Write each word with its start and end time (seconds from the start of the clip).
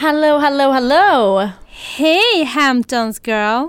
Hello, 0.00 0.38
hello, 0.38 0.70
hello! 0.72 1.48
Hej 1.96 2.44
Hamptons 2.44 3.20
girl! 3.26 3.68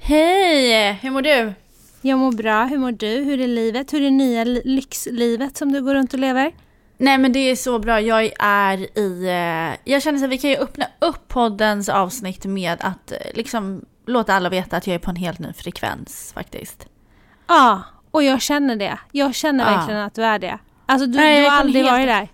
Hej! 0.00 0.92
Hur 1.02 1.10
mår 1.10 1.22
du? 1.22 1.52
Jag 2.00 2.18
mår 2.18 2.32
bra. 2.32 2.64
Hur 2.64 2.78
mår 2.78 2.92
du? 2.92 3.06
Hur 3.24 3.40
är 3.40 3.46
livet? 3.48 3.92
Hur 3.92 4.02
är 4.02 4.10
nya 4.10 4.44
lyxlivet 4.44 5.56
som 5.56 5.72
du 5.72 5.82
går 5.82 5.94
runt 5.94 6.12
och 6.12 6.18
lever? 6.18 6.52
Nej 6.98 7.18
men 7.18 7.32
det 7.32 7.38
är 7.38 7.56
så 7.56 7.78
bra. 7.78 8.00
Jag 8.00 8.30
är 8.38 8.98
i... 8.98 9.24
Eh, 9.28 9.92
jag 9.92 10.02
känner 10.02 10.24
att 10.24 10.30
vi 10.30 10.38
kan 10.38 10.50
ju 10.50 10.56
öppna 10.56 10.86
upp 10.98 11.28
poddens 11.28 11.88
avsnitt 11.88 12.44
med 12.44 12.78
att 12.80 13.12
eh, 13.12 13.18
liksom 13.34 13.84
låta 14.06 14.34
alla 14.34 14.48
veta 14.48 14.76
att 14.76 14.86
jag 14.86 14.94
är 14.94 14.98
på 14.98 15.10
en 15.10 15.16
helt 15.16 15.38
ny 15.38 15.52
frekvens 15.52 16.32
faktiskt. 16.34 16.86
Ja, 17.48 17.82
och 18.10 18.22
jag 18.22 18.40
känner 18.42 18.76
det. 18.76 18.98
Jag 19.12 19.34
känner 19.34 19.64
Ja. 19.72 19.76
verkligen 19.78 20.00
att 20.00 20.14
du 20.14 20.22
är 20.24 20.38
det. 20.38 20.58
Alltså 20.86 21.06
du, 21.06 21.18
Nej, 21.18 21.36
du 21.36 21.42
jag 21.44 21.50
har 21.50 21.60
aldrig 21.60 21.84
helt- 21.84 21.92
varit 21.92 22.06
där. 22.06 22.28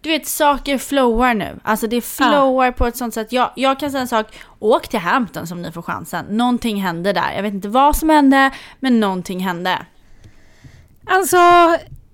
Du 0.00 0.08
vet, 0.08 0.26
saker 0.26 0.78
flowar 0.78 1.34
nu. 1.34 1.60
Alltså 1.62 1.86
det 1.86 2.00
flowar 2.00 2.72
på 2.72 2.86
ett 2.86 2.96
sånt 2.96 3.14
sätt. 3.14 3.32
Jag, 3.32 3.50
jag 3.56 3.80
kan 3.80 3.90
säga 3.90 4.00
en 4.00 4.08
sak, 4.08 4.26
åk 4.58 4.88
till 4.88 4.98
Hampton 4.98 5.46
som 5.46 5.62
ni 5.62 5.72
får 5.72 5.82
chansen. 5.82 6.24
Någonting 6.28 6.82
hände 6.82 7.12
där. 7.12 7.32
Jag 7.34 7.42
vet 7.42 7.54
inte 7.54 7.68
vad 7.68 7.96
som 7.96 8.10
hände, 8.10 8.50
men 8.80 9.00
någonting 9.00 9.40
hände. 9.40 9.78
Alltså, 11.06 11.38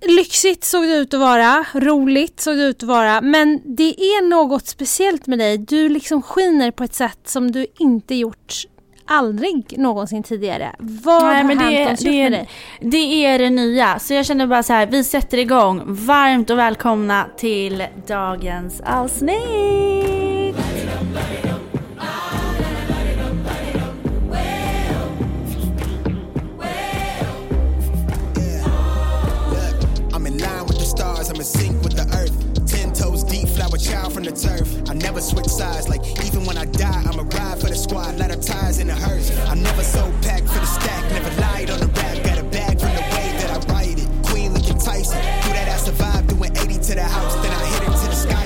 lyxigt 0.06 0.64
såg 0.64 0.82
det 0.82 0.96
ut 0.96 1.14
att 1.14 1.20
vara. 1.20 1.64
Roligt 1.74 2.41
såg 2.41 2.56
det 2.56 2.62
ut 2.62 2.82
att 2.82 2.88
vara. 2.88 3.20
Men 3.20 3.60
det 3.64 4.00
är 4.00 4.28
något 4.28 4.66
speciellt 4.66 5.27
med 5.27 5.38
dig. 5.38 5.58
Du 5.58 5.88
liksom 5.88 6.22
skiner 6.22 6.70
på 6.70 6.84
ett 6.84 6.94
sätt 6.94 7.20
som 7.24 7.50
du 7.50 7.66
inte 7.78 8.14
gjort 8.14 8.55
aldrig 9.06 9.74
någonsin 9.78 10.22
tidigare. 10.22 10.72
Vad 10.78 11.22
Nej, 11.24 11.36
har 11.36 11.44
men 11.44 11.58
det, 11.58 11.64
är- 11.64 11.78
Hamptons 11.86 12.02
gjort 12.02 12.12
det, 12.12 12.22
är, 12.22 12.30
dig? 12.30 12.48
det 12.80 13.24
är 13.27 13.38
det 13.38 13.50
nya. 13.50 13.98
Så 13.98 14.14
jag 14.14 14.27
känner 14.27 14.46
bara 14.46 14.62
så 14.62 14.72
här, 14.72 14.86
vi 14.86 15.04
sätter 15.04 15.38
igång. 15.38 15.82
Varmt 15.86 16.50
och 16.50 16.58
välkomna 16.58 17.27
till 17.36 17.84
dagens 18.06 18.80
avsnitt. 18.86 20.56
Child 33.84 34.12
from 34.14 34.24
the 34.24 34.32
turf. 34.32 34.68
I 34.88 34.94
never 34.94 35.20
switch 35.20 35.48
sides, 35.48 35.88
like 35.88 36.02
even 36.24 36.44
when 36.46 36.56
I 36.56 36.64
die, 36.64 37.02
I'm 37.06 37.18
a 37.18 37.22
ride 37.22 37.60
for 37.60 37.68
the 37.68 37.77
squad, 37.77 38.18
lot 38.18 38.30
of 38.30 38.41
ties 38.41 38.78
in 38.78 38.86
the 38.86 38.94
hearse. 38.94 39.30
I'm 39.48 39.62
never 39.62 39.82
so 39.82 40.02
packed 40.22 40.48
for 40.48 40.60
the 40.60 40.66
stack, 40.66 41.02
never 41.12 41.30
lied 41.41 41.70
on 41.70 41.80
the 41.80 41.88
rap, 41.88 42.16
got 42.24 42.38
a 42.38 42.44
bag 42.44 42.80
from 42.80 42.94
the 42.98 43.04
way 43.14 43.28
that 43.41 43.50
I 43.50 43.58
write 43.72 43.98
it. 43.98 44.08
Queen 44.24 44.54
looking 44.54 44.78
Tyson, 44.78 45.20
do 45.44 45.50
that 45.52 45.68
ass 45.68 45.84
survive, 45.84 46.26
doing 46.26 46.52
80 46.56 46.74
to 46.88 46.94
the 46.94 47.02
house, 47.02 47.34
then 47.42 47.52
I 47.52 47.64
hit 47.72 47.82
it 47.82 47.94
to 48.02 48.06
the 48.08 48.16
sky. 48.16 48.44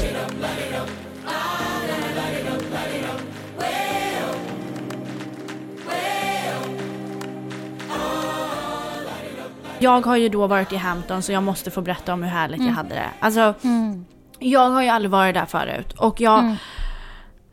Jag 9.80 10.06
har 10.06 10.16
ju 10.16 10.28
då 10.28 10.46
varit 10.46 10.72
i 10.72 10.76
Hampton 10.76 11.22
så 11.22 11.32
jag 11.32 11.42
måste 11.42 11.70
få 11.70 11.80
berätta 11.80 12.12
om 12.12 12.22
hur 12.22 12.30
härligt 12.30 12.58
jag 12.58 12.64
mm. 12.64 12.76
hade 12.76 12.94
det. 12.94 13.10
Alltså, 13.20 13.54
mm. 13.62 14.04
Jag 14.38 14.70
har 14.70 14.82
ju 14.82 14.88
aldrig 14.88 15.10
varit 15.10 15.34
där 15.34 15.46
förut 15.46 15.92
och 15.92 16.20
jag... 16.20 16.56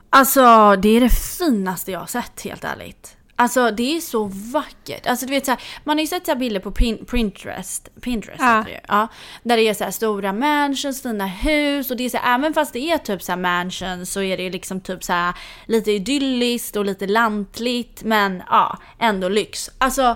Alltså 0.09 0.75
det 0.75 0.89
är 0.89 1.01
det 1.01 1.09
finaste 1.09 1.91
jag 1.91 1.99
har 1.99 2.07
sett 2.07 2.41
helt 2.41 2.63
ärligt. 2.63 3.17
Alltså 3.37 3.71
det 3.71 3.95
är 3.97 3.99
så 4.01 4.23
vackert. 4.53 5.07
Alltså 5.07 5.25
du 5.25 5.31
vet 5.31 5.45
så 5.45 5.51
här, 5.51 5.61
man 5.83 5.97
har 5.97 6.01
ju 6.01 6.07
sett 6.07 6.25
så 6.25 6.35
bilder 6.35 6.59
på 6.59 6.71
Pin- 6.71 7.05
Pinterest, 7.05 7.89
Pinterest 8.01 8.41
Ja. 8.41 8.63
det 8.67 8.79
ja, 8.87 9.07
Där 9.43 9.57
det 9.57 9.63
är 9.63 9.73
så 9.73 9.83
här 9.83 9.91
stora 9.91 10.33
mansions, 10.33 11.01
fina 11.01 11.25
hus 11.25 11.91
och 11.91 11.97
det 11.97 12.05
är 12.05 12.09
så 12.09 12.17
här, 12.17 12.35
även 12.35 12.53
fast 12.53 12.73
det 12.73 12.79
är 12.91 12.97
typ 12.97 13.23
så 13.23 13.31
här 13.31 13.39
mansions 13.39 14.11
så 14.11 14.21
är 14.21 14.37
det 14.37 14.49
liksom 14.49 14.81
typ 14.81 15.03
så 15.03 15.13
här 15.13 15.33
lite 15.65 15.91
idylliskt 15.91 16.75
och 16.75 16.85
lite 16.85 17.07
lantligt 17.07 18.03
men 18.03 18.43
ja, 18.49 18.77
ändå 18.99 19.29
lyx. 19.29 19.69
Alltså 19.77 20.15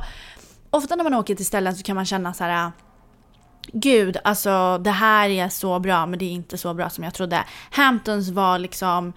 ofta 0.70 0.96
när 0.96 1.04
man 1.04 1.14
åker 1.14 1.36
till 1.36 1.46
ställen 1.46 1.76
så 1.76 1.84
kan 1.84 1.96
man 1.96 2.06
känna 2.06 2.34
så 2.34 2.44
här 2.44 2.72
Gud, 3.74 4.18
alltså 4.24 4.78
det 4.78 4.92
här 4.92 5.30
är 5.30 5.50
så 5.50 5.80
bra 5.80 6.06
men 6.06 6.20
det 6.20 6.26
är 6.26 6.32
inte 6.32 6.58
så 6.58 6.74
bra 6.74 6.90
som 6.90 7.04
jag 7.04 7.14
trodde. 7.14 7.44
Hamptons 7.72 8.30
var 8.30 8.60
liksom 8.60 9.14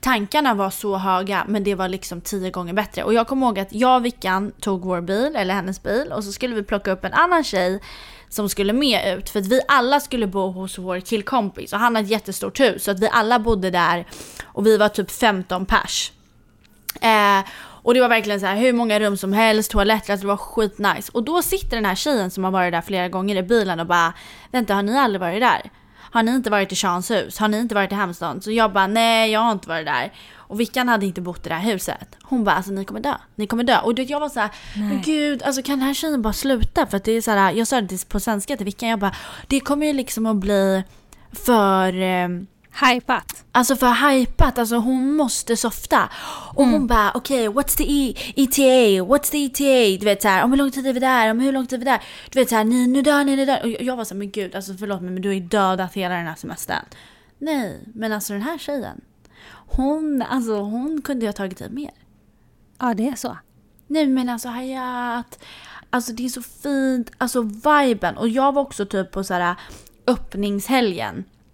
Tankarna 0.00 0.54
var 0.54 0.70
så 0.70 0.96
höga 0.96 1.44
men 1.48 1.64
det 1.64 1.74
var 1.74 1.88
liksom 1.88 2.20
tio 2.20 2.50
gånger 2.50 2.72
bättre. 2.72 3.04
Och 3.04 3.14
jag 3.14 3.28
kommer 3.28 3.46
ihåg 3.46 3.58
att 3.58 3.72
jag 3.72 3.96
och 3.96 4.04
Vickan 4.04 4.52
tog 4.60 4.84
vår 4.84 5.00
bil, 5.00 5.36
eller 5.36 5.54
hennes 5.54 5.82
bil, 5.82 6.12
och 6.12 6.24
så 6.24 6.32
skulle 6.32 6.54
vi 6.54 6.62
plocka 6.62 6.92
upp 6.92 7.04
en 7.04 7.12
annan 7.12 7.44
tjej 7.44 7.80
som 8.28 8.48
skulle 8.48 8.72
med 8.72 9.18
ut. 9.18 9.30
För 9.30 9.40
att 9.40 9.46
vi 9.46 9.60
alla 9.68 10.00
skulle 10.00 10.26
bo 10.26 10.50
hos 10.50 10.78
vår 10.78 11.00
killkompis 11.00 11.72
och 11.72 11.78
han 11.78 11.94
har 11.94 12.02
ett 12.02 12.08
jättestort 12.08 12.60
hus. 12.60 12.84
Så 12.84 12.90
att 12.90 13.00
vi 13.00 13.08
alla 13.08 13.38
bodde 13.38 13.70
där 13.70 14.06
och 14.44 14.66
vi 14.66 14.76
var 14.76 14.88
typ 14.88 15.10
15 15.10 15.66
pers. 15.66 16.12
Eh, 17.00 17.44
och 17.82 17.94
det 17.94 18.00
var 18.00 18.08
verkligen 18.08 18.40
så 18.40 18.46
här 18.46 18.56
hur 18.56 18.72
många 18.72 19.00
rum 19.00 19.16
som 19.16 19.32
helst, 19.32 19.70
toaletter, 19.70 20.12
alltså 20.12 20.26
det 20.26 20.28
var 20.28 20.36
skitnice. 20.36 21.10
Och 21.12 21.22
då 21.22 21.42
sitter 21.42 21.76
den 21.76 21.84
här 21.84 21.94
tjejen 21.94 22.30
som 22.30 22.44
har 22.44 22.50
varit 22.50 22.72
där 22.72 22.80
flera 22.80 23.08
gånger 23.08 23.36
i 23.36 23.42
bilen 23.42 23.80
och 23.80 23.86
bara 23.86 24.12
Vänta, 24.52 24.74
har 24.74 24.82
ni 24.82 24.98
aldrig 24.98 25.20
varit 25.20 25.40
där? 25.40 25.70
Har 26.12 26.22
ni 26.22 26.34
inte 26.34 26.50
varit 26.50 26.72
i 26.72 26.76
Seans 26.76 27.10
hus? 27.10 27.38
Har 27.38 27.48
ni 27.48 27.58
inte 27.58 27.74
varit 27.74 27.92
i 27.92 27.94
Hampton? 27.94 28.42
Så 28.42 28.50
jag 28.50 28.72
bara 28.72 28.86
nej, 28.86 29.30
jag 29.30 29.40
har 29.40 29.52
inte 29.52 29.68
varit 29.68 29.86
där. 29.86 30.12
Och 30.34 30.60
Vickan 30.60 30.88
hade 30.88 31.06
inte 31.06 31.20
bott 31.20 31.46
i 31.46 31.48
det 31.48 31.54
här 31.54 31.72
huset. 31.72 32.16
Hon 32.22 32.44
bara 32.44 32.56
alltså 32.56 32.72
ni 32.72 32.84
kommer 32.84 33.00
dö, 33.00 33.14
ni 33.34 33.46
kommer 33.46 33.64
dö. 33.64 33.78
Och 33.78 33.94
du 33.94 34.02
vet 34.02 34.10
jag 34.10 34.20
var 34.20 34.28
så 34.28 34.40
här, 34.40 34.50
men 34.76 35.02
gud 35.02 35.42
alltså 35.42 35.62
kan 35.62 35.78
den 35.78 35.86
här 35.86 35.94
tjejen 35.94 36.22
bara 36.22 36.32
sluta? 36.32 36.86
För 36.86 36.96
att 36.96 37.04
det 37.04 37.12
är 37.12 37.20
så 37.20 37.30
här, 37.30 37.52
jag 37.52 37.66
sa 37.66 37.80
det 37.80 38.08
på 38.08 38.20
svenska 38.20 38.56
till 38.56 38.66
Vickan, 38.66 38.88
jag 38.88 38.98
bara 38.98 39.14
det 39.46 39.60
kommer 39.60 39.86
ju 39.86 39.92
liksom 39.92 40.26
att 40.26 40.36
bli 40.36 40.84
för 41.32 41.94
ehm, 42.02 42.46
Hypat. 42.72 43.44
Alltså 43.52 43.76
för 43.76 44.10
hypat, 44.10 44.58
alltså 44.58 44.76
hon 44.76 45.16
måste 45.16 45.56
softa. 45.56 46.10
Och 46.54 46.66
hon 46.66 46.86
bara 46.86 47.12
okej, 47.14 47.48
what's 47.48 47.76
the 47.76 47.84
e 47.84 48.14
ETA? 48.36 49.04
What's 49.04 49.30
the 49.30 49.44
ETA? 49.44 50.00
Du 50.00 50.04
vet 50.04 50.22
såhär, 50.22 50.44
om 50.44 50.50
hur 50.50 50.58
lång 50.58 50.70
tid 50.70 50.86
är 50.86 50.92
vi 50.92 51.00
där? 51.00 51.30
Om 51.30 51.40
hur 51.40 51.52
lång 51.52 51.66
tid 51.66 51.76
är 51.76 51.78
vi 51.78 51.90
där? 51.90 52.02
Du 52.30 52.38
vet 52.38 52.48
såhär, 52.48 52.64
ni 52.64 52.86
nu 52.86 53.02
dör 53.02 53.24
ni, 53.24 53.36
nu 53.36 53.46
dör 53.46 53.62
Och 53.62 53.68
jag 53.68 53.96
var 53.96 54.04
såhär, 54.04 54.18
men 54.18 54.30
gud 54.30 54.54
alltså 54.54 54.74
förlåt 54.74 55.02
mig 55.02 55.10
men 55.10 55.22
du 55.22 55.28
har 55.28 55.34
ju 55.34 55.40
dödat 55.40 55.94
hela 55.94 56.14
den 56.14 56.26
här 56.26 56.34
semestern. 56.34 56.84
Nej, 57.38 57.80
men 57.94 58.12
alltså 58.12 58.32
den 58.32 58.42
här 58.42 58.58
tjejen. 58.58 59.00
Hon, 59.52 60.22
alltså 60.22 60.60
hon 60.60 61.02
kunde 61.02 61.24
ju 61.24 61.28
ha 61.28 61.32
tagit 61.32 61.60
i 61.60 61.68
mer. 61.68 61.90
Ja, 62.78 62.94
det 62.94 63.08
är 63.08 63.16
så. 63.16 63.36
Nej 63.86 64.06
men 64.06 64.28
alltså 64.28 64.48
Hayat. 64.48 65.38
Alltså 65.90 66.12
det 66.12 66.24
är 66.24 66.28
så 66.28 66.42
fint. 66.42 67.10
Alltså 67.18 67.42
viben. 67.42 68.16
Och 68.16 68.28
jag 68.28 68.52
var 68.52 68.62
också 68.62 68.86
typ 68.86 69.10
på 69.10 69.24
så 69.24 69.34
här 69.34 69.56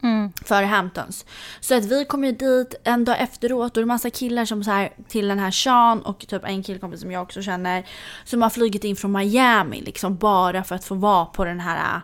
Mm. 0.07 0.33
För 0.45 0.63
Hamptons. 0.63 1.27
Så 1.61 1.75
att 1.75 1.85
vi 1.85 2.05
kom 2.05 2.25
ju 2.25 2.33
dit 2.33 2.75
en 2.85 3.05
dag 3.05 3.21
efteråt 3.21 3.77
och 3.77 3.83
det 3.83 3.85
är 3.85 3.87
massa 3.87 4.11
killar 4.11 4.45
som 4.45 4.65
så 4.65 4.71
här 4.71 4.93
till 5.09 5.29
den 5.29 5.39
här 5.39 5.51
Sean 5.51 6.03
och 6.03 6.19
typ 6.19 6.45
en 6.45 6.63
killkompis 6.63 7.01
som 7.01 7.13
jag 7.13 7.23
också 7.23 7.43
känner. 7.43 7.87
Som 8.25 8.43
har 8.43 8.51
flugit 8.51 8.85
in 8.85 8.97
från 8.97 9.13
Miami 9.13 9.81
liksom 9.81 10.17
bara 10.17 10.65
för 10.65 10.75
att 10.75 10.85
få 10.85 10.95
vara 10.95 11.27
på 11.27 11.45
den 11.45 11.61
här 11.61 12.01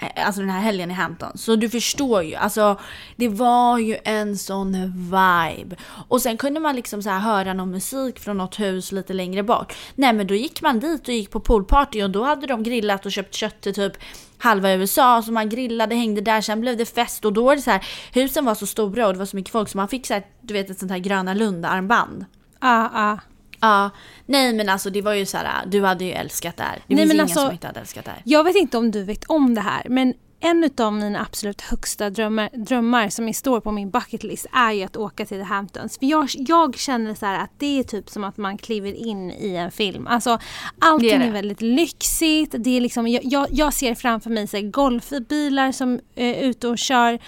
Eh, 0.00 0.26
alltså 0.26 0.40
den 0.40 0.50
här 0.50 0.60
helgen 0.60 0.90
i 0.90 0.94
Hampton. 0.94 1.38
Så 1.38 1.56
du 1.56 1.70
förstår 1.70 2.22
ju. 2.22 2.34
Alltså 2.34 2.80
det 3.16 3.28
var 3.28 3.78
ju 3.78 3.96
en 4.04 4.36
sån 4.36 4.72
vibe. 5.04 5.76
Och 6.08 6.22
sen 6.22 6.36
kunde 6.36 6.60
man 6.60 6.76
liksom 6.76 7.02
så 7.02 7.10
här 7.10 7.18
höra 7.18 7.54
någon 7.54 7.70
musik 7.70 8.18
från 8.18 8.38
något 8.38 8.60
hus 8.60 8.92
lite 8.92 9.12
längre 9.12 9.42
bort. 9.42 9.74
Nej 9.94 10.12
men 10.12 10.26
då 10.26 10.34
gick 10.34 10.62
man 10.62 10.80
dit 10.80 11.08
och 11.08 11.14
gick 11.14 11.30
på 11.30 11.40
poolparty 11.40 12.02
och 12.02 12.10
då 12.10 12.24
hade 12.24 12.46
de 12.46 12.62
grillat 12.62 13.06
och 13.06 13.12
köpt 13.12 13.34
kött 13.34 13.60
till 13.60 13.74
typ 13.74 13.92
halva 14.38 14.72
USA. 14.72 15.22
Så 15.22 15.32
man 15.32 15.48
grillade, 15.48 15.94
hängde 15.94 16.20
där, 16.20 16.40
sen 16.40 16.60
blev 16.60 16.76
det 16.76 16.94
fest 16.94 17.24
och 17.24 17.32
då 17.32 17.44
var 17.44 17.56
det 17.56 17.62
så 17.62 17.70
här. 17.70 17.86
Husen 18.12 18.44
var 18.44 18.54
så 18.54 18.66
stora 18.66 19.06
och 19.06 19.12
det 19.12 19.18
var 19.18 19.26
så 19.26 19.36
mycket 19.36 19.52
folk 19.52 19.68
så 19.68 19.78
man 19.78 19.88
fick 19.88 20.06
så 20.06 20.14
här, 20.14 20.26
du 20.40 20.54
vet 20.54 20.70
ett 20.70 20.78
sånt 20.78 20.92
här 20.92 20.98
Gröna 20.98 21.34
Lund-armband. 21.34 22.24
Ja, 22.60 22.90
ja. 22.94 23.18
Ja, 23.60 23.90
nej 24.26 24.52
men 24.52 24.68
alltså 24.68 24.90
det 24.90 25.02
var 25.02 25.14
ju 25.14 25.26
så 25.26 25.36
här, 25.36 25.66
du 25.66 25.82
hade 25.82 26.04
ju 26.04 26.10
älskat 26.12 26.56
det 26.56 26.62
här. 26.62 26.82
Det 26.86 26.94
Nej, 26.94 26.96
finns 26.96 27.08
men 27.08 27.16
ingen 27.16 27.24
alltså- 27.24 27.40
som 27.40 27.52
inte 27.52 27.66
hade 27.66 27.80
älskat 27.80 28.04
det 28.04 28.10
här. 28.10 28.22
Jag 28.24 28.44
vet 28.44 28.56
inte 28.56 28.78
om 28.78 28.90
du 28.90 29.04
vet 29.04 29.24
om 29.24 29.54
det 29.54 29.60
här, 29.60 29.86
men 29.88 30.14
en 30.40 30.70
av 30.78 30.92
mina 30.92 31.20
absolut 31.20 31.60
högsta 31.60 32.10
drömmar, 32.10 32.48
drömmar 32.52 33.08
som 33.08 33.34
står 33.34 33.60
på 33.60 33.72
min 33.72 33.90
bucket 33.90 34.22
list 34.22 34.46
är 34.52 34.72
ju 34.72 34.82
att 34.82 34.96
åka 34.96 35.26
till 35.26 35.38
The 35.38 35.44
Hamptons. 35.44 35.98
För 35.98 36.06
jag, 36.06 36.28
jag 36.32 36.78
känner 36.78 37.14
så 37.14 37.26
att 37.26 37.50
det 37.58 37.78
är 37.78 37.82
typ 37.82 38.08
som 38.10 38.24
att 38.24 38.36
man 38.36 38.58
kliver 38.58 38.92
in 38.92 39.30
i 39.30 39.56
en 39.56 39.70
film. 39.70 40.06
Alltså, 40.06 40.38
allting 40.78 41.10
är 41.10 41.28
är, 41.28 41.32
väldigt 41.32 41.60
lyxigt. 41.60 42.54
Det 42.58 42.76
är 42.76 42.80
liksom, 42.80 43.08
jag, 43.08 43.24
jag, 43.24 43.46
jag 43.50 43.72
ser 43.72 43.94
framför 43.94 44.30
mig 44.30 44.46
så 44.46 44.60
golfbilar 44.62 45.72
som 45.72 46.00
är 46.14 46.34
ute 46.34 46.68
och 46.68 46.78
kör 46.78 47.18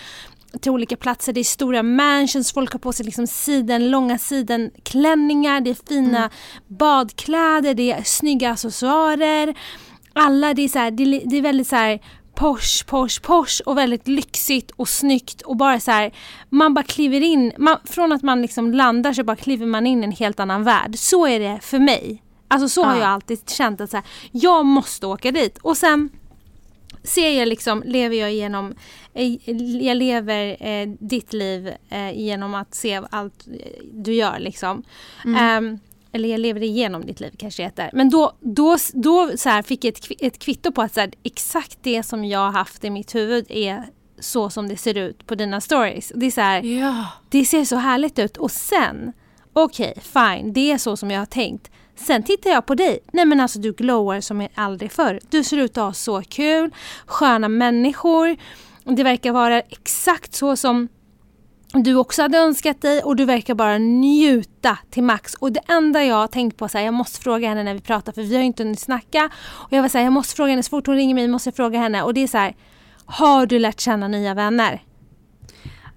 till 0.60 0.70
olika 0.72 0.96
platser. 0.96 1.32
Det 1.32 1.40
är 1.40 1.44
stora 1.44 1.82
mansions, 1.82 2.52
folk 2.52 2.72
har 2.72 2.78
på 2.78 2.92
sig 2.92 3.06
liksom 3.06 3.26
siden, 3.26 3.90
långa 3.90 4.18
sidenklänningar, 4.18 5.60
det 5.60 5.70
är 5.70 5.88
fina 5.88 6.30
badkläder, 6.68 7.74
det 7.74 7.92
är 7.92 8.02
snygga 8.02 8.50
accessoarer. 8.50 9.54
Alla, 10.12 10.54
det 10.54 10.62
är, 10.62 10.68
så 10.68 10.78
här, 10.78 10.90
det, 10.90 11.04
det 11.04 11.36
är 11.38 11.42
väldigt 11.42 11.68
så 11.68 11.76
här 11.76 12.00
posh, 12.34 12.84
posh, 12.86 13.20
posh 13.22 13.60
och 13.66 13.78
väldigt 13.78 14.08
lyxigt 14.08 14.70
och 14.70 14.88
snyggt 14.88 15.42
och 15.42 15.56
bara 15.56 15.80
så 15.80 15.90
här, 15.90 16.12
man 16.48 16.74
bara 16.74 16.82
kliver 16.84 17.20
in, 17.20 17.52
man, 17.58 17.76
från 17.84 18.12
att 18.12 18.22
man 18.22 18.42
liksom 18.42 18.72
landar 18.72 19.12
så 19.12 19.24
bara 19.24 19.36
kliver 19.36 19.66
man 19.66 19.86
in 19.86 20.00
i 20.02 20.04
en 20.04 20.12
helt 20.12 20.40
annan 20.40 20.64
värld. 20.64 20.98
Så 20.98 21.26
är 21.26 21.40
det 21.40 21.58
för 21.62 21.78
mig. 21.78 22.22
Alltså 22.48 22.68
så 22.68 22.84
har 22.84 22.94
Ja. 22.94 23.00
jag 23.00 23.08
alltid 23.08 23.50
känt 23.50 23.80
att 23.80 23.90
så 23.90 23.96
här, 23.96 24.06
jag 24.32 24.66
måste 24.66 25.06
åka 25.06 25.30
dit. 25.32 25.58
Och 25.58 25.76
sen 25.76 26.08
ser 27.04 27.38
jag 27.38 27.48
liksom, 27.48 27.82
lever 27.86 28.16
jag 28.16 28.32
igenom, 28.32 28.66
eh, 28.70 28.76
jag 29.80 29.96
lever 29.96 30.56
eh, 30.66 30.88
ditt 31.00 31.32
liv 31.32 31.72
eh, 31.88 32.18
genom 32.18 32.54
att 32.54 32.74
se 32.74 33.00
allt 33.10 33.46
eh, 33.60 33.82
du 33.92 34.14
gör 34.14 34.38
liksom. 34.38 34.82
Ehm, 35.38 35.78
eller 36.12 36.28
jag 36.28 36.40
lever 36.40 36.62
igenom 36.62 37.06
ditt 37.06 37.20
liv 37.20 37.30
kanske 37.38 37.62
det 37.62 37.66
heter. 37.66 37.90
Men 37.92 38.10
då, 38.10 38.32
då, 38.40 38.76
då 38.94 39.30
så 39.36 39.48
här, 39.48 39.62
fick 39.62 39.84
jag 39.84 39.94
ett, 39.94 40.06
ett 40.20 40.38
kvitto 40.38 40.72
på 40.72 40.82
att 40.82 40.94
så 40.94 41.00
här, 41.00 41.10
exakt 41.22 41.78
det 41.82 42.02
som 42.02 42.24
jag 42.24 42.38
har 42.40 42.52
haft 42.52 42.84
i 42.84 42.90
mitt 42.90 43.14
huvud 43.14 43.46
är 43.48 43.84
så 44.18 44.50
som 44.50 44.68
det 44.68 44.76
ser 44.76 44.98
ut 44.98 45.26
på 45.26 45.34
dina 45.34 45.60
stories. 45.60 46.12
Det 46.14 46.26
är 46.26 46.30
så 46.30 46.40
här, 46.40 46.62
Ja. 46.62 47.06
det 47.30 47.44
ser 47.44 47.64
så 47.64 47.76
härligt 47.76 48.18
ut 48.18 48.36
och 48.36 48.50
sen, 48.50 49.12
okej 49.52 49.94
fine, 50.00 50.52
det 50.52 50.72
är 50.72 50.78
så 50.78 50.96
som 50.96 51.10
jag 51.10 51.18
har 51.18 51.26
tänkt. 51.26 51.70
Sen 51.96 52.22
tittar 52.22 52.50
jag 52.50 52.66
på 52.66 52.74
dig. 52.74 52.98
Nej 53.12 53.24
men 53.24 53.40
alltså 53.40 53.58
du 53.58 53.72
glowar 53.72 54.20
som 54.20 54.48
aldrig 54.54 54.92
förr. 54.92 55.20
Du 55.30 55.44
ser 55.44 55.56
ut 55.56 55.78
att 55.78 55.84
ha 55.84 55.92
så 55.92 56.22
kul, 56.22 56.70
sköna 57.06 57.48
människor. 57.48 58.36
Det 58.84 59.02
verkar 59.02 59.32
vara 59.32 59.60
exakt 59.60 60.34
så 60.34 60.56
som 60.56 60.88
du 61.74 61.94
också 61.94 62.22
hade 62.22 62.38
önskat 62.38 62.80
dig 62.82 63.02
och 63.02 63.16
du 63.16 63.24
verkar 63.24 63.54
bara 63.54 63.78
njuta 63.78 64.78
till 64.90 65.02
max. 65.02 65.34
Och 65.34 65.52
det 65.52 65.60
enda 65.68 66.04
jag 66.04 66.16
har 66.16 66.26
tänkt 66.26 66.56
på, 66.56 66.68
så 66.68 66.78
här, 66.78 66.84
jag 66.84 66.94
måste 66.94 67.20
fråga 67.20 67.48
henne 67.48 67.62
när 67.62 67.74
vi 67.74 67.80
pratar 67.80 68.12
för 68.12 68.22
vi 68.22 68.36
har 68.36 68.42
inte 68.42 68.62
hunnit 68.62 68.80
snacka. 68.80 69.30
Och 69.50 69.72
jag 69.72 69.82
var 69.82 69.88
så 69.88 69.98
här, 69.98 70.04
jag 70.04 70.12
måste 70.12 70.36
fråga 70.36 70.50
henne 70.50 70.62
så 70.62 70.70
fort 70.70 70.86
hon 70.86 70.96
ringer 70.96 71.14
mig, 71.14 71.28
måste 71.28 71.48
jag 71.48 71.56
fråga 71.56 71.78
henne. 71.78 72.02
Och 72.02 72.14
det 72.14 72.22
är 72.22 72.26
så 72.26 72.38
här, 72.38 72.56
har 73.06 73.46
du 73.46 73.58
lärt 73.58 73.80
känna 73.80 74.08
nya 74.08 74.34
vänner? 74.34 74.82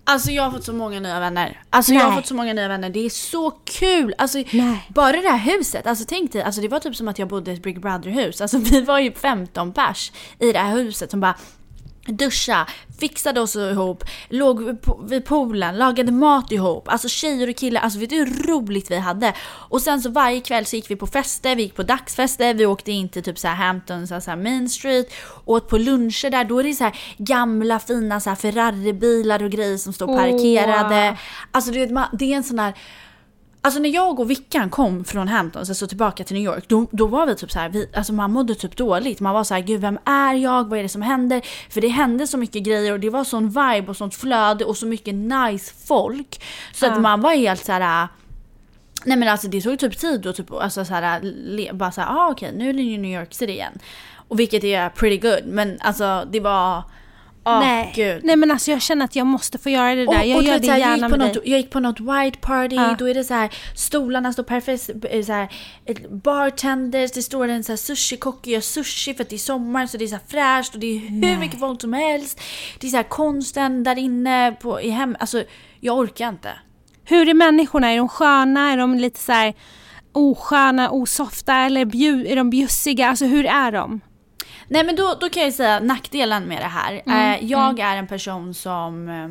Alltså 0.08 0.32
jag 0.32 0.44
har 0.44 0.52
fått 0.52 0.64
så 0.64 0.74
många 0.74 1.00
nya 1.00 1.20
vänner. 1.20 1.62
Alltså 1.70 1.94
jag 1.94 2.02
har 2.02 2.10
Nej. 2.10 2.18
fått 2.18 2.28
så 2.28 2.36
många 2.36 2.54
nya 2.54 2.68
vänner. 2.68 2.90
Det 2.90 3.06
är 3.06 3.10
så 3.10 3.52
kul! 3.52 4.16
Alltså 4.18 4.38
Nej. 4.52 4.90
bara 4.90 5.12
det 5.12 5.30
här 5.30 5.38
huset. 5.38 5.88
Alltså 5.88 6.06
tänk 6.08 6.32
dig, 6.32 6.42
alltså 6.42 6.62
det 6.62 6.68
var 6.68 6.80
typ 6.80 6.96
som 6.96 7.08
att 7.08 7.20
jag 7.20 7.28
bodde 7.28 7.52
i 7.52 7.54
ett 7.54 7.64
Big 7.64 7.82
Brother-hus. 7.82 8.42
Alltså 8.42 8.58
vi 8.72 8.82
var 8.82 9.00
ju 9.00 9.12
15 9.12 9.74
pers 9.74 10.12
i 10.40 10.52
det 10.52 10.60
här 10.60 10.76
huset 10.76 11.12
som 11.12 11.20
bara 11.20 11.36
duscha, 12.06 12.68
fixade 13.00 13.42
oss 13.42 13.56
ihop, 13.56 14.04
låg 14.30 14.78
vid 15.10 15.26
poolen, 15.26 15.78
lagade 15.78 16.12
mat 16.12 16.52
ihop. 16.52 16.88
Alltså 16.88 17.08
tjejer 17.10 17.50
och 17.50 17.56
killar, 17.56 17.82
alltså 17.82 18.00
vet 18.00 18.10
du 18.10 18.16
hur 18.16 18.48
roligt 18.48 18.92
vi 18.92 18.98
hade? 18.98 19.34
Och 19.48 19.82
sen 19.82 20.02
så 20.02 20.10
varje 20.10 20.42
kväll 20.42 20.66
så 20.66 20.76
gick 20.76 20.92
vi 20.92 20.96
på 20.96 21.08
fester, 21.08 21.56
vi 21.56 21.62
gick 21.64 21.76
på 21.76 21.84
dagsfester, 21.84 22.54
vi 22.54 22.66
åkte 22.66 22.92
in 22.92 23.10
till 23.10 23.24
typ 23.24 23.40
så 23.40 23.48
här 23.48 23.56
Hamptons, 23.56 24.12
alltså 24.12 24.30
här 24.32 24.38
Main 24.38 24.70
Street, 24.70 25.14
åt 25.46 25.70
på 25.70 25.78
luncher 25.78 26.30
där. 26.30 26.44
Då 26.46 26.60
är 26.60 26.64
det 26.64 26.74
så 26.74 26.84
här 26.84 26.98
gamla 27.18 27.80
fina 27.80 28.20
så 28.20 28.30
här 28.30 28.36
Ferrari-bilar 28.38 29.44
och 29.44 29.52
grejer 29.52 29.78
som 29.78 29.94
står 29.94 30.08
parkerade. 30.18 31.18
Alltså 31.52 31.72
du 31.72 31.80
vet, 31.80 31.92
man- 31.92 32.08
det 32.14 32.34
är 32.34 32.38
en 32.38 32.44
sån 32.44 32.60
här 32.60 32.74
Alltså 33.66 33.80
när 33.80 33.90
jag 33.90 34.20
och 34.20 34.30
Vickan 34.30 34.70
kom 34.70 35.04
från 35.06 35.28
Hamptons, 35.28 35.70
alltså 35.70 35.88
tillbaka 35.88 36.24
till 36.24 36.36
New 36.36 36.46
York, 36.46 36.64
då, 36.68 36.88
då 36.92 37.08
var 37.08 37.26
vi 37.28 37.36
typ 37.36 37.52
så 37.52 37.60
här, 37.60 37.70
vi, 37.70 37.90
alltså 37.96 38.14
man 38.14 38.32
mådde 38.32 38.56
typ 38.56 38.78
dåligt. 38.78 39.20
Man 39.20 39.34
var 39.34 39.44
så 39.44 39.54
här, 39.54 39.62
gud 39.62 39.82
vem 39.82 40.00
är 40.06 40.34
jag? 40.34 40.70
Vad 40.70 40.80
är 40.80 40.84
det 40.84 40.90
som 40.90 41.02
händer? 41.02 41.42
För 41.70 41.82
det 41.82 41.88
hände 41.88 42.28
så 42.28 42.38
mycket 42.38 42.64
grejer 42.64 42.94
och 42.94 43.00
det 43.00 43.10
var 43.10 43.24
sån 43.24 43.48
vibe 43.48 43.86
och 43.88 43.98
sånt 43.98 44.16
flöde 44.16 44.66
och 44.66 44.78
så 44.78 44.86
mycket 44.86 45.16
nice 45.16 45.74
folk. 45.88 46.42
Så 46.74 46.86
Ja. 46.86 46.92
att 46.92 47.02
man 47.02 47.22
var 47.22 47.32
helt 47.36 47.66
så 47.66 47.72
här. 47.72 48.08
Nej 49.06 49.18
men 49.18 49.30
alltså 49.30 49.48
det 49.48 49.62
tog 49.62 49.80
typ 49.80 49.98
tid 49.98 50.26
och 50.28 50.36
typ, 50.36 50.52
alltså 50.52 50.86
så 50.86 50.94
här, 50.94 51.74
bara 51.74 51.92
så 51.92 52.02
här, 52.02 52.18
ah, 52.18 52.32
okej 52.32 52.52
nu 52.56 52.70
är 52.70 52.74
det 52.74 52.98
New 52.98 53.20
York 53.20 53.34
City 53.34 53.52
igen. 53.52 53.80
Och 54.28 54.40
vilket 54.40 54.64
är 54.64 54.90
pretty 54.90 55.18
good, 55.18 55.46
men 55.46 55.78
alltså 55.82 56.28
det 56.32 56.40
var, 56.40 56.84
åh 57.46 57.60
Nej. 57.60 57.92
gud. 57.96 58.24
Nej 58.24 58.36
men 58.36 58.52
alltså 58.52 58.72
jag 58.72 58.82
känner 58.82 59.06
att 59.06 59.16
jag 59.16 59.28
måste 59.28 59.58
få 59.58 59.70
göra 59.70 59.96
det 59.96 60.06
där. 60.06 60.08
Och, 60.20 60.26
jag 60.26 60.38
och 60.38 60.44
gör 60.44 60.60
det 60.60 60.68
jag, 60.68 60.80
gärna 60.80 60.96
gick 60.96 61.04
på 61.04 61.10
med 61.10 61.20
något, 61.20 61.34
dig. 61.34 61.42
jag 61.46 61.60
gick 61.60 61.70
på 61.70 61.80
något 61.80 62.00
white 62.00 62.38
party, 62.42 62.76
Ja. 62.76 62.96
då 63.00 63.10
är 63.10 63.14
det 63.14 63.24
så 63.24 63.34
här, 63.34 63.50
stolarna 63.76 64.34
står 64.34 64.44
perfekt, 64.44 64.90
eh, 65.10 65.24
så 65.26 65.32
här, 65.34 65.50
bartenders, 66.24 67.12
det 67.12 67.22
står 67.22 67.48
en 67.48 67.64
så 67.64 67.72
här 67.72 67.78
sushi-kock 67.78 68.40
och 68.40 68.48
gör 68.48 68.62
sushi 68.62 69.14
för 69.14 69.24
att 69.24 69.30
det 69.30 69.36
är 69.36 69.38
sommar 69.38 69.88
så 69.88 69.98
det 69.98 70.04
är 70.06 70.08
så 70.08 70.16
här 70.16 70.24
fräscht 70.28 70.74
och 70.74 70.80
det 70.80 70.88
är 70.96 71.00
hur 71.00 71.10
Nej. 71.12 71.38
mycket 71.38 71.60
folk 71.60 71.82
som 71.82 71.94
helst. 71.94 72.42
Det 72.80 72.88
är 72.88 72.92
så 72.92 72.98
här 72.98 73.04
konsten 73.04 73.84
där 73.84 73.98
inne 73.98 74.52
på, 74.62 74.82
i 74.82 74.90
hem, 74.90 75.16
alltså 75.20 75.44
jag 75.80 75.98
orkar 75.98 76.30
inte. 76.30 76.50
Hur 77.04 77.30
är 77.30 77.34
människorna? 77.34 77.92
Är 77.92 77.98
de 77.98 78.10
sköna? 78.10 78.72
Är 78.72 78.78
de 78.78 78.96
lite 78.96 79.20
så 79.20 79.32
här 79.32 79.54
osköna, 80.12 80.90
osofta 80.92 81.56
eller 81.56 81.86
bju- 81.86 82.26
är 82.28 82.36
de 82.36 82.50
bjussiga? 82.50 83.10
Alltså 83.10 83.26
hur 83.26 83.46
är 83.46 83.72
de? 83.72 84.02
Nej 84.68 84.84
men 84.86 84.96
då, 84.96 85.18
då 85.22 85.30
kan 85.30 85.44
jag 85.44 85.54
säga 85.54 85.80
nackdelen 85.80 86.44
med 86.44 86.62
det 86.62 86.66
här. 86.68 86.94
eh, 87.06 87.46
jag 87.46 87.80
är 87.80 87.98
en 87.98 88.08
person 88.08 88.54
som... 88.54 89.10
Eh, 89.10 89.30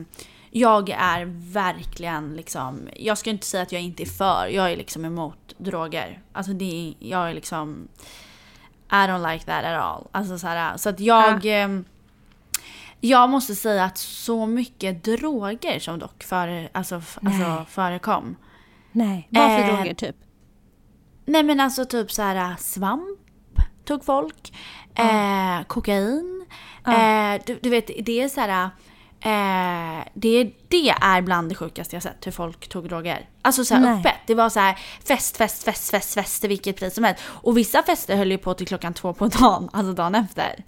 jag 0.50 0.90
är 0.90 1.24
verkligen 1.52 2.34
liksom... 2.36 2.88
Jag 2.96 3.18
ska 3.18 3.30
inte 3.30 3.46
säga 3.46 3.62
att 3.62 3.72
jag 3.72 3.82
inte 3.82 4.02
är 4.02 4.06
för. 4.06 4.46
Jag 4.46 4.72
är 4.72 4.76
liksom 4.76 5.04
emot 5.04 5.54
droger. 5.58 6.22
Alltså 6.32 6.52
det 6.52 6.88
är, 6.88 6.94
jag 7.08 7.30
är 7.30 7.34
liksom... 7.34 7.88
I 8.90 8.94
don't 8.94 9.32
like 9.32 9.44
that 9.44 9.64
at 9.64 9.82
all. 9.82 10.06
Alltså 10.12 10.38
så, 10.38 10.46
här, 10.46 10.76
så 10.76 10.88
att 10.88 11.00
jag... 11.00 11.46
Eh, 11.62 11.68
jag 13.00 13.30
måste 13.30 13.54
säga 13.54 13.84
att 13.84 13.98
så 13.98 14.46
mycket 14.46 15.04
droger 15.04 15.78
som 15.78 15.98
dock 15.98 16.22
före, 16.24 16.68
alltså, 16.72 16.96
f- 16.96 17.18
Nej. 17.20 17.34
alltså, 17.44 17.64
förekom. 17.70 18.36
Nej, 18.92 19.28
vad 19.30 19.46
för 19.50 19.58
Eh, 19.58 19.74
droger 19.76 19.94
typ? 19.94 20.16
Nej 21.26 21.42
men 21.42 21.60
alltså 21.60 21.84
typ 21.84 22.12
så 22.12 22.22
här 22.22 22.54
svamp 22.58 23.18
tog 23.84 24.04
folk. 24.04 24.52
Eh, 24.94 25.66
kokain. 25.66 26.46
Eh, 26.86 27.42
du, 27.46 27.58
du 27.62 27.70
vet 27.70 27.90
det 28.06 28.22
är 28.22 28.28
så 28.28 28.40
här. 28.40 28.70
Eh, 29.20 30.04
det, 30.14 30.50
det 30.68 30.88
är 30.88 31.22
bland 31.22 31.48
det 31.48 31.54
sjukaste 31.54 31.96
jag 31.96 32.02
sett 32.02 32.26
hur 32.26 32.32
folk 32.32 32.68
tog 32.68 32.88
droger. 32.88 33.28
Alltså 33.42 33.64
så 33.64 33.74
här 33.74 33.98
öppet. 33.98 34.14
Det 34.26 34.34
var 34.34 34.48
så 34.48 34.60
här 34.60 34.78
fest, 35.04 35.36
fest, 35.36 35.64
fest, 35.64 35.90
fest, 35.90 36.14
fest 36.14 36.40
till 36.40 36.48
vilket 36.48 36.76
pris 36.76 36.94
som 36.94 37.04
helst. 37.04 37.22
Och 37.26 37.58
vissa 37.58 37.82
fester 37.82 38.16
höll 38.16 38.30
ju 38.30 38.38
på 38.38 38.54
till 38.54 38.66
klockan 38.66 38.94
två 38.94 39.12
på 39.12 39.26
dagen, 39.28 39.70
alltså 39.72 39.92
dagen 39.92 40.14
efter. 40.14 40.64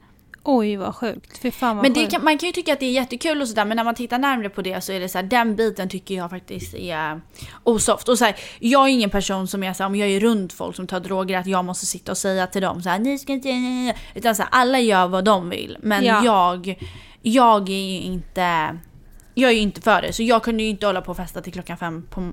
Oj 0.49 0.77
vad 0.77 0.95
sjukt. 0.95 1.39
Fy 1.39 1.51
fan 1.51 1.77
vad 1.77 1.83
Men 1.83 1.93
det 1.93 2.07
kan, 2.07 2.25
man 2.25 2.39
kan 2.39 2.47
ju 2.47 2.53
tycka 2.53 2.73
att 2.73 2.81
det 2.81 2.87
är 2.87 2.91
jättekul 2.91 3.41
och 3.43 3.49
sådär 3.49 3.65
men 3.65 3.77
när 3.77 3.85
man 3.85 3.95
tittar 3.95 4.19
närmare 4.19 4.49
på 4.49 4.63
det 4.63 4.81
så 4.85 4.93
är 4.93 5.01
det 5.01 5.09
så 5.09 5.19
här, 5.19 5.23
den 5.23 5.57
biten 5.57 5.89
tycker 5.89 6.15
jag 6.15 6.31
faktiskt 6.31 6.75
är 6.75 7.21
osoft. 7.65 8.09
Och 8.09 8.19
så 8.19 8.25
här, 8.25 8.37
jag 8.59 8.85
är 8.85 8.89
ingen 8.89 9.11
person 9.11 9.49
som 9.49 9.63
är 9.63 9.73
så 9.73 9.83
här, 9.83 9.91
om 9.91 9.97
jag 9.97 10.09
är 10.09 10.21
runt 10.21 10.53
folk 10.53 10.77
som 10.77 10.87
tar 10.87 11.01
droger 11.01 11.39
att 11.39 11.47
jag 11.47 11.65
måste 11.65 11.87
sitta 11.87 12.13
och 12.13 12.19
säga 12.19 12.47
till 12.47 12.63
dem 12.63 12.83
så 12.83 12.89
här, 12.89 12.99
ni 12.99 13.19
ska 13.19 13.33
inte... 13.33 13.49
Utan 14.15 14.37
så 14.37 14.43
här, 14.43 14.51
alla 14.53 14.79
gör 14.81 15.09
vad 15.09 15.25
de 15.25 15.51
vill. 15.51 15.79
Men 15.81 16.05
Ja. 16.05 16.25
jag, 16.25 16.79
jag 17.23 17.69
är 17.69 17.93
ju 17.93 18.01
inte... 18.01 18.79
Jag 19.39 19.51
är 19.51 19.55
ju 19.55 19.61
inte 19.61 19.81
för 19.81 20.03
det 20.03 20.13
så 20.13 20.23
jag 20.23 20.43
kunde 20.43 20.63
ju 20.63 20.69
inte 20.69 20.87
hålla 20.87 21.01
på 21.01 21.11
och 21.11 21.17
festa 21.17 21.41
till 21.43 21.53
klockan 21.53 21.77
fem 21.77 22.07
på, 22.11 22.33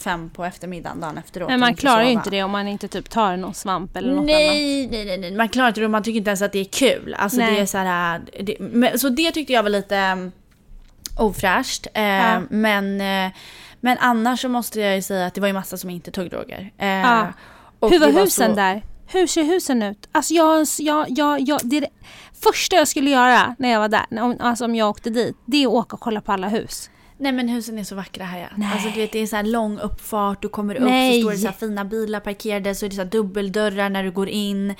fem 0.00 0.30
på 0.30 0.44
eftermiddagen 0.44 1.00
dagen 1.00 1.18
efteråt. 1.18 1.48
Men 1.48 1.60
man 1.60 1.74
klarar 1.74 2.02
ju 2.04 2.10
inte 2.10 2.30
det 2.30 2.42
om 2.42 2.50
man 2.50 2.68
inte 2.68 2.88
typ 2.88 3.10
tar 3.10 3.36
någon 3.36 3.54
svamp 3.54 3.96
eller 3.96 4.08
något 4.08 4.16
annat. 4.18 4.26
Nej, 4.26 4.88
nej, 4.90 5.04
nej, 5.04 5.18
nej, 5.18 5.34
man 5.36 5.48
klarar 5.48 5.68
inte 5.68 5.80
det 5.80 5.84
och 5.84 5.90
man 5.90 6.02
tycker 6.02 6.18
inte 6.18 6.30
ens 6.30 6.42
att 6.42 6.52
det 6.52 6.58
är 6.58 6.64
kul. 6.64 7.14
Alltså 7.18 7.38
Nej. 7.38 7.54
det 7.54 7.60
är 7.60 7.66
så 7.66 7.78
här, 7.78 8.22
det, 8.42 8.56
men, 8.60 8.98
så 8.98 9.08
det 9.08 9.30
tyckte 9.30 9.52
jag 9.52 9.62
var 9.62 9.70
lite 9.70 9.96
um, 10.12 10.32
ofräscht. 11.18 11.86
Eh, 11.94 12.02
Ja. 12.04 12.40
men, 12.50 13.00
eh, 13.00 13.32
men 13.80 13.98
annars 14.00 14.40
så 14.40 14.48
måste 14.48 14.80
jag 14.80 14.96
ju 14.96 15.02
säga 15.02 15.26
att 15.26 15.34
det 15.34 15.40
var 15.40 15.48
ju 15.48 15.54
massa 15.54 15.76
som 15.76 15.90
inte 15.90 16.10
tog 16.10 16.30
droger. 16.30 16.72
Eh, 16.78 16.86
Ja. 16.88 17.32
Hur 17.80 17.98
var 18.00 18.06
det 18.06 18.20
husen 18.20 18.50
så- 18.50 18.56
där? 18.56 18.82
Hur 19.06 19.26
ser 19.26 19.44
husen 19.44 19.82
ut? 19.82 20.08
Alltså 20.12 20.34
jag, 20.34 20.66
jag, 20.78 21.06
jag, 21.10 21.40
jag, 21.40 21.60
det, 21.64 21.76
är 21.76 21.86
första 22.52 22.76
jag 22.76 22.88
skulle 22.88 23.10
göra 23.10 23.56
när 23.58 23.68
jag 23.70 23.80
var 23.80 23.88
där, 23.88 24.06
om- 24.10 24.36
alltså 24.40 24.64
om 24.64 24.74
jag 24.74 24.88
åkte 24.88 25.10
dit, 25.10 25.36
det 25.46 25.62
är 25.62 25.66
att 25.66 25.72
åka 25.72 25.96
och 25.96 26.00
kolla 26.00 26.20
på 26.20 26.32
alla 26.32 26.48
hus. 26.48 26.90
Nej 27.18 27.32
men 27.32 27.48
husen 27.48 27.78
är 27.78 27.84
så 27.84 27.94
vackra 27.94 28.24
här 28.24 28.38
ja. 28.40 28.46
Nej. 28.56 28.68
Alltså 28.72 28.88
du 28.88 29.00
vet 29.00 29.12
det 29.12 29.18
är 29.18 29.26
så 29.26 29.36
här 29.36 29.42
lång 29.42 29.78
uppfart, 29.78 30.42
du 30.42 30.48
kommer 30.48 30.74
upp 30.74 30.82
Nej. 30.82 31.14
så 31.14 31.26
står 31.26 31.30
det 31.32 31.38
så 31.38 31.46
här 31.46 31.54
fina 31.54 31.84
bilar 31.84 32.20
parkerade 32.20 32.74
så 32.74 32.86
är 32.86 32.90
det 32.90 32.96
så 32.96 33.02
här 33.02 33.10
dubbeldörrar 33.10 33.88
när 33.90 34.04
du 34.04 34.10
går 34.10 34.28
in. 34.28 34.74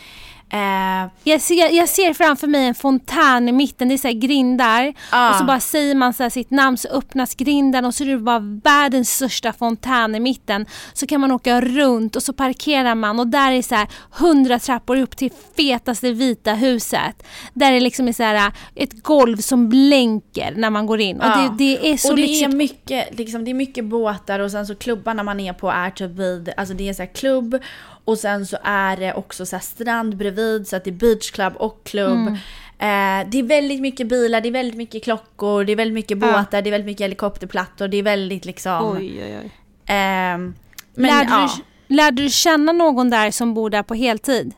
Eh, 0.55 1.11
Jag 1.25 1.41
ser, 1.41 1.71
jag 1.77 1.89
ser 1.89 2.15
framför 2.15 2.47
mig 2.47 2.67
en 2.67 2.75
fontän 2.75 3.49
i 3.49 3.53
mitten, 3.53 3.89
det 3.89 3.95
är 3.95 3.99
så 3.99 4.13
grindar. 4.19 4.95
Ja. 5.13 5.31
Och 5.31 5.37
så 5.37 5.45
bara 5.45 5.61
säger 5.61 5.95
man 5.95 6.15
så 6.15 6.31
sitt 6.31 6.51
namn 6.51 6.77
så 6.77 6.89
öppnas 6.89 7.35
grinden 7.35 7.85
och 7.85 7.95
så 7.95 8.05
är 8.05 8.09
det 8.09 8.19
bara 8.19 8.39
världens 8.65 9.11
största 9.11 9.53
fontän 9.53 10.15
i 10.15 10.21
mitten. 10.21 10.67
Så 10.93 11.07
kan 11.07 11.21
man 11.21 11.33
åka 11.33 11.61
runt 11.61 12.17
och 12.17 12.23
så 12.23 12.33
parkerar 12.33 12.95
man 12.95 13.21
och 13.21 13.27
där 13.27 13.53
är 13.53 13.63
så 13.63 13.75
här 13.75 13.89
hundra 14.11 14.59
trappor 14.59 14.97
upp 15.01 15.17
till 15.17 15.31
fetaste 15.57 16.11
vita 16.13 16.53
huset. 16.55 17.23
Där 17.55 17.73
det 17.73 17.81
liksom 17.81 18.09
är 18.09 18.13
så 18.13 18.23
här 18.23 18.53
ett 18.75 19.03
golv 19.03 19.37
som 19.37 19.69
blänker 19.69 20.53
när 20.57 20.71
man 20.71 20.87
går 20.87 21.01
in. 21.01 21.21
Och 21.21 21.27
Ja. 21.27 21.37
det, 21.59 21.65
det 21.65 21.93
är 21.93 21.97
så 21.97 22.11
och 22.11 22.17
det 22.17 22.43
är 22.45 22.49
mycket, 22.49 23.19
liksom, 23.19 23.45
det 23.45 23.51
är 23.51 23.55
mycket 23.55 23.85
båtar 23.85 24.41
och 24.41 24.51
sen 24.51 24.67
så 24.67 24.75
klubbarna 24.75 25.23
man 25.23 25.41
är 25.41 25.53
på 25.53 25.71
är 25.71 25.91
typ 25.91 26.11
vid, 26.11 26.53
alltså 26.57 26.75
det 26.75 26.89
är 26.89 26.95
så 26.95 27.03
här 27.03 27.15
klubb 27.15 27.59
och 28.05 28.19
sen 28.19 28.47
så 28.47 28.57
är 28.65 28.97
det 28.97 29.15
också 29.15 29.47
så 29.47 29.59
strand 29.59 30.17
bredvid 30.17 30.67
så 30.69 30.77
att 30.77 30.85
det 30.85 30.91
är 30.91 30.93
beachclub 30.93 31.53
och 31.57 31.85
klubb. 31.85 32.19
Mm. 32.29 32.35
Eh, 32.79 33.31
det 33.31 33.39
är 33.39 33.43
väldigt 33.43 33.81
mycket 33.81 34.07
bilar, 34.09 34.41
det 34.41 34.49
är 34.49 34.53
väldigt 34.53 34.77
mycket 34.77 35.05
klockor, 35.05 35.65
det 35.65 35.73
är 35.73 35.77
väldigt 35.77 35.95
mycket 35.95 36.19
Ja. 36.23 36.33
båtar, 36.33 36.63
det 36.63 36.69
är 36.69 36.71
väldigt 36.71 36.87
mycket 36.87 37.05
helikopterplattor, 37.05 37.89
det 37.89 37.97
är 37.97 38.03
väldigt 38.03 38.45
liksom... 38.45 38.97
Oj, 38.97 39.23
oj, 39.25 39.39
oj. 39.43 39.51
ehm, 39.87 40.55
men 40.95 41.11
lärde, 41.11 41.29
ja. 41.31 41.51
du, 41.89 41.95
lärde 41.95 42.23
du 42.23 42.29
känna 42.31 42.73
någon 42.73 43.11
där 43.11 43.31
som 43.31 43.55
bor 43.55 43.71
där 43.71 43.83
på 43.83 43.95
heltid? 43.95 44.53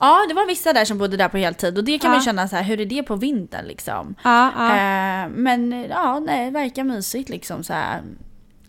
ja, 0.00 0.24
det 0.28 0.34
var 0.34 0.46
vissa 0.46 0.72
där 0.72 0.84
som 0.84 0.98
bodde 0.98 1.16
där 1.16 1.28
på 1.28 1.36
heltid 1.36 1.78
och 1.78 1.84
det 1.84 1.98
kan 1.98 2.10
man 2.10 2.16
Ja. 2.16 2.20
ju 2.20 2.24
känna 2.24 2.48
så 2.48 2.56
här, 2.56 2.62
hur 2.62 2.80
är 2.80 2.86
det 2.86 3.02
på 3.02 3.16
vintern 3.16 3.66
liksom? 3.66 4.14
Ja, 4.24 4.52
ja. 4.56 4.68
Eh, 4.68 5.28
men 5.30 5.86
ja, 5.90 6.18
nej, 6.20 6.44
det 6.44 6.50
verkar 6.50 6.84
mysigt 6.84 7.28
liksom 7.28 7.64
så 7.64 7.72
här. 7.72 8.02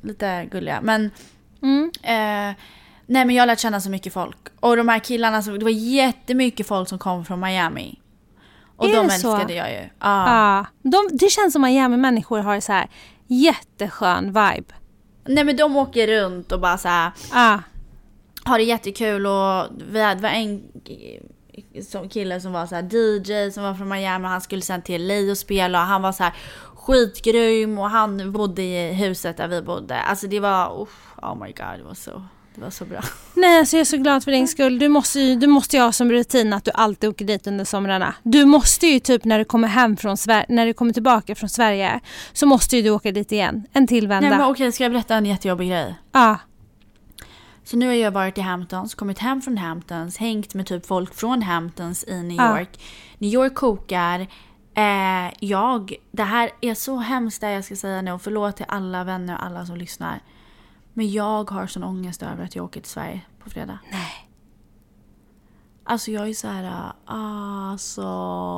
Lite 0.01 0.47
gulliga. 0.51 0.79
Men, 0.81 1.11
Mm. 1.61 1.91
eh, 2.03 2.55
nej 3.09 3.25
men 3.25 3.35
jag 3.35 3.41
har 3.41 3.47
lärt 3.47 3.59
känna 3.59 3.81
så 3.81 3.89
mycket 3.89 4.13
folk. 4.13 4.37
Och 4.59 4.77
de 4.77 4.87
här 4.87 4.99
killarna, 4.99 5.41
som, 5.41 5.59
det 5.59 5.65
var 5.65 5.71
jättemycket 5.71 6.67
folk 6.67 6.89
som 6.89 6.99
kom 6.99 7.25
från 7.25 7.39
Miami. 7.39 7.99
Och 8.77 8.89
Är 8.89 8.95
de 8.95 9.07
det 9.07 9.13
så? 9.13 9.31
älskade 9.35 9.53
jag 9.53 9.71
ju. 9.71 9.79
Ja. 9.79 9.89
Ja. 9.99 10.65
De, 10.81 11.17
det 11.17 11.29
känns 11.29 11.53
som 11.53 11.61
Miami-människor 11.61 12.39
har 12.39 12.59
så 12.59 12.71
här 12.71 12.89
jätteskön 13.27 14.25
vibe. 14.27 14.73
Nej 15.27 15.43
men 15.43 15.57
de 15.57 15.75
åker 15.77 16.07
runt 16.07 16.51
och 16.51 16.59
bara 16.59 16.77
så 16.77 16.87
här 16.87 17.11
Ja. 17.33 17.59
har 18.43 18.57
det 18.57 18.63
jättekul 18.63 19.25
och 19.27 19.65
vi 19.91 20.01
hade 20.01 20.21
var 20.21 20.29
en 20.29 20.63
som 21.89 22.09
kille 22.09 22.41
som 22.41 22.51
var 22.51 22.65
så 22.65 22.75
här 22.75 22.83
DJ 22.95 23.51
som 23.51 23.63
var 23.63 23.73
från 23.73 23.89
Miami 23.89 24.25
och 24.25 24.29
han 24.29 24.41
skulle 24.41 24.61
sen 24.61 24.81
till 24.81 25.07
LA 25.07 25.31
och 25.31 25.37
spela 25.37 25.81
och 25.81 25.87
han 25.87 26.01
var 26.01 26.11
så 26.11 26.23
här 26.23 26.33
skitgrym 26.75 27.77
och 27.79 27.89
han 27.89 28.31
bodde 28.31 28.61
i 28.61 28.93
huset 28.93 29.37
där 29.37 29.47
vi 29.47 29.61
bodde. 29.61 29.95
Alltså 30.01 30.27
det 30.27 30.39
var, 30.39 30.81
uff, 30.81 31.13
oh 31.21 31.35
my 31.35 31.47
god 31.51 31.77
det 31.77 31.83
var 31.83 31.93
så, 31.93 32.23
det 32.59 32.65
var 32.65 32.71
så 32.71 32.85
bra. 32.85 33.01
Nej, 33.33 33.59
alltså 33.59 33.75
jag 33.75 33.81
är 33.81 33.85
så 33.85 33.97
glad 33.97 34.23
för 34.23 34.31
din 34.31 34.47
skull. 34.47 34.79
Du 34.79 34.87
måste 34.87 35.19
ju 35.19 35.35
du 35.35 35.47
måste 35.47 35.75
ju 35.77 35.81
ha 35.83 35.91
som 35.91 36.11
rutin 36.11 36.53
att 36.53 36.65
du 36.65 36.71
alltid 36.73 37.09
åker 37.09 37.25
dit 37.25 37.47
under 37.47 37.65
somrarna. 37.65 38.15
Du 38.23 38.45
måste 38.45 38.87
ju 38.87 38.99
typ 38.99 39.25
när 39.25 39.39
du 39.39 39.45
kommer 39.45 39.67
hem 39.67 39.97
från 39.97 40.17
Sverige, 40.17 40.45
när 40.49 40.65
du 40.65 40.73
kommer 40.73 40.93
tillbaka 40.93 41.35
från 41.35 41.49
Sverige 41.49 41.99
så 42.33 42.45
måste 42.45 42.75
ju 42.77 42.81
du 42.81 42.89
åka 42.89 43.11
dit 43.11 43.31
igen. 43.31 43.67
En 43.73 43.87
till 43.87 44.07
vända. 44.07 44.29
Nej 44.29 44.37
men 44.37 44.47
okej 44.47 44.71
ska 44.71 44.83
jag 44.83 44.91
berätta 44.91 45.15
en 45.15 45.25
jättejobbig 45.25 45.69
grej? 45.69 45.95
Ja. 46.11 46.37
Så 47.63 47.77
nu 47.77 47.87
har 47.87 47.93
jag 47.93 48.11
varit 48.11 48.37
i 48.37 48.41
Hamptons, 48.41 48.95
kommit 48.95 49.19
hem 49.19 49.41
från 49.41 49.57
Hamptons, 49.57 50.17
hängt 50.17 50.53
med 50.53 50.65
typ 50.65 50.85
folk 50.85 51.13
från 51.15 51.41
Hamptons 51.41 52.03
i 52.07 52.23
New 52.23 52.37
Ja. 52.37 52.59
York. 52.59 52.79
New 53.17 53.33
York 53.33 53.53
kokar. 53.55 54.19
Eh, 54.75 55.33
jag, 55.39 55.93
det 56.11 56.23
här 56.23 56.49
är 56.61 56.73
så 56.73 56.97
hemskt 56.97 57.41
det 57.41 57.51
jag 57.51 57.65
ska 57.65 57.75
säga 57.75 58.01
nu 58.01 58.11
och 58.11 58.21
förlåt 58.21 58.55
till 58.57 58.65
alla 58.67 59.03
vänner 59.03 59.33
och 59.37 59.45
alla 59.45 59.65
som 59.65 59.77
lyssnar. 59.77 60.19
Men 60.93 61.11
jag 61.11 61.51
har 61.51 61.67
sån 61.67 61.83
ångest 61.83 62.23
över 62.23 62.43
att 62.43 62.55
jag 62.55 62.65
åker 62.65 62.81
till 62.81 62.91
Sverige 62.91 63.21
på 63.43 63.49
fredag. 63.49 63.79
Nej. 63.91 64.29
Alltså 65.83 66.11
jag 66.11 66.29
är 66.29 66.33
så 66.33 66.47
här, 66.47 66.91
alltså 67.05 68.01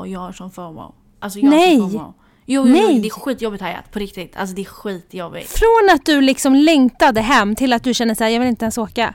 jag 0.07 0.19
har 0.19 0.31
sån 0.31 0.51
FOMO. 0.51 0.93
Alltså 1.19 1.39
jag 1.39 1.49
Nej. 1.49 1.79
har 1.79 1.89
sån 1.89 1.99
FOMO. 1.99 2.13
Jo, 2.45 2.67
jo, 2.67 2.67
jo, 2.67 2.87
Nej. 2.87 2.99
det 2.99 3.07
är 3.07 3.09
skitjobbigt 3.09 3.61
Hayat, 3.63 3.91
på 3.91 3.99
riktigt. 3.99 4.35
Alltså 4.35 4.55
det 4.55 4.61
är 4.61 4.65
skitjobbigt. 4.65 5.49
Från 5.49 5.89
att 5.95 6.05
du 6.05 6.21
liksom 6.21 6.55
längtade 6.55 7.21
hem 7.21 7.55
till 7.55 7.73
att 7.73 7.83
du 7.83 7.93
känner 7.93 8.15
så 8.15 8.23
här, 8.23 8.31
jag 8.31 8.39
vill 8.39 8.49
inte 8.49 8.65
ens 8.65 8.77
åka. 8.77 9.13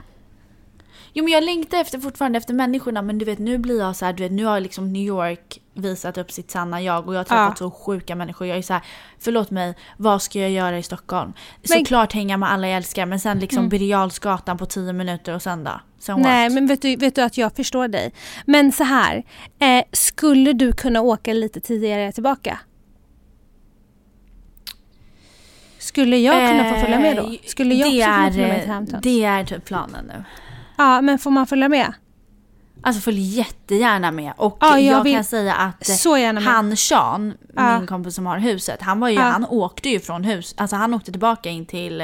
Jo 1.17 1.23
men 1.23 1.33
jag 1.33 1.43
längtar 1.43 1.77
efter, 1.81 1.99
fortfarande 1.99 2.37
efter 2.37 2.53
människorna 2.53 3.01
men 3.01 3.17
du 3.17 3.25
vet 3.25 3.39
nu 3.39 3.57
blir 3.57 3.79
jag 3.79 3.95
så 3.95 4.05
här, 4.05 4.13
du 4.13 4.23
vet 4.23 4.31
nu 4.31 4.45
har 4.45 4.59
liksom 4.59 4.93
New 4.93 5.01
York 5.07 5.61
visat 5.73 6.17
upp 6.17 6.31
sitt 6.31 6.51
sanna 6.51 6.81
jag 6.81 7.07
och 7.07 7.13
jag 7.13 7.19
har 7.19 7.23
träffat 7.23 7.47
Ja. 7.49 7.55
så 7.55 7.71
sjuka 7.71 8.15
människor. 8.15 8.47
Jag 8.47 8.57
är 8.57 8.61
så 8.61 8.73
här, 8.73 8.81
förlåt 9.19 9.51
mig, 9.51 9.73
vad 9.97 10.21
ska 10.21 10.39
jag 10.39 10.51
göra 10.51 10.77
i 10.77 10.83
Stockholm? 10.83 11.33
Men- 11.61 11.71
Mm. 11.71 11.85
Såklart 11.85 12.13
hänga 12.13 12.37
med 12.37 12.51
alla 12.51 12.67
jag 12.67 12.77
älskar 12.77 13.05
men 13.05 13.19
sen 13.19 13.39
liksom 13.39 13.69
Birger 13.69 13.87
Jarlsgatan 13.87 14.57
på 14.57 14.65
10 14.65 14.93
minuter 14.93 15.35
och 15.35 15.41
sen 15.41 15.63
då? 15.63 15.71
Sen 15.99 16.21
Nej, 16.21 16.49
what? 16.49 16.53
men 16.53 16.67
vet 16.67 16.81
du, 16.81 16.95
vet 16.95 17.15
du 17.15 17.21
att 17.21 17.37
jag 17.37 17.55
förstår 17.55 17.87
dig. 17.87 18.13
Men 18.45 18.71
så 18.71 18.83
här, 18.83 19.23
eh, 19.59 19.83
skulle 19.91 20.53
du 20.53 20.71
kunna 20.71 21.01
åka 21.01 21.33
lite 21.33 21.59
tidigare 21.59 22.11
tillbaka? 22.11 22.59
Skulle 25.79 26.17
jag 26.17 26.49
kunna 26.51 26.73
få 26.73 26.79
följa 26.81 26.99
med 26.99 27.15
då? 27.15 27.23
Eh, 27.23 27.35
Skulle 27.45 27.75
jag 27.75 27.91
det 27.91 27.97
också 27.97 28.05
kunna 28.05 28.31
följa 28.31 28.47
med 28.47 28.61
till 28.61 28.71
Hamptons? 28.71 29.03
Det 29.03 29.23
är 29.23 29.43
typ 29.45 29.65
planen 29.65 30.05
nu. 30.05 30.23
Ja, 30.77 31.01
men 31.01 31.19
får 31.19 31.31
man 31.31 31.47
följa 31.47 31.69
med? 31.69 31.93
Alltså 32.81 33.01
följ 33.01 33.19
jättegärna 33.19 34.11
med. 34.11 34.33
Och 34.37 34.57
Ja, 34.61 34.79
jag 34.79 35.07
jag, 35.07 35.15
kan 35.15 35.23
säga 35.23 35.53
att 35.55 35.89
eh, 35.89 36.35
han 36.41 36.77
Sean, 36.77 37.33
Ja. 37.55 37.77
min 37.79 37.87
kompis 37.87 38.15
som 38.15 38.25
har 38.25 38.37
huset, 38.37 38.81
han, 38.81 38.99
var 38.99 39.09
ju, 39.09 39.15
Ja. 39.15 39.21
han 39.21 39.45
åkte 39.45 39.89
ju 39.89 39.99
från 39.99 40.23
hus. 40.23 40.55
Alltså 40.57 40.75
han 40.75 40.93
åkte 40.93 41.11
tillbaka 41.11 41.49
in 41.49 41.65
till, 41.65 42.01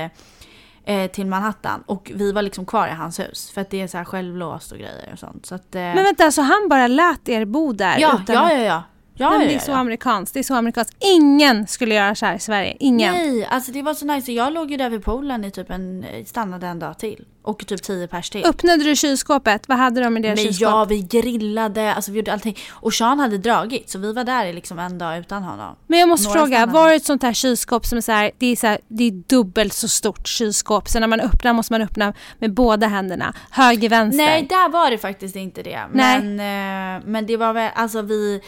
eh, 0.85 1.07
till 1.11 1.25
Manhattan. 1.25 1.83
Och 1.85 2.11
vi 2.15 2.31
var 2.31 2.41
liksom 2.41 2.65
kvar 2.65 2.87
i 2.87 2.91
hans 2.91 3.19
hus. 3.19 3.51
För 3.53 3.61
att 3.61 3.69
det 3.69 3.81
är 3.81 3.87
så 3.87 3.97
här 3.97 4.05
självlåst 4.05 4.71
och 4.71 4.77
grejer 4.77 5.09
och 5.13 5.19
sånt. 5.19 5.45
Så 5.45 5.55
att, 5.55 5.75
eh, 5.75 5.81
Men 5.81 6.03
vänta, 6.03 6.31
så 6.31 6.41
han 6.41 6.69
bara 6.69 6.87
lät 6.87 7.29
er 7.29 7.45
bo 7.45 7.73
där? 7.73 7.97
ja, 7.99 8.19
utan 8.23 8.35
ja, 8.35 8.51
ja, 8.53 8.59
ja. 8.61 8.83
Ja, 9.15 9.29
Nej, 9.29 9.39
men 9.39 9.47
det 9.47 9.55
är 9.55 9.59
så 9.59 9.73
amerikanskt. 9.73 10.33
Det 10.33 10.39
är 10.39 10.43
så 10.43 10.55
amerikanskt. 10.55 10.95
Ingen 10.99 11.67
skulle 11.67 11.95
göra 11.95 12.15
så 12.15 12.25
här 12.25 12.35
i 12.35 12.39
Sverige. 12.39 12.77
Ingen. 12.79 13.13
Nej, 13.13 13.45
alltså 13.45 13.71
det 13.71 13.81
var 13.81 13.93
så 13.93 14.05
nice. 14.05 14.31
Jag 14.31 14.53
låg 14.53 14.71
ju 14.71 14.77
där 14.77 14.89
vid 14.89 15.03
poolen 15.03 15.45
i 15.45 15.51
typ 15.51 15.69
en, 15.71 16.05
stannade 16.25 16.67
en 16.67 16.79
dag 16.79 16.99
till. 16.99 17.25
Och 17.43 17.67
typ 17.67 17.83
10 17.83 18.07
pers 18.07 18.29
till. 18.29 18.45
Öppnade 18.45 18.83
du 18.83 18.95
kylskåpet? 18.95 19.67
Vad 19.69 19.77
hade 19.77 20.01
de 20.01 20.17
i 20.17 20.19
deras 20.19 20.39
kylskåp? 20.39 20.61
ja, 20.61 20.85
vi 20.85 21.01
grillade, 21.01 21.93
alltså 21.93 22.11
vi 22.11 22.17
gjorde 22.17 22.33
allting. 22.33 22.57
Och 22.71 22.93
Sean 22.93 23.19
hade 23.19 23.37
dragit, 23.37 23.89
så 23.89 23.99
vi 23.99 24.13
var 24.13 24.23
där 24.23 24.45
i 24.45 24.53
liksom 24.53 24.79
en 24.79 24.97
dag 24.97 25.17
utan 25.17 25.43
honom. 25.43 25.75
Men 25.87 25.99
jag 25.99 26.09
måste 26.09 26.27
Några 26.27 26.39
fråga, 26.39 26.57
stannade. 26.57 26.73
var 26.73 26.89
det 26.89 26.95
ett 26.95 27.05
sånt 27.05 27.23
här 27.23 27.33
kylskåp 27.33 27.85
som 27.85 27.97
är 27.97 28.01
så 28.01 28.11
här, 28.11 28.31
det 28.37 28.45
är, 28.45 28.55
så 28.55 28.67
här, 28.67 28.79
det 28.87 29.03
är 29.03 29.11
dubbelt 29.11 29.73
så 29.73 29.87
stort 29.87 30.27
kylskåp. 30.27 30.89
Så 30.89 30.99
när 30.99 31.07
man 31.07 31.19
öppnar 31.19 31.53
måste 31.53 31.73
man 31.73 31.81
öppna 31.81 32.13
med 32.39 32.53
båda 32.53 32.87
händerna. 32.87 33.33
Höger, 33.51 33.89
vänster. 33.89 34.25
Nej, 34.25 34.45
där 34.49 34.69
var 34.69 34.91
det 34.91 34.97
faktiskt 34.97 35.35
inte 35.35 35.63
det. 35.63 35.81
Nej. 35.93 36.21
Men, 36.21 36.39
eh, 36.97 37.03
men 37.05 37.25
det 37.25 37.37
var 37.37 37.53
väl, 37.53 37.71
alltså 37.75 38.01
vi, 38.01 38.41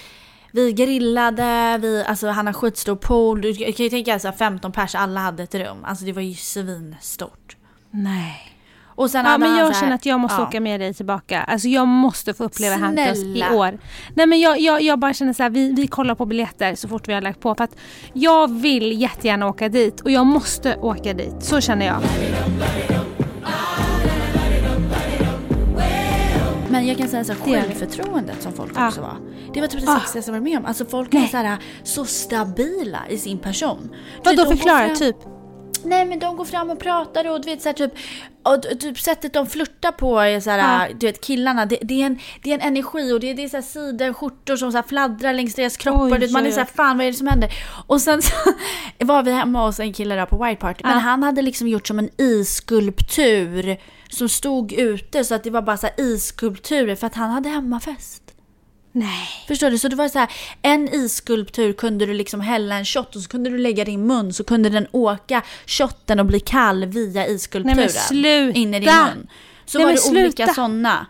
vi 0.56 0.74
grillade, 0.74 1.78
vi, 1.82 2.04
alltså 2.08 2.28
han 2.28 2.46
har 2.48 2.54
skitstor 2.54 2.96
pool. 2.96 3.42
Du 3.42 3.54
kan 3.54 3.66
ju 3.86 3.90
tänka 3.90 4.20
så 4.20 4.28
här 4.28 4.36
15 4.36 4.72
pers, 4.72 4.96
alla 4.96 5.20
hade 5.20 5.44
ett 5.44 5.56
rum. 5.56 5.78
Alltså 5.84 6.06
det 6.06 6.14
var 6.14 6.22
ju 6.22 6.34
svinstort. 6.34 7.56
Nej. 7.92 8.52
Och 8.98 9.10
sen 9.12 9.26
Ja, 9.26 9.38
men 9.38 9.58
jag 9.58 9.66
här- 9.66 9.74
känner 9.82 9.96
att 9.96 10.06
jag 10.06 10.20
måste 10.20 10.42
ja. 10.42 10.48
åka 10.48 10.60
med 10.60 10.80
dig 10.80 10.94
tillbaka. 10.94 11.42
Alltså 11.44 11.68
jag 11.68 11.88
måste 11.88 12.34
få 12.34 12.44
uppleva 12.44 12.76
Hamptons 12.76 13.18
i 13.18 13.44
år. 13.54 13.78
Nej 14.16 14.26
men 14.28 14.40
jag, 14.40 14.60
jag, 14.60 14.82
jag 14.82 15.00
bara 15.00 15.14
känner 15.14 15.34
så 15.34 15.44
här, 15.44 15.50
vi, 15.50 15.72
vi 15.74 15.88
kollar 15.88 16.16
på 16.16 16.26
biljetter 16.26 16.76
så 16.76 16.88
fort 16.88 17.08
vi 17.08 17.14
har 17.14 17.22
lagt 17.22 17.40
på. 17.40 17.56
För 17.56 17.64
att 17.64 17.76
jag 18.14 18.52
vill 18.62 19.02
jättegärna 19.02 19.48
åka 19.48 19.70
dit 19.70 20.02
och 20.02 20.12
jag 20.12 20.26
måste 20.26 20.76
åka 20.76 21.14
dit. 21.14 21.36
Så 21.40 21.62
känner 21.62 21.86
jag. 21.86 22.02
Men 26.86 26.90
jag 26.90 26.98
kan 26.98 27.08
säga 27.08 27.24
så 27.24 27.34
här, 27.34 27.40
Det 27.46 27.52
är 27.52 27.62
det. 27.62 27.76
självförtroendet 27.76 28.42
som 28.42 28.54
folk 28.54 28.80
också 28.80 29.02
var. 29.02 29.18
Det 29.54 29.62
var 29.62 29.68
typ 29.68 29.82
det 29.86 29.92
Ah. 29.92 30.00
sexigaste 30.00 30.32
jag 30.32 30.40
varit 30.40 30.44
med 30.52 30.58
om. 30.58 30.66
Alltså 30.66 30.86
folk 30.86 31.14
är 31.14 31.28
så, 31.28 31.38
här, 31.38 31.58
så 31.84 32.06
stabila 32.06 33.00
i 33.10 33.18
sin 33.18 33.38
person. 33.38 33.96
Vadå 34.24 34.46
förklara? 34.46 34.86
fram- 34.88 34.96
Typ? 34.96 35.16
Nej 35.84 36.06
men 36.06 36.20
de 36.20 36.36
går 36.36 36.46
fram 36.46 36.70
och 36.70 36.80
pratar 36.80 37.32
och 37.32 37.42
du 37.42 37.50
vet 37.52 37.62
så 37.62 37.70
här, 37.70 37.74
typ, 37.74 37.92
och, 38.44 38.80
typ 38.80 39.00
sättet 39.00 39.34
de 39.34 39.48
flörtar 39.48 39.92
på 39.92 40.20
är 40.20 40.40
så 40.40 40.50
här, 40.50 40.88
Ja. 40.88 40.94
du 41.00 41.06
vet 41.08 41.22
killarna, 41.22 41.66
det, 41.66 41.78
det, 41.82 42.02
är 42.02 42.06
en, 42.06 42.20
det 42.44 42.50
är 42.52 42.54
en 42.56 42.62
energi 42.62 43.12
och 43.14 43.20
det, 43.20 43.34
det 43.34 43.44
är 43.44 43.50
så 43.50 43.58
här 43.58 43.62
sidenskjortor 43.62 44.56
som 44.56 44.72
så 44.72 44.84
fladdrar 44.84 45.34
längs 45.34 45.56
deras 45.56 45.78
kroppar. 45.78 46.12
Oj, 46.14 46.20
vet, 46.20 46.32
man 46.32 46.46
är 46.46 46.52
så 46.52 46.58
här, 46.60 46.68
fan 46.76 46.98
vad 46.98 47.08
är 47.08 47.12
det 47.12 47.18
som 47.18 47.28
händer? 47.28 47.54
Och 47.88 48.02
sen 48.02 48.22
så 48.22 48.34
var 49.00 49.24
vi 49.24 49.32
hemma 49.32 49.66
hos 49.66 49.80
en 49.80 49.94
kille 49.94 50.16
där 50.16 50.26
på 50.26 50.44
White 50.46 50.62
Party, 50.62 50.82
men 50.84 50.94
Ja. 50.94 51.00
han 51.00 51.24
hade 51.24 51.42
liksom 51.42 51.68
gjort 51.68 51.88
som 51.88 52.00
en 52.00 52.10
isskulptur 52.18 53.78
som 54.16 54.30
stod 54.30 54.74
ute 54.74 55.24
så 55.24 55.36
att 55.36 55.44
det 55.44 55.50
var 55.50 55.62
bara 55.62 55.78
så 55.78 55.88
här 55.88 56.00
isskulpturer 56.00 56.96
för 56.96 57.08
att 57.08 57.16
han 57.16 57.30
hade 57.30 57.50
hemmafest. 57.50 58.22
Nej. 58.92 59.28
Förstår 59.48 59.72
du? 59.72 59.78
Så 59.78 59.88
det 59.88 59.96
var 59.96 60.08
så 60.08 60.20
här, 60.20 60.32
en 60.62 60.94
isskulptur 60.94 61.74
kunde 61.74 62.06
du 62.06 62.14
liksom 62.14 62.42
hälla 62.42 62.76
en 62.76 62.86
shot 62.86 63.16
och 63.16 63.22
så 63.22 63.30
kunde 63.30 63.50
du 63.50 63.58
lägga 63.58 63.86
din 63.86 64.08
mun 64.08 64.34
så 64.34 64.44
kunde 64.44 64.70
den 64.70 64.88
åka 64.92 65.42
shotten 65.66 66.20
och 66.20 66.26
bli 66.26 66.40
kall 66.40 66.86
via 66.86 67.28
isskulpturen. 67.28 67.78
Nej, 67.78 67.86
men 67.86 67.90
sluta! 67.94 68.60
In 68.60 68.74
i 68.74 68.80
din 68.80 68.90
mun. 68.90 69.28
Så 69.66 69.78
Nej, 69.78 69.86
var 69.86 69.94
det 69.94 70.10
olika 70.10 70.44
sluta! 70.44 70.54
sådana. 70.54 71.06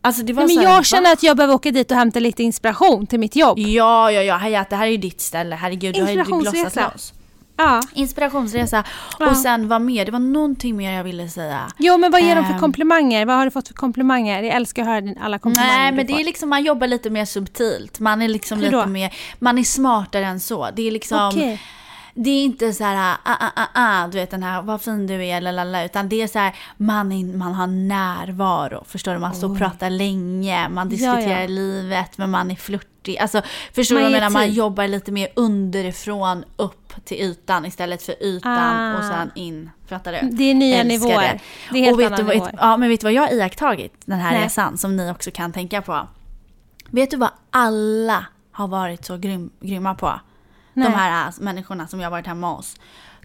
Alltså 0.00 0.22
det 0.22 0.32
var 0.32 0.46
Nej, 0.46 0.56
men 0.56 0.64
jag 0.64 0.86
känner 0.86 1.12
att 1.12 1.22
jag 1.22 1.36
behöver 1.36 1.54
åka 1.54 1.70
dit 1.70 1.90
och 1.90 1.96
hämta 1.96 2.20
lite 2.20 2.42
inspiration 2.42 3.06
till 3.06 3.20
mitt 3.20 3.36
jobb. 3.36 3.58
Ja, 3.58 4.12
ja, 4.12 4.22
ja. 4.22 4.36
Hayat, 4.36 4.70
det 4.70 4.76
här 4.76 4.86
är 4.86 4.90
ju 4.90 4.96
ditt 4.96 5.20
ställe. 5.20 5.56
Herregud, 5.56 5.94
du 5.94 6.02
har 6.02 6.10
ju 6.10 6.24
blossat 6.24 6.76
loss. 6.76 7.12
Ja. 7.58 7.80
Inspirationsresa. 7.94 8.84
Ja. 9.18 9.30
Och 9.30 9.36
sen 9.36 9.68
vad 9.68 9.82
mer? 9.82 10.04
Det 10.04 10.10
var 10.12 10.18
någonting 10.18 10.76
mer 10.76 10.92
jag 10.92 11.04
ville 11.04 11.28
säga. 11.28 11.60
Jo 11.78 11.98
men 11.98 12.10
vad 12.10 12.20
ger 12.22 12.36
de 12.36 12.44
för 12.44 12.52
Ehm. 12.52 12.60
komplimanger? 12.60 13.26
Vad 13.26 13.36
har 13.36 13.44
du 13.44 13.50
fått 13.50 13.68
för 13.68 13.74
komplimanger? 13.74 14.42
Jag 14.42 14.56
älskar 14.56 14.82
att 14.82 14.88
höra 14.88 15.14
alla 15.20 15.38
komplimanger 15.38 15.76
Nej 15.78 15.92
men 15.92 16.06
det 16.06 16.12
får. 16.12 16.20
är 16.20 16.24
liksom, 16.24 16.48
man 16.48 16.62
jobbar 16.64 16.86
lite 16.86 17.10
mer 17.10 17.24
subtilt. 17.24 18.00
Man 18.00 18.22
är 18.22 18.28
liksom 18.28 18.58
lite 18.60 18.86
mer, 18.86 19.14
man 19.38 19.58
är 19.58 19.62
smartare 19.62 20.26
än 20.26 20.40
så. 20.40 20.68
Det 20.76 20.86
är 20.88 20.90
liksom, 20.90 21.28
Okej. 21.28 21.60
det 22.14 22.30
är 22.30 22.44
inte 22.44 22.72
så 22.72 22.84
här, 22.84 23.16
ah, 23.24 23.32
ah, 23.40 23.50
ah, 23.56 23.66
ah, 23.74 24.06
du 24.08 24.18
vet 24.18 24.30
den 24.30 24.42
här, 24.42 24.62
vad 24.62 24.82
fin 24.82 25.06
du 25.06 25.24
är, 25.26 25.40
lalala, 25.40 25.84
utan 25.84 26.08
det 26.08 26.22
är 26.22 26.26
så 26.26 26.38
här, 26.38 26.54
man, 26.76 27.12
är, 27.12 27.36
man 27.36 27.54
har 27.54 27.66
närvaro. 27.66 28.84
Förstår 28.88 29.12
du? 29.12 29.18
Man 29.18 29.34
står 29.34 29.50
och 29.50 29.58
pratar 29.58 29.90
länge, 29.90 30.68
man 30.68 30.88
diskuterar 30.88 31.40
ja. 31.40 31.46
livet, 31.48 32.18
men 32.18 32.30
man 32.30 32.50
är 32.50 32.54
flörtig. 33.16 33.22
Alltså, 33.22 33.42
förstår 33.74 33.94
du 33.96 34.02
vad 34.02 34.10
jag 34.10 34.16
menar? 34.16 34.30
Man 34.30 34.42
tid. 34.42 34.54
jobbar 34.54 34.88
lite 34.88 35.12
mer 35.12 35.28
underifrån 35.36 36.44
upp 36.56 37.04
till 37.04 37.16
ytan 37.20 37.66
istället 37.66 38.02
för 38.02 38.22
ytan 38.22 38.52
Ah. 38.58 38.98
och 38.98 39.04
sen 39.04 39.30
in. 39.34 39.70
Fattar 39.88 40.12
du? 40.12 40.28
Det 40.30 40.44
är 40.50 40.54
nya 40.54 40.82
nivåer. 40.84 41.12
Det. 41.32 41.40
Det 41.72 41.78
är 41.78 41.82
helt 41.84 41.94
och 41.94 42.00
vet 42.00 42.16
du, 42.16 42.22
vad- 42.22 42.34
nivåer. 42.34 42.54
ja, 42.58 42.76
men 42.76 42.88
vet 42.88 43.00
du 43.00 43.04
vad 43.04 43.12
jag 43.12 43.22
har 43.22 43.32
iakttagit 43.34 43.92
den 44.04 44.18
här 44.18 44.32
Nej. 44.32 44.44
resan 44.44 44.78
som 44.78 44.96
ni 44.96 45.10
också 45.10 45.30
kan 45.30 45.52
tänka 45.52 45.82
på? 45.82 46.08
Vet 46.90 47.10
du 47.10 47.16
vad 47.16 47.30
alla 47.50 48.26
har 48.52 48.68
varit 48.68 49.04
så 49.04 49.16
grym, 49.16 49.50
grymma 49.60 49.94
på? 49.94 50.20
Nej. 50.74 50.88
De 50.90 50.94
här 50.94 51.28
äh, 51.28 51.32
människorna 51.40 51.86
som 51.88 52.00
jag 52.00 52.06
har 52.06 52.10
varit 52.10 52.26
hemma 52.26 52.54
hos. 52.54 52.76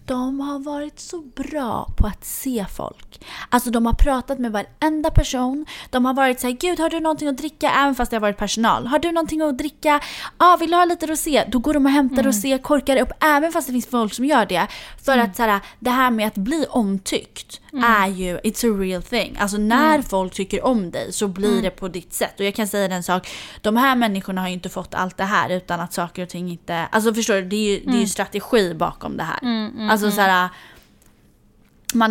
De 0.06 0.40
har 0.40 0.58
varit 0.58 1.00
så 1.00 1.20
bra 1.20 1.88
på 1.96 2.06
att 2.06 2.24
se 2.24 2.66
folk. 2.76 3.20
Alltså 3.48 3.70
de 3.70 3.86
har 3.86 3.92
pratat 3.92 4.38
med 4.38 4.52
varenda 4.52 5.10
person. 5.10 5.66
De 5.90 6.04
har 6.04 6.14
varit 6.14 6.40
så 6.40 6.46
här, 6.46 6.54
gud 6.54 6.80
har 6.80 6.90
du 6.90 7.00
någonting 7.00 7.28
att 7.28 7.38
dricka? 7.38 7.70
Även 7.70 7.94
fast 7.94 8.10
det 8.10 8.16
har 8.16 8.20
varit 8.20 8.36
personal. 8.36 8.86
Har 8.86 8.98
du 8.98 9.12
någonting 9.12 9.40
att 9.40 9.58
dricka? 9.58 10.00
Ja, 10.38 10.52
ah, 10.52 10.56
vill 10.56 10.70
du 10.70 10.76
ha 10.76 10.84
lite 10.84 11.06
rosé? 11.06 11.44
Då 11.48 11.58
går 11.58 11.74
de 11.74 11.86
och 11.86 11.92
hämtar 11.92 12.22
mm. 12.22 12.26
rosé, 12.26 12.58
korkar 12.58 12.96
upp. 12.96 13.12
Även 13.20 13.52
fast 13.52 13.66
det 13.66 13.72
finns 13.72 13.86
folk 13.86 14.14
som 14.14 14.24
gör 14.24 14.46
det. 14.46 14.66
För 15.04 15.12
mm. 15.12 15.26
att 15.26 15.36
så 15.36 15.42
här, 15.42 15.60
det 15.78 15.90
här 15.90 16.10
med 16.10 16.26
att 16.26 16.34
bli 16.34 16.66
omtyckt 16.70 17.60
mm. 17.72 17.84
är 17.84 18.08
ju, 18.08 18.38
it's 18.38 18.74
a 18.74 18.80
real 18.80 19.02
thing. 19.02 19.36
Alltså 19.40 19.56
när 19.56 19.94
mm. 19.94 20.02
folk 20.02 20.34
tycker 20.34 20.64
om 20.64 20.90
dig 20.90 21.12
så 21.12 21.28
blir 21.28 21.50
mm. 21.50 21.62
det 21.62 21.70
på 21.70 21.88
ditt 21.88 22.12
sätt. 22.12 22.40
Och 22.40 22.46
jag 22.46 22.54
kan 22.54 22.68
säga 22.68 22.94
en 22.94 23.02
sak, 23.02 23.28
de 23.62 23.76
här 23.76 23.96
människorna 23.96 24.40
har 24.40 24.48
ju 24.48 24.54
inte 24.54 24.68
fått 24.68 24.94
allt 24.94 25.16
det 25.16 25.24
här 25.24 25.50
utan 25.50 25.80
att 25.80 25.92
saker 25.92 26.22
och 26.22 26.28
ting 26.28 26.50
inte, 26.50 26.86
alltså 26.92 27.14
förstår 27.14 27.34
du, 27.34 27.42
det 27.42 27.56
är 27.56 27.70
ju, 27.70 27.78
det 27.78 27.90
är 27.90 27.92
ju 27.92 27.96
mm. 27.96 28.06
strategi 28.06 28.74
bakom 28.74 29.16
det 29.16 29.24
här. 29.24 29.38
Alltså 29.94 30.10
så 30.10 30.20
här, 30.20 30.48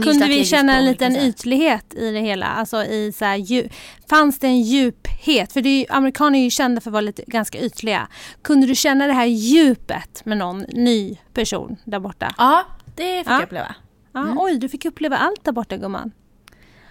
Kunde 0.04 0.28
vi 0.28 0.46
känna 0.46 0.78
en 0.78 0.86
liten 0.86 1.16
ytlighet 1.16 1.94
i 1.94 2.12
det 2.12 2.20
hela? 2.20 2.46
Alltså 2.46 2.84
i 2.84 3.12
så 3.12 3.26
här, 3.26 3.36
djup, 3.36 3.74
fanns 4.10 4.40
det 4.40 4.48
en 4.48 4.62
djuphet? 4.62 5.54
För 5.54 5.62
det 5.62 5.70
är 5.70 5.80
ju, 5.80 5.86
amerikaner 5.90 6.40
är 6.40 6.44
ju 6.44 6.50
kända 6.50 6.82
för 6.82 6.90
att 6.90 6.94
vara 6.94 7.02
lite, 7.02 7.24
ganska 7.28 7.60
ytliga. 7.60 8.08
Kunde 8.42 8.68
du 8.68 8.76
känna 8.76 9.08
det 9.08 9.14
här 9.14 9.26
djupet 9.26 10.26
med 10.26 10.38
någon 10.38 10.60
ny 10.60 11.18
person 11.34 11.78
där 11.86 12.00
borta? 12.00 12.36
Ja, 12.38 12.66
det 12.96 13.18
fick 13.18 13.28
ja. 13.28 13.34
jag 13.34 13.44
uppleva. 13.44 13.76
Mm. 14.16 14.30
Ja, 14.30 14.36
oj, 14.40 14.58
du 14.58 14.70
fick 14.70 14.86
uppleva 14.86 15.18
allt 15.18 15.46
där 15.46 15.52
borta 15.52 15.78
gumman. 15.78 16.12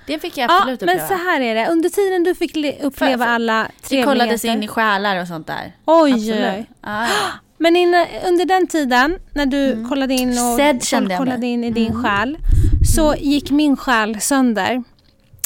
Det 0.06 0.18
fick 0.18 0.36
jag 0.36 0.50
absolut 0.50 0.82
ja, 0.82 0.84
uppleva. 0.84 1.08
Men 1.08 1.08
så 1.08 1.24
här 1.24 1.40
är 1.40 1.54
det, 1.54 1.68
under 1.68 1.88
tiden 1.88 2.24
du 2.24 2.34
fick 2.34 2.56
uppleva 2.56 2.90
för, 2.90 3.16
för, 3.16 3.24
alla 3.24 3.68
trevligheter. 3.82 3.96
Det 3.96 4.02
kollades 4.02 4.44
in 4.44 4.62
i 4.62 4.68
själar 4.68 5.20
och 5.20 5.28
sånt 5.28 5.46
där. 5.46 5.72
Oj, 5.84 6.32
oj. 6.32 6.66
Ja, 6.82 7.08
Men 7.62 7.76
innan, 7.76 8.06
under 8.26 8.44
den 8.44 8.66
tiden 8.66 9.18
när 9.32 9.46
du 9.46 9.72
mm. 9.72 9.88
kollade 9.88 10.14
in 10.14 10.28
och 10.28 10.56
Sedd, 10.56 10.84
folk 10.84 11.16
kollade 11.16 11.46
in 11.46 11.64
i 11.64 11.70
din 11.70 11.90
mm. 11.90 12.02
själ 12.02 12.38
så 12.94 13.12
mm. 13.12 13.24
gick 13.24 13.50
min 13.50 13.76
själ 13.76 14.20
sönder. 14.20 14.82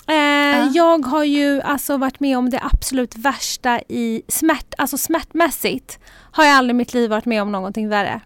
Eh, 0.09 0.15
ja. 0.15 0.71
Jag 0.75 1.07
har 1.07 1.25
ju 1.25 1.61
alltså 1.61 1.97
varit 1.97 2.21
med 2.21 2.39
om 2.39 2.51
det 2.51 2.61
absolut 2.63 3.17
värsta 3.17 3.81
i 3.89 4.23
smärt, 4.29 4.75
alltså 4.79 4.99
smärtmässigt 4.99 5.99
har 6.33 6.45
jag 6.45 6.55
aldrig 6.55 6.75
i 6.75 6.79
mitt 6.79 6.95
liv 6.95 7.11
varit 7.11 7.25
med 7.25 7.43
om 7.43 7.53
någonting 7.53 7.89
värre. 7.89 8.21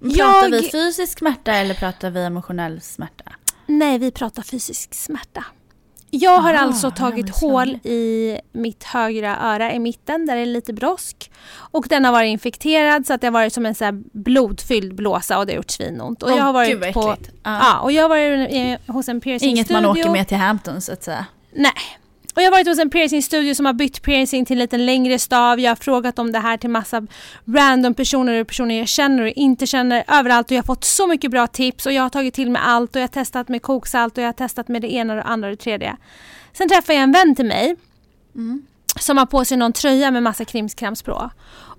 Pratar 0.00 0.42
jag... 0.42 0.50
vi 0.50 0.70
fysisk 0.70 1.18
smärta 1.18 1.52
eller 1.52 1.74
pratar 1.74 2.10
vi 2.10 2.24
emotionell 2.24 2.80
smärta? 2.80 3.32
Nej, 3.66 3.98
vi 3.98 4.10
pratar 4.10 4.42
fysisk 4.42 4.94
smärta. 4.94 5.44
Jag 6.10 6.38
har 6.38 6.54
Aha, 6.54 6.62
alltså 6.62 6.90
tagit 6.90 7.40
hål 7.40 7.68
i 7.68 8.38
mitt 8.52 8.84
högra 8.84 9.38
öra 9.40 9.72
i 9.72 9.78
mitten 9.78 10.26
där 10.26 10.36
det 10.36 10.42
är 10.42 10.46
lite 10.46 10.72
brosk. 10.72 11.30
Och 11.52 11.86
den 11.88 12.04
har 12.04 12.12
varit 12.12 12.28
infekterad 12.28 13.06
så 13.06 13.12
att 13.12 13.20
det 13.20 13.26
har 13.26 13.32
varit 13.32 13.52
som 13.52 13.66
en 13.66 13.74
så 13.74 14.02
blodfylld 14.12 14.94
blåsa 14.94 15.38
och 15.38 15.46
det 15.46 15.52
har 15.52 15.56
gjort 15.56 15.70
svinont. 15.70 16.22
Och 16.22 16.30
oh, 16.30 16.36
jag 16.36 16.44
har 16.44 16.52
varit 16.52 16.94
på, 16.94 17.16
ja. 17.42 17.78
och 17.78 17.92
jag 17.92 18.02
har 18.02 18.08
varit 18.08 18.80
hos 18.86 19.08
en 19.08 19.20
piercing 19.20 19.50
Inget 19.50 19.66
studio. 19.66 19.82
man 19.82 19.90
åker 19.90 20.10
med 20.10 20.28
till 20.28 20.36
Hamptons 20.36 20.86
så 20.86 20.92
att 20.92 21.02
säga. 21.02 21.26
Nej, 21.52 21.72
och 22.34 22.42
jag 22.42 22.46
har 22.46 22.50
varit 22.50 22.68
hos 22.68 22.78
en 22.78 22.90
piercingstudio 22.90 23.54
som 23.54 23.66
har 23.66 23.72
bytt 23.72 24.02
piercing 24.02 24.44
till 24.44 24.56
en 24.56 24.58
lite 24.58 24.78
längre 24.78 25.18
stav. 25.18 25.60
Jag 25.60 25.70
har 25.70 25.76
frågat 25.76 26.18
om 26.18 26.32
det 26.32 26.38
här 26.38 26.56
till 26.56 26.70
massa 26.70 27.06
random 27.46 27.94
personer 27.94 28.40
och 28.40 28.46
personer 28.46 28.78
jag 28.78 28.88
känner 28.88 29.22
och 29.22 29.28
inte 29.28 29.66
känner 29.66 30.04
överallt 30.08 30.46
och 30.46 30.52
jag 30.52 30.58
har 30.58 30.66
fått 30.66 30.84
så 30.84 31.06
mycket 31.06 31.30
bra 31.30 31.46
tips 31.46 31.86
och 31.86 31.92
jag 31.92 32.02
har 32.02 32.10
tagit 32.10 32.34
till 32.34 32.50
mig 32.50 32.62
allt 32.64 32.96
och 32.96 33.00
jag 33.00 33.02
har 33.02 33.08
testat 33.08 33.48
med 33.48 33.62
koksalt 33.62 34.18
och 34.18 34.22
jag 34.22 34.28
har 34.28 34.32
testat 34.32 34.68
med 34.68 34.82
det 34.82 34.92
ena 34.92 35.12
och 35.12 35.16
det 35.16 35.22
andra 35.22 35.48
och 35.48 35.56
det 35.56 35.62
tredje. 35.62 35.96
Sen 36.52 36.68
träffade 36.68 36.94
jag 36.94 37.02
en 37.02 37.12
vän 37.12 37.34
till 37.34 37.46
mig 37.46 37.76
mm. 38.34 38.62
som 39.00 39.18
har 39.18 39.26
på 39.26 39.44
sig 39.44 39.56
någon 39.56 39.72
tröja 39.72 40.10
med 40.10 40.22
massa 40.22 40.44
krimskrams 40.44 41.02
på. 41.02 41.30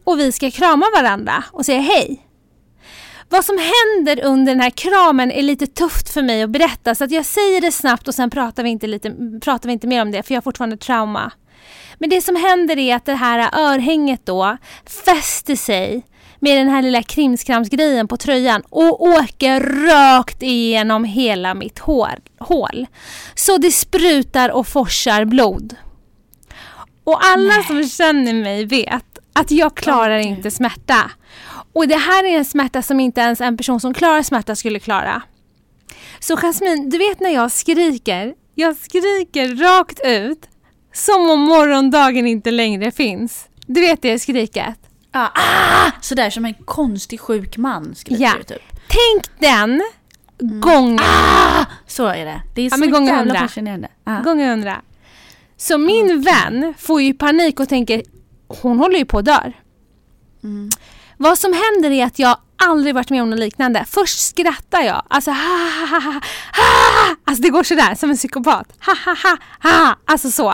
Och 0.03 0.19
vi 0.19 0.31
ska 0.31 0.51
krama 0.51 0.85
varandra 0.95 1.43
och 1.51 1.65
säga 1.65 1.81
hej. 1.81 2.30
Vad 3.31 3.45
som 3.45 3.57
händer 3.57 4.25
under 4.25 4.51
den 4.51 4.61
här 4.61 4.69
kramen 4.69 5.31
är 5.31 5.41
lite 5.41 5.67
tufft 5.67 6.09
för 6.09 6.21
mig 6.21 6.43
att 6.43 6.49
berätta 6.49 6.95
så 6.95 7.03
att 7.03 7.11
jag 7.11 7.25
säger 7.25 7.61
det 7.61 7.71
snabbt 7.71 8.07
och 8.07 8.15
sen 8.15 8.29
pratar 8.29 8.63
vi 8.63 8.69
inte, 8.69 8.87
lite, 8.87 9.15
pratar 9.41 9.67
vi 9.67 9.73
inte 9.73 9.87
mer 9.87 10.01
om 10.01 10.11
det 10.11 10.23
för 10.23 10.33
jag 10.33 10.37
har 10.37 10.43
fortfarande 10.43 10.77
trauma. 10.77 11.31
Men 11.97 12.09
det 12.09 12.21
som 12.21 12.35
händer 12.35 12.77
är 12.77 12.95
att 12.95 13.05
det 13.05 13.13
här 13.13 13.49
örhänget 13.53 14.25
då 14.25 14.57
fäster 15.05 15.55
sig 15.55 16.05
med 16.39 16.57
den 16.57 16.69
här 16.69 16.81
lilla 16.81 17.03
krimskramsgrejen 17.03 18.07
på 18.07 18.17
tröjan 18.17 18.61
och 18.69 19.01
åker 19.01 19.59
rakt 19.87 20.43
igenom 20.43 21.03
hela 21.03 21.53
mitt 21.53 21.79
hår, 21.79 22.19
hål. 22.39 22.87
Så 23.35 23.57
det 23.57 23.71
sprutar 23.71 24.49
och 24.49 24.67
forsar 24.67 25.25
blod. 25.25 25.75
Och 27.03 27.25
alla 27.25 27.55
Nej. 27.55 27.63
som 27.63 27.83
känner 27.89 28.33
mig 28.33 28.65
vet 28.65 29.19
att 29.33 29.51
jag 29.51 29.75
klarar 29.75 30.17
inte 30.17 30.51
smärta. 30.51 31.11
Och 31.73 31.87
det 31.87 31.95
här 31.95 32.23
är 32.23 32.37
en 32.37 32.45
smärta 32.45 32.81
som 32.81 32.99
inte 32.99 33.21
ens 33.21 33.41
en 33.41 33.57
person 33.57 33.79
som 33.79 33.93
klarar 33.93 34.23
smärta 34.23 34.55
skulle 34.55 34.79
klara. 34.79 35.21
Så 36.19 36.37
Jasmin, 36.37 36.89
du 36.89 36.97
vet 36.97 37.19
när 37.19 37.29
jag 37.29 37.51
skriker, 37.51 38.33
jag 38.55 38.77
skriker 38.77 39.55
rakt 39.55 39.99
ut 40.05 40.47
som 40.93 41.29
om 41.29 41.39
morgondagen 41.39 42.27
inte 42.27 42.51
längre 42.51 42.91
finns. 42.91 43.47
Du 43.67 43.81
vet 43.81 44.01
det 44.01 44.19
skriket? 44.19 44.77
Ah, 45.11 45.27
ah! 45.33 45.91
Sådär 46.01 46.29
som 46.29 46.45
en 46.45 46.53
konstig 46.53 47.19
sjuk 47.19 47.57
man 47.57 47.95
skriker 47.95 48.23
ja. 48.23 48.33
typ. 48.47 48.61
Tänk 48.87 49.39
den 49.39 49.81
mm. 50.41 50.61
gången. 50.61 50.99
Ah! 51.01 51.65
Så 51.87 52.05
är 52.05 52.25
det. 52.25 52.41
Det 52.55 52.61
är 52.61 52.69
så 52.69 52.85
ja, 52.85 52.85
jävla 52.85 53.15
hundra. 53.15 53.39
fascinerande. 53.39 53.87
Ah. 54.03 54.21
Gånger 54.21 54.49
hundra. 54.49 54.81
Så 55.57 55.77
min 55.77 56.11
mm. 56.11 56.21
vän 56.21 56.73
får 56.77 57.01
ju 57.01 57.13
panik 57.13 57.59
och 57.59 57.69
tänker 57.69 58.03
hon 58.47 58.79
håller 58.79 58.97
ju 58.97 59.05
på 59.05 59.17
att 59.17 59.25
dö. 59.25 59.51
Mm. 60.43 60.69
Vad 61.21 61.37
som 61.37 61.53
händer 61.53 61.91
är 61.91 62.05
att 62.05 62.19
jag 62.19 62.37
aldrig 62.63 62.95
varit 62.95 63.09
med 63.09 63.21
om 63.21 63.29
något 63.29 63.39
liknande. 63.39 63.85
Först 63.87 64.19
skrattar 64.19 64.81
jag. 64.81 65.03
Alltså 65.07 65.31
ha 65.31 65.37
ha 65.37 65.85
ha 65.87 65.99
ha 65.99 66.11
ha. 66.53 67.15
Alltså 67.25 67.41
det 67.43 67.49
går 67.49 67.63
sådär 67.63 67.95
som 67.95 68.09
en 68.09 68.17
psykopat. 68.17 68.67
Ha 68.85 68.95
ha 69.05 69.15
ha 69.23 69.37
ha. 69.69 69.95
Alltså 70.05 70.31
så. 70.31 70.49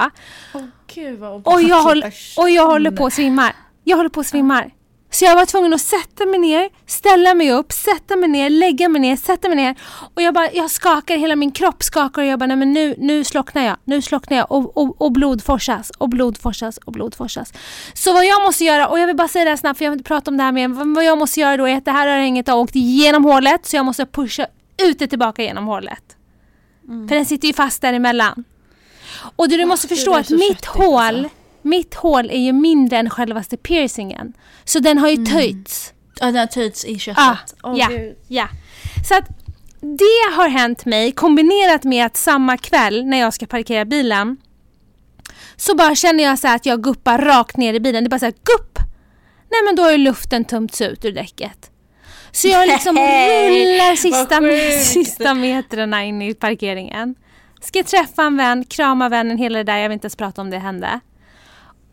Oh, 0.54 0.64
Gud, 0.96 1.20
vad 1.20 1.48
och, 1.48 1.62
jag 1.62 1.84
håller, 1.84 2.14
och 2.38 2.50
jag 2.50 2.66
håller 2.68 2.92
på 2.92 3.06
att 3.06 3.14
svimma. 3.14 3.52
Jag 3.84 3.98
håller 3.98 4.10
på 4.10 4.20
att 4.20 4.28
svimma. 4.28 4.64
Så 5.10 5.26
jag 5.26 5.36
var 5.36 5.46
tvungen 5.46 5.74
att 5.74 5.82
sätta 5.82 6.26
mig 6.26 6.40
ner, 6.40 6.70
ställa 6.86 7.34
mig 7.34 7.52
upp, 7.52 7.72
sätta 7.72 8.16
mig 8.16 8.30
ner, 8.30 8.50
lägga 8.50 8.90
mig 8.90 9.02
ner, 9.02 9.16
sätta 9.16 9.48
mig 9.48 9.58
ner. 9.58 9.76
Och 10.14 10.22
jag 10.22 10.34
bara, 10.34 10.52
jag 10.52 10.72
skakar, 10.72 11.18
hela 11.18 11.36
min 11.36 11.52
kropp 11.52 11.84
skakar 11.84 12.22
och 12.22 12.28
jag 12.28 12.40
bara, 12.40 12.48
nej 12.48 12.58
men 12.58 12.74
nu, 12.74 12.96
nu 12.98 13.24
slocknar 13.24 13.66
jag, 13.66 13.78
nu 13.84 14.02
slocknar 14.02 14.38
jag 14.38 14.52
och, 14.52 14.78
och, 14.78 15.02
och 15.02 15.12
blod 15.12 15.44
forsas 15.44 15.90
och 15.98 16.10
blod 16.10 16.38
forsas 16.38 16.78
och 16.78 16.92
blod 16.92 17.16
forsas. 17.16 17.54
Så 17.94 18.14
vad 18.14 18.26
jag 18.26 18.42
måste 18.42 18.64
göra, 18.64 18.88
och 18.88 19.00
jag 19.00 19.08
vill 19.08 19.16
bara 19.16 19.28
säga 19.28 19.44
det 19.46 19.52
här 19.52 19.58
snabbt 19.58 19.78
för 19.78 19.86
jag 19.86 19.92
vill 19.92 20.00
inte 20.00 20.08
prata 20.08 20.32
om 20.32 20.38
det 20.38 20.44
här 20.44 20.52
mer, 20.52 20.94
vad 20.96 21.06
jag 21.06 21.18
måste 21.18 21.40
göra 21.40 21.58
då 21.58 21.68
är 21.68 21.78
att 21.78 21.86
det 21.86 21.92
här 21.92 22.08
örhänget 22.08 22.48
har 22.48 22.58
åkt 22.58 22.76
igenom 22.76 23.26
hålet 23.26 23.66
så 23.66 23.76
jag 23.76 23.86
måste 23.86 24.06
pusha 24.06 24.48
ut 24.78 25.00
det 25.00 25.08
tillbaka 25.08 25.44
genom 25.44 25.68
hålet. 25.68 26.04
Mm. 26.88 27.08
För 27.08 27.16
den 27.16 27.26
sitter 27.26 27.48
ju 27.48 27.54
fast 27.54 27.82
däremellan. 27.82 28.44
Och 29.36 29.50
du, 29.50 29.58
du 29.58 29.66
måste 29.66 29.88
förstå 29.88 30.16
att 30.16 30.30
mitt 30.30 30.66
hål 30.66 31.00
alltså 31.00 31.37
mitt 31.68 31.96
hål 31.96 32.30
är 32.30 32.40
ju 32.40 32.54
mindre 32.54 32.98
än 32.98 33.10
självaste 33.10 33.58
piercingen. 33.58 34.34
Så 34.64 34.80
den 34.80 34.98
har 34.98 35.08
ju 35.08 35.16
mm. 35.16 35.26
töjts. 35.26 35.94
Ja, 36.20 36.26
den 36.26 36.36
har 36.36 36.48
töjts 36.48 36.86
i 36.86 37.00
köttet. 37.00 37.24
Ah, 37.24 37.38
oh, 37.64 37.80
ja, 37.80 37.90
ja. 38.28 38.48
Så 39.08 39.16
att 39.16 39.28
det 39.82 40.36
har 40.36 40.50
hänt 40.50 40.86
mig 40.86 41.12
kombinerat 41.12 41.84
med 41.84 42.06
att 42.06 42.18
samma 42.18 42.58
kväll 42.58 43.06
när 43.06 43.18
jag 43.20 43.34
ska 43.34 43.46
parkera 43.46 43.86
bilen 43.86 44.38
så 45.56 45.76
bara 45.76 45.96
känner 45.96 46.24
jag 46.24 46.40
så 46.40 46.48
att 46.48 46.66
jag 46.66 46.84
guppar 46.84 47.18
rakt 47.18 47.58
ner 47.58 47.74
i 47.74 47.80
bilen. 47.80 48.04
Det 48.04 48.08
är 48.08 48.10
bara 48.10 48.20
så 48.20 48.26
här, 48.26 48.34
gupp! 48.44 48.80
Nej 49.52 49.64
men 49.66 49.76
då 49.76 49.84
har 49.84 49.92
ju 49.92 49.98
luften 49.98 50.46
tömts 50.46 50.82
ut 50.82 51.06
ur 51.06 51.12
däcket. 51.12 51.72
Så 52.32 52.48
jag 52.48 52.68
liksom 52.68 52.96
rullar 53.50 53.96
sista, 53.96 54.42
sista 54.84 55.34
metrarna 55.34 56.04
in 56.04 56.22
i 56.22 56.34
parkeringen. 56.34 57.16
Ska 57.62 57.84
träffa 57.84 58.24
en 58.24 58.38
vän, 58.38 58.66
krama 58.66 59.10
vännen, 59.10 59.38
hela 59.38 59.58
det 59.58 59.64
där. 59.64 59.78
Jag 59.78 59.90
vill 59.90 59.94
inte 59.94 60.06
ens 60.06 60.16
prata 60.16 60.42
om 60.42 60.50
det 60.50 60.58
hände. 60.58 61.00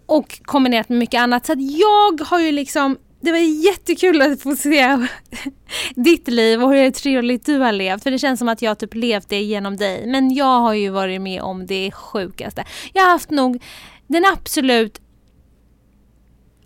Och 0.07 0.41
kombinerat 0.45 0.89
med 0.89 0.99
mycket 0.99 1.21
annat. 1.21 1.47
Så 1.47 1.53
att 1.53 1.71
jag 1.71 2.21
har 2.21 2.41
ju 2.41 2.53
liksom 2.53 2.97
det 3.25 3.33
var 3.33 3.39
jättekul 3.39 4.23
att 4.23 4.43
få 4.43 4.57
se 4.57 4.99
ditt 5.95 6.29
liv 6.29 6.63
och 6.63 6.75
hur 6.75 6.91
trevligt 6.91 7.47
du 7.47 7.59
har 7.59 7.73
levt. 7.73 8.03
För 8.03 8.11
det 8.11 8.19
känns 8.19 8.39
som 8.39 8.49
att 8.49 8.63
jag 8.63 8.79
typ 8.79 8.95
levt 8.95 9.29
det 9.29 9.43
genom 9.43 9.77
dig. 9.77 10.07
Men 10.07 10.35
jag 10.35 10.61
har 10.61 10.75
ju 10.75 10.91
varit 10.91 11.21
med 11.21 11.43
om 11.43 11.67
det 11.67 11.91
sjukaste. 11.93 12.65
Jag 12.93 13.03
har 13.03 13.11
haft 13.11 13.31
nog 13.31 13.63
den 14.07 14.25
absolut, 14.33 15.01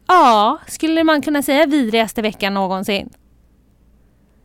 ja, 0.07 0.59
skulle 0.67 1.05
man 1.05 1.23
kunna 1.23 1.43
säga 1.43 1.67
vidrigaste 1.67 2.23
veckan 2.23 2.55
någonsin. 2.55 3.11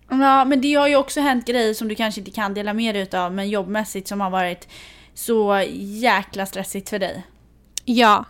Ja, 0.09 0.45
men 0.45 0.61
det 0.61 0.73
har 0.73 0.87
ju 0.87 0.95
också 0.95 1.21
hänt 1.21 1.45
grejer 1.45 1.73
som 1.73 1.87
du 1.87 1.95
kanske 1.95 2.21
inte 2.21 2.31
kan 2.31 2.53
dela 2.53 2.73
med 2.73 2.95
dig 2.95 3.01
utav, 3.01 3.33
men 3.33 3.49
jobbmässigt 3.49 4.07
som 4.07 4.21
har 4.21 4.29
varit 4.29 4.67
så 5.13 5.63
jäkla 5.77 6.45
stressigt 6.45 6.89
för 6.89 6.99
dig. 6.99 7.23
Ja, 7.85 8.25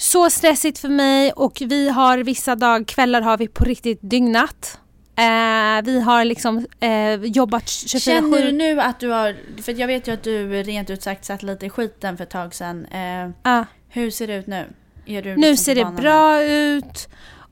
så 0.00 0.30
stressigt 0.30 0.78
för 0.78 0.88
mig 0.88 1.32
och 1.32 1.62
vi 1.66 1.88
har 1.88 2.18
vissa 2.18 2.56
dag, 2.56 2.86
kvällar 2.86 3.20
har 3.20 3.38
vi 3.38 3.48
på 3.48 3.64
riktigt 3.64 3.98
dygnat. 4.02 4.80
Eh, 5.16 5.84
vi 5.84 6.00
har 6.00 6.24
liksom 6.24 6.66
eh, 6.80 7.14
jobbat 7.14 7.64
24-7. 7.64 7.98
Känner 7.98 8.42
du 8.42 8.52
nu 8.52 8.80
att 8.80 9.00
du 9.00 9.08
har, 9.08 9.36
för 9.62 9.80
jag 9.80 9.86
vet 9.86 10.08
ju 10.08 10.12
att 10.12 10.22
du 10.22 10.62
rent 10.62 10.90
ut 10.90 11.02
sagt 11.02 11.24
satt 11.24 11.42
lite 11.42 11.66
i 11.66 11.70
skiten 11.70 12.16
för 12.16 12.24
ett 12.24 12.30
tag 12.30 12.54
sedan. 12.54 12.86
Eh, 12.86 13.30
ah. 13.42 13.64
Hur 13.88 14.10
ser 14.10 14.26
det 14.26 14.34
ut 14.34 14.46
nu? 14.46 14.66
nu 15.36 15.56
ser 15.56 15.74
det 15.74 15.84
bra 15.84 16.42
ut. 16.42 17.08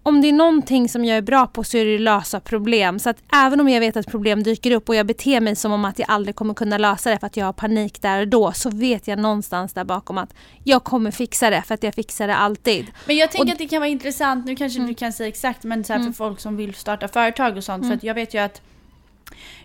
Om 0.09 0.21
det 0.21 0.29
är 0.29 0.33
någonting 0.33 0.88
som 0.88 1.05
jag 1.05 1.16
är 1.16 1.23
bra 1.23 1.47
på 1.47 1.64
så 1.64 1.77
är 1.77 1.85
det 1.85 1.94
att 1.94 2.01
lösa 2.01 2.40
problem. 2.40 2.99
Så 2.99 3.11
att 3.11 3.16
även 3.35 3.61
om 3.61 3.68
jag 3.68 3.81
vet 3.81 3.97
att 3.97 4.07
problem 4.07 4.42
dyker 4.42 4.71
upp 4.71 4.88
och 4.88 4.94
jag 4.94 5.07
beter 5.07 5.40
mig 5.40 5.57
som 5.57 5.73
om 5.73 5.85
att 5.85 5.99
jag 5.99 6.11
aldrig 6.11 6.37
kommer 6.37 6.55
kunna 6.55 6.79
lösa 6.79 7.11
det 7.11 7.18
för 7.18 7.27
att 7.27 7.37
jag 7.37 7.44
har 7.47 7.53
panik 7.53 8.03
där 8.03 8.21
och 8.21 8.29
då 8.29 8.53
så 8.53 8.71
vet 8.71 9.09
jag 9.09 9.18
någonstans 9.18 9.73
där 9.73 9.85
bakom 9.85 10.18
att 10.18 10.35
jag 10.64 10.85
kommer 10.85 11.11
fixa 11.11 11.51
det 11.51 11.62
för 11.62 11.75
att 11.75 11.83
jag 11.83 11.94
fixar 11.94 12.27
det 12.29 12.37
alltid. 12.37 12.87
Men 13.07 13.16
jag 13.16 13.31
tänker 13.31 13.47
Och- 13.47 13.53
att 13.53 13.59
det 13.59 13.68
kan 13.68 13.81
vara 13.81 13.88
intressant, 13.90 14.47
nu 14.47 14.57
kanske 14.57 14.79
Mm. 14.79 14.88
du 14.88 14.94
kan 14.94 15.12
säga 15.12 15.29
exakt, 15.29 15.64
men 15.64 15.85
så 15.85 15.92
här 15.92 16.01
för 16.05 16.12
folk 16.12 16.40
som 16.40 16.57
vill 16.57 16.75
starta 16.75 17.09
företag 17.09 17.57
och 17.57 17.64
sånt. 17.64 17.87
För 17.87 17.94
att 17.94 18.03
jag 18.03 18.14
vet 18.14 18.35
ju 18.35 18.38
att 18.38 18.62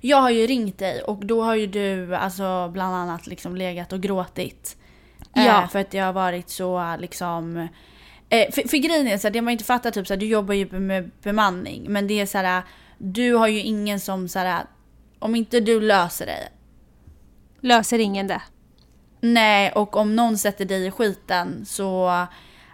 jag 0.02 0.18
har 0.18 0.30
ju 0.30 0.48
ringt 0.48 0.80
dig 0.80 1.02
och 1.02 1.26
då 1.26 1.44
har 1.44 1.56
ju 1.56 1.68
du 1.68 2.16
alltså 2.16 2.70
bland 2.74 2.96
annat 2.96 3.28
liksom 3.28 3.56
legat 3.56 3.94
och 3.94 4.02
gråtit. 4.02 4.78
Ja. 5.34 5.64
Eh, 5.64 5.70
för 5.70 5.80
att 5.80 5.92
det 5.92 6.00
har 6.00 6.14
varit 6.14 6.50
så 6.50 6.96
liksom 7.00 7.68
eh, 8.38 8.52
för, 8.52 8.68
för 8.68 8.78
grejen 8.78 9.08
är 9.08 9.18
så 9.18 9.28
här, 9.28 9.34
det 9.34 9.42
man 9.42 9.52
inte 9.52 9.64
fattar 9.64 9.92
typ 9.92 10.08
så 10.08 10.14
här, 10.14 10.20
du 10.20 10.26
jobbar 10.26 10.54
ju 10.54 10.80
med 10.80 11.12
bemanning 11.24 11.86
men 11.90 12.08
det 12.08 12.20
är 12.20 12.26
så 12.26 12.38
här, 12.38 12.64
du 12.98 13.34
har 13.34 13.48
ju 13.48 13.60
ingen 13.60 14.00
som 14.00 14.28
så 14.28 14.40
här, 14.40 14.66
om 15.20 15.36
inte 15.36 15.60
du 15.60 15.82
löser 15.82 16.26
det 16.26 16.50
Löser 17.64 18.00
ingen 18.00 18.28
det. 18.28 18.42
Nej, 19.22 19.72
och 19.72 19.96
om 19.96 20.16
någon 20.16 20.38
sätter 20.38 20.66
dig 20.66 20.86
i 20.86 20.92
skiten 20.92 21.66
så 21.66 22.10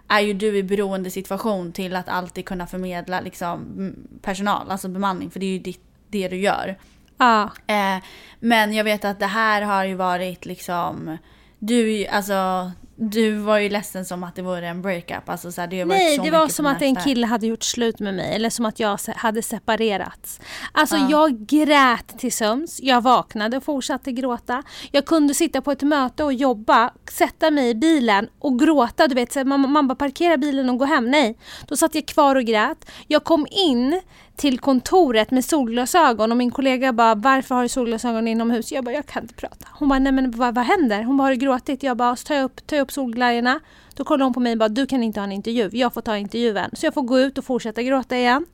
är 0.08 0.20
ju 0.20 0.32
du 0.32 0.56
i 0.56 0.62
beroendesituation 0.62 1.72
till 1.72 1.96
att 1.96 2.08
alltid 2.08 2.44
kunna 2.44 2.66
förmedla 2.66 3.20
liksom, 3.20 3.92
personal, 4.22 4.70
alltså 4.70 4.88
bemanning, 4.88 5.30
för 5.30 5.40
det 5.40 5.46
är 5.46 5.52
ju 5.52 5.58
ditt, 5.58 5.80
det 6.08 6.28
du 6.28 6.36
gör. 6.36 6.78
Ja. 7.18 7.50
Eh, 7.66 8.02
men 8.40 8.72
jag 8.72 8.84
vet 8.84 9.04
att 9.04 9.20
det 9.20 9.26
här 9.26 9.62
har 9.62 9.84
ju 9.84 9.94
varit 9.94 10.44
liksom, 10.44 11.18
du, 11.58 12.06
alltså, 12.06 12.72
du 13.02 13.36
var 13.36 13.58
ju 13.58 13.68
ledsen 13.68 14.04
som 14.04 14.24
att 14.24 14.34
det 14.34 14.42
vore 14.42 14.68
en 14.68 14.82
breakup. 14.82 15.28
Alltså, 15.28 15.52
så 15.52 15.60
här, 15.60 15.68
det 15.68 15.78
har 15.80 15.86
varit 15.86 15.98
Nej, 15.98 16.16
så 16.16 16.22
det 16.22 16.30
var 16.30 16.48
som 16.48 16.66
att 16.66 16.82
en 16.82 16.96
kille 16.96 17.26
hade 17.26 17.46
gjort 17.46 17.62
slut 17.62 18.00
med 18.00 18.14
mig 18.14 18.34
eller 18.34 18.50
som 18.50 18.64
att 18.66 18.80
jag 18.80 18.98
hade 19.16 19.42
separerats. 19.42 20.40
Alltså 20.72 20.96
Ja. 20.96 21.06
jag 21.10 21.46
grät 21.46 22.18
till 22.18 22.32
sömns, 22.32 22.80
jag 22.82 23.00
vaknade 23.00 23.56
och 23.56 23.64
fortsatte 23.64 24.12
gråta. 24.12 24.62
Jag 24.90 25.06
kunde 25.06 25.34
sitta 25.34 25.60
på 25.60 25.72
ett 25.72 25.82
möte 25.82 26.24
och 26.24 26.32
jobba, 26.32 26.90
sätta 27.10 27.50
mig 27.50 27.70
i 27.70 27.74
bilen 27.74 28.28
och 28.38 28.58
gråta. 28.58 29.08
Du 29.08 29.14
vet, 29.14 29.32
så 29.32 29.38
här, 29.38 29.44
man, 29.44 29.72
man 29.72 29.88
bara 29.88 29.94
parkera 29.94 30.36
bilen 30.36 30.70
och 30.70 30.78
gå 30.78 30.84
hem. 30.84 31.10
Nej, 31.10 31.38
då 31.68 31.76
satt 31.76 31.94
jag 31.94 32.06
kvar 32.06 32.36
och 32.36 32.44
grät. 32.44 32.90
Jag 33.06 33.24
kom 33.24 33.46
in 33.50 34.00
till 34.40 34.58
kontoret 34.58 35.30
med 35.30 35.44
solglasögon 35.44 36.30
och 36.30 36.36
min 36.36 36.50
kollega 36.50 36.92
bara 36.92 37.14
varför 37.14 37.54
har 37.54 37.62
du 37.62 37.68
solglasögon 37.68 38.28
inomhus? 38.28 38.72
Jag 38.72 38.84
bara 38.84 38.94
jag 38.94 39.06
kan 39.06 39.22
inte 39.22 39.34
prata. 39.34 39.68
Hon 39.72 39.88
bara 39.88 39.98
nej 39.98 40.12
men 40.12 40.30
vad, 40.30 40.54
vad 40.54 40.64
händer? 40.64 41.02
Hon 41.02 41.16
bara 41.16 41.22
har 41.24 41.30
du 41.30 41.36
gråtit? 41.36 41.82
Jag 41.82 41.96
bara 41.96 42.16
så 42.16 42.26
tar 42.26 42.34
jag 42.34 42.44
upp, 42.44 42.66
tar 42.66 42.76
jag 42.76 42.84
upp 42.84 42.92
solglajjorna. 42.92 43.60
Då 43.94 44.04
kollar 44.04 44.24
hon 44.24 44.34
på 44.34 44.40
mig 44.40 44.52
och 44.52 44.58
bara 44.58 44.68
du 44.68 44.86
kan 44.86 45.02
inte 45.02 45.20
ha 45.20 45.24
en 45.24 45.32
intervju, 45.32 45.70
jag 45.72 45.94
får 45.94 46.00
ta 46.00 46.16
intervjun. 46.16 46.70
Så 46.72 46.86
jag 46.86 46.94
får 46.94 47.02
gå 47.02 47.18
ut 47.20 47.38
och 47.38 47.44
fortsätta 47.44 47.82
gråta 47.82 48.16
igen. 48.16 48.46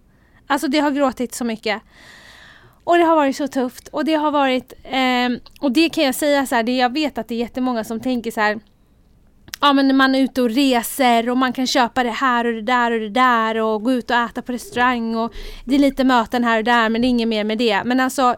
Alltså 0.46 0.68
det 0.68 0.78
har 0.78 0.90
gråtit 0.90 1.34
så 1.34 1.44
mycket. 1.44 1.82
Och 2.84 2.98
det 2.98 3.04
har 3.04 3.16
varit 3.16 3.36
så 3.36 3.48
tufft 3.48 3.88
och 3.88 4.04
det 4.04 4.14
har 4.14 4.30
varit, 4.30 4.72
Eh, 4.84 5.28
och 5.60 5.72
det 5.72 5.88
kan 5.88 6.04
jag 6.04 6.14
säga 6.14 6.46
så 6.46 6.54
här, 6.54 6.62
det 6.62 6.76
jag 6.76 6.92
vet 6.92 7.18
att 7.18 7.28
det 7.28 7.34
är 7.34 7.38
jättemånga 7.38 7.84
som 7.84 8.00
tänker 8.00 8.30
så 8.30 8.40
här 8.40 8.60
Ja 9.60 9.72
men 9.72 9.96
man 9.96 10.14
är 10.14 10.22
ute 10.22 10.42
och 10.42 10.50
reser 10.50 11.30
och 11.30 11.36
man 11.36 11.52
kan 11.52 11.66
köpa 11.66 12.02
det 12.02 12.10
här 12.10 12.44
och 12.44 12.52
det 12.52 12.62
där 12.62 12.90
och 12.90 13.00
det 13.00 13.10
där 13.10 13.60
och 13.60 13.82
gå 13.82 13.92
ut 13.92 14.10
och 14.10 14.16
äta 14.16 14.42
på 14.42 14.52
restaurang 14.52 15.16
och 15.16 15.34
det 15.64 15.74
är 15.74 15.78
lite 15.78 16.04
möten 16.04 16.44
här 16.44 16.58
och 16.58 16.64
där 16.64 16.88
men 16.88 17.02
det 17.02 17.06
är 17.06 17.10
inget 17.10 17.28
mer 17.28 17.44
med 17.44 17.58
det. 17.58 17.84
Men 17.84 18.00
alltså 18.00 18.36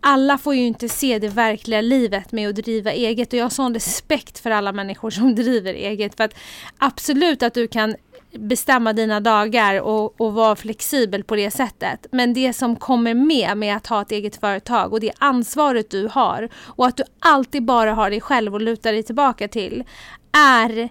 alla 0.00 0.38
får 0.38 0.54
ju 0.54 0.66
inte 0.66 0.88
se 0.88 1.18
det 1.18 1.28
verkliga 1.28 1.80
livet 1.80 2.32
med 2.32 2.48
att 2.48 2.56
driva 2.56 2.92
eget 2.92 3.32
och 3.32 3.38
jag 3.38 3.44
har 3.44 3.50
sån 3.50 3.74
respekt 3.74 4.38
för 4.38 4.50
alla 4.50 4.72
människor 4.72 5.10
som 5.10 5.34
driver 5.34 5.74
eget 5.74 6.16
för 6.16 6.24
att 6.24 6.34
absolut 6.78 7.42
att 7.42 7.54
du 7.54 7.68
kan 7.68 7.94
bestämma 8.38 8.92
dina 8.92 9.20
dagar 9.20 9.80
och, 9.80 10.20
och 10.20 10.34
vara 10.34 10.56
flexibel 10.56 11.24
på 11.24 11.36
det 11.36 11.50
sättet. 11.50 12.06
Men 12.12 12.34
det 12.34 12.52
som 12.52 12.76
kommer 12.76 13.14
med 13.14 13.56
med 13.56 13.76
att 13.76 13.86
ha 13.86 14.02
ett 14.02 14.12
eget 14.12 14.36
företag 14.36 14.92
och 14.92 15.00
det 15.00 15.12
ansvaret 15.18 15.90
du 15.90 16.08
har 16.08 16.48
och 16.56 16.86
att 16.86 16.96
du 16.96 17.04
alltid 17.18 17.64
bara 17.64 17.94
har 17.94 18.10
dig 18.10 18.20
själv 18.20 18.54
att 18.54 18.62
luta 18.62 18.92
dig 18.92 19.02
tillbaka 19.02 19.48
till 19.48 19.84
är 20.32 20.90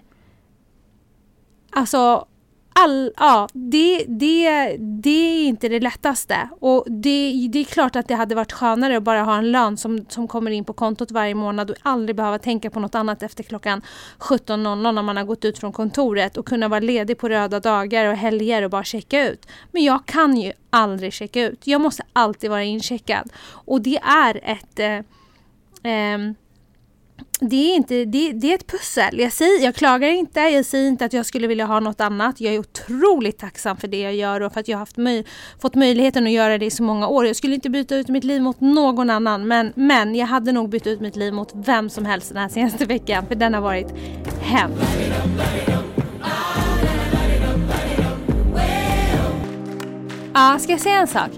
Alltså 1.74 2.26
all, 2.72 3.12
ja, 3.16 3.48
det, 3.52 4.04
det, 4.08 4.76
det 4.78 5.10
är 5.10 5.48
inte 5.48 5.68
det 5.68 5.80
lättaste. 5.80 6.48
Och 6.60 6.84
det, 6.86 7.48
det 7.52 7.58
är 7.58 7.64
klart 7.64 7.96
att 7.96 8.08
det 8.08 8.14
hade 8.14 8.34
varit 8.34 8.52
skönare 8.52 8.96
att 8.96 9.02
bara 9.02 9.22
ha 9.22 9.38
en 9.38 9.52
lön 9.52 9.76
som, 9.76 10.06
som 10.08 10.28
kommer 10.28 10.50
in 10.50 10.64
på 10.64 10.72
kontot 10.72 11.10
varje 11.10 11.34
månad 11.34 11.70
och 11.70 11.76
aldrig 11.82 12.16
behöva 12.16 12.38
tänka 12.38 12.70
på 12.70 12.80
något 12.80 12.94
annat 12.94 13.22
efter 13.22 13.42
klockan 13.42 13.82
17.00 14.18 14.92
när 14.92 15.02
man 15.02 15.16
har 15.16 15.24
gått 15.24 15.44
ut 15.44 15.58
från 15.58 15.72
kontoret 15.72 16.36
och 16.36 16.46
kunna 16.46 16.68
vara 16.68 16.80
ledig 16.80 17.18
på 17.18 17.28
röda 17.28 17.60
dagar 17.60 18.06
och 18.06 18.16
helger 18.16 18.62
och 18.62 18.70
bara 18.70 18.84
checka 18.84 19.28
ut. 19.28 19.46
Men 19.70 19.84
jag 19.84 20.06
kan 20.06 20.36
ju 20.36 20.52
aldrig 20.70 21.12
checka 21.12 21.42
ut. 21.42 21.66
Jag 21.66 21.80
måste 21.80 22.02
alltid 22.12 22.50
vara 22.50 22.62
incheckad. 22.62 23.32
Och 23.44 23.80
det 23.80 23.98
är 24.02 24.40
ett 24.42 24.78
eh, 24.78 25.92
eh, 25.92 26.18
det 27.50 27.56
är, 27.56 27.76
inte, 27.76 28.04
det, 28.04 28.32
det 28.32 28.50
är 28.50 28.54
ett 28.54 28.66
pussel. 28.66 29.18
Jag, 29.18 29.32
säger, 29.32 29.64
jag 29.64 29.74
klagar 29.74 30.08
inte, 30.08 30.40
jag 30.40 30.64
säger 30.64 30.88
inte 30.88 31.04
att 31.04 31.12
jag 31.12 31.26
skulle 31.26 31.46
vilja 31.46 31.66
ha 31.66 31.80
något 31.80 32.00
annat. 32.00 32.40
Jag 32.40 32.54
är 32.54 32.58
otroligt 32.58 33.38
tacksam 33.38 33.76
för 33.76 33.88
det 33.88 34.00
jag 34.00 34.14
gör 34.14 34.40
och 34.40 34.52
för 34.52 34.60
att 34.60 34.68
jag 34.68 34.78
har 34.78 34.88
möj, 34.94 35.26
fått 35.60 35.74
möjligheten 35.74 36.26
att 36.26 36.32
göra 36.32 36.58
det 36.58 36.66
i 36.66 36.70
så 36.70 36.82
många 36.82 37.08
år. 37.08 37.26
Jag 37.26 37.36
skulle 37.36 37.54
inte 37.54 37.70
byta 37.70 37.96
ut 37.96 38.08
mitt 38.08 38.24
liv 38.24 38.42
mot 38.42 38.60
någon 38.60 39.10
annan 39.10 39.48
men, 39.48 39.72
men 39.76 40.14
jag 40.14 40.26
hade 40.26 40.52
nog 40.52 40.68
bytt 40.68 40.86
ut 40.86 41.00
mitt 41.00 41.16
liv 41.16 41.32
mot 41.32 41.52
vem 41.54 41.90
som 41.90 42.06
helst 42.06 42.28
den 42.28 42.38
här 42.38 42.48
senaste 42.48 42.84
veckan 42.84 43.26
för 43.26 43.34
den 43.34 43.54
har 43.54 43.60
varit 43.60 43.88
hemsk. 44.40 44.82
Ja, 50.34 50.58
ska 50.58 50.72
jag 50.72 50.80
säga 50.80 50.98
en 51.00 51.06
sak? 51.06 51.30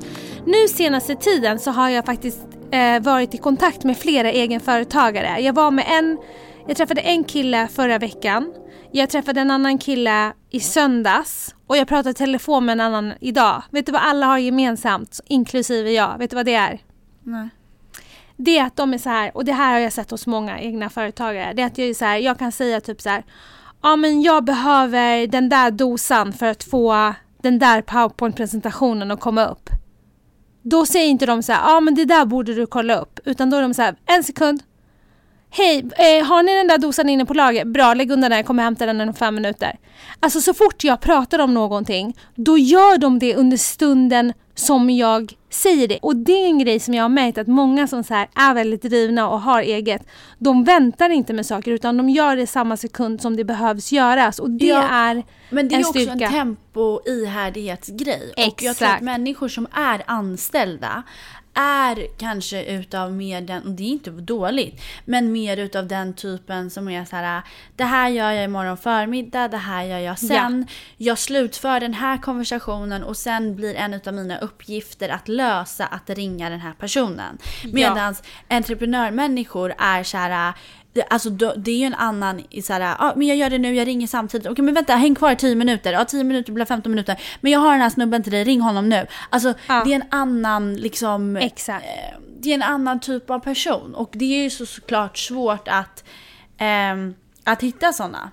Nu 0.47 0.69
senaste 0.69 1.17
tiden 1.17 1.59
så 1.59 1.71
har 1.71 1.89
jag 1.89 2.05
faktiskt 2.05 2.54
eh, 2.75 3.01
varit 3.01 3.35
i 3.35 3.39
kontakt 3.39 3.85
med 3.85 3.99
flera 3.99 4.31
egenföretagare. 4.31 5.41
Jag 5.41 5.53
var 5.53 5.71
med 5.71 5.85
en, 5.89 6.19
jag 6.67 6.77
träffade 6.77 7.01
en 7.01 7.25
kille 7.25 7.69
förra 7.69 7.99
veckan. 7.99 8.53
Jag 8.93 9.11
träffade 9.11 9.41
en 9.41 9.51
annan 9.51 9.79
kille 9.79 10.33
i 10.51 10.61
söndags 10.61 11.55
och 11.67 11.77
jag 11.77 11.89
pratade 11.89 12.15
telefon 12.15 12.65
med 12.65 12.73
en 12.73 12.81
annan 12.81 13.13
idag. 13.21 13.63
Vet 13.71 13.87
du 13.87 13.93
vad 13.93 14.03
alla 14.03 14.27
har 14.27 14.39
gemensamt, 14.39 15.21
inklusive 15.27 15.91
jag? 15.91 16.19
Vet 16.19 16.31
du 16.31 16.37
vad 16.37 16.47
det 16.47 16.55
är? 16.55 16.79
Nej. 17.23 17.49
det 18.37 18.59
är 18.59 18.65
att 18.65 18.77
de 18.77 18.95
är 18.95 18.99
så 18.99 19.09
här, 19.09 19.37
och 19.37 19.45
det 19.45 19.53
här 19.53 19.73
har 19.73 19.79
jag 19.79 19.93
sett 19.93 20.11
hos 20.11 20.27
många 20.27 20.61
egna 20.61 20.91
företagare, 20.91 21.53
det 21.53 21.63
är 21.63 21.67
att 21.67 21.79
jag 21.79 21.89
är 21.89 21.95
så 21.95 22.05
här, 22.05 22.17
jag 22.17 22.39
kan 22.39 22.53
säga 22.53 22.81
typ 22.81 23.01
så 23.01 23.09
här, 23.09 23.25
ja 23.83 23.97
men 23.97 24.23
jag 24.23 24.45
behöver 24.45 25.27
den 25.27 25.49
där 25.49 25.71
dosan 25.71 26.33
för 26.33 26.47
att 26.47 26.65
få 26.65 27.15
den 27.43 27.59
där 27.59 27.83
powerpoint-presentationen 27.83 29.11
att 29.11 29.21
komma 29.21 29.47
upp. 29.47 29.71
Då 30.67 30.87
säger 30.87 31.07
inte 31.07 31.27
de 31.27 31.43
så 31.43 31.53
här, 31.53 31.75
ja 31.75 31.81
men 31.81 31.95
det 31.95 32.05
där 32.05 32.25
borde 32.25 32.55
du 32.55 32.67
kolla 32.67 32.99
upp, 32.99 33.21
utan 33.25 33.51
då 33.51 33.57
är 33.57 33.63
de 33.63 33.75
så 33.75 33.83
här, 33.83 33.97
en 34.07 34.25
sekund. 34.25 34.63
Hej, 35.51 35.79
eh, 35.79 36.27
har 36.27 36.43
ni 36.43 36.57
den 36.57 36.69
där 36.69 36.79
dosan 36.79 37.09
inne 37.09 37.27
på 37.27 37.35
lager? 37.35 37.65
Bra, 37.65 37.95
lägg 37.95 38.11
undan 38.11 38.31
den, 38.31 38.37
jag 38.37 38.47
kommer 38.47 38.63
hämta 38.63 38.87
den 38.87 39.01
om 39.01 39.15
fem 39.15 39.35
minuter. 39.35 39.79
Alltså 40.21 40.41
så 40.41 40.55
fort 40.55 40.85
jag 40.85 41.01
pratar 41.01 41.39
om 41.39 41.55
någonting, 41.55 42.17
då 42.35 42.59
gör 42.59 42.99
de 42.99 43.19
det 43.19 43.35
under 43.37 43.57
stunden 43.57 44.33
som 44.55 44.91
jag 44.91 45.33
säger 45.51 45.89
det. 45.89 45.99
Och 46.03 46.17
det 46.17 46.33
är 46.33 46.47
en 46.47 46.59
grej 46.59 46.81
som 46.81 46.95
jag 46.95 47.05
har 47.05 47.09
märkt 47.09 47.39
att 47.39 47.47
många 47.47 47.87
som 47.87 48.05
så 48.05 48.15
här 48.15 48.29
är 48.35 48.55
väldigt 48.55 48.83
drivna 48.83 49.29
och 49.29 49.41
har 49.41 49.63
eget, 49.63 50.07
de 50.39 50.65
väntar 50.65 51.11
inte 51.11 51.33
med 51.33 51.47
saker 51.47 51.71
utan 51.71 51.97
de 51.97 52.09
gör 52.11 52.37
det 52.37 52.47
samma 52.47 52.77
sekund 52.77 53.21
som 53.23 53.37
det 53.37 53.45
behövs 53.45 53.93
göras. 53.93 54.39
Och 54.39 54.51
det 54.51 54.67
Ja, 54.67 54.83
är 54.83 55.23
Men 55.51 55.69
det 55.69 55.75
är 55.75 55.79
en 55.79 55.85
också 55.87 55.93
styrka. 56.01 56.25
en 56.27 56.33
tempo 56.33 57.01
ihärdighetsgrej. 57.07 58.33
Och 58.37 58.43
jag 58.43 58.57
tror 58.57 58.71
Exakt. 58.71 58.95
att 58.97 59.01
människor 59.01 59.49
som 59.49 59.67
är 59.73 60.03
anställda 60.07 61.03
är 61.55 62.07
kanske 62.19 62.65
utav 62.65 63.13
mer 63.13 63.41
den, 63.41 63.63
och 63.63 63.71
det 63.71 63.83
är 63.83 63.89
inte 63.89 64.11
dåligt, 64.11 64.83
men 65.05 65.33
mer 65.33 65.57
utav 65.57 65.89
den 65.89 66.15
typen 66.15 66.71
som 66.71 66.89
är 66.89 67.05
så 67.05 67.17
här: 67.17 67.43
det 67.77 67.85
här 67.85 68.09
gör 68.09 68.31
jag 68.31 68.45
imorgon 68.45 68.77
förmiddag, 68.77 69.49
det 69.49 69.57
här 69.57 69.85
gör 69.85 69.99
jag 69.99 70.19
sen. 70.19 70.67
Jag 70.97 71.19
slutför 71.19 71.81
den 71.81 71.95
här 71.95 72.19
konversationen 72.19 73.05
och 73.05 73.17
sen 73.17 73.57
blir 73.57 73.75
en 73.75 73.95
utav 73.95 74.15
mina 74.15 74.39
uppgifter 74.39 75.09
att 75.09 75.29
lösa 75.29 75.87
att 75.87 76.11
ringa 76.11 76.51
den 76.51 76.61
här 76.61 76.73
personen. 76.73 77.39
Medan 77.73 78.15
entreprenörmänniskor 78.49 79.75
är 79.79 80.03
så 80.03 80.17
här 80.17 80.55
alltså 81.11 81.31
det 81.31 81.71
är 81.71 81.77
ju 81.79 81.85
en 81.85 81.95
annan 81.95 82.43
i 82.51 82.63
så 82.63 82.73
här, 82.73 82.97
ah, 82.99 83.13
men 83.17 83.27
jag 83.27 83.37
gör 83.37 83.51
det 83.51 83.59
nu, 83.59 83.75
jag 83.75 83.87
ringer 83.87 84.07
samtidigt. 84.07 84.47
Okej 84.47 84.65
men 84.65 84.75
vänta, 84.75 84.95
häng 84.95 85.15
kvar 85.15 85.33
i 85.33 85.37
10 85.37 85.55
minuter. 85.55 85.93
Ja 85.93 86.05
10 86.05 86.25
minuter 86.25 86.53
blir 86.53 86.65
15 86.65 86.93
minuter. 86.93 87.21
Men 87.41 87.53
jag 87.53 87.61
har 87.61 87.73
den 87.73 87.81
här 87.81 87.91
snubben 87.91 88.23
till 88.23 88.33
dig, 88.33 88.45
ring 88.45 88.61
honom 88.61 88.89
nu. 88.89 89.07
Alltså 89.31 89.55
Ja. 89.69 89.83
det 89.85 89.91
är 89.93 89.97
en 89.97 90.05
annan 90.11 90.75
liksom, 90.77 91.37
Exakt. 91.37 91.85
eh, 91.87 92.19
det 92.41 92.51
är 92.51 92.55
en 92.55 92.63
annan 92.63 93.01
typ 93.01 93.31
av 93.31 93.39
person. 93.39 93.95
Och 93.95 94.11
det 94.13 94.25
är 94.25 94.43
ju 94.43 94.51
så, 94.51 94.67
såklart 94.67 95.19
svårt 95.19 95.69
att, 95.69 96.05
ehm, 96.59 97.15
att 97.45 97.63
hitta 97.63 97.93
sådana 97.93 98.31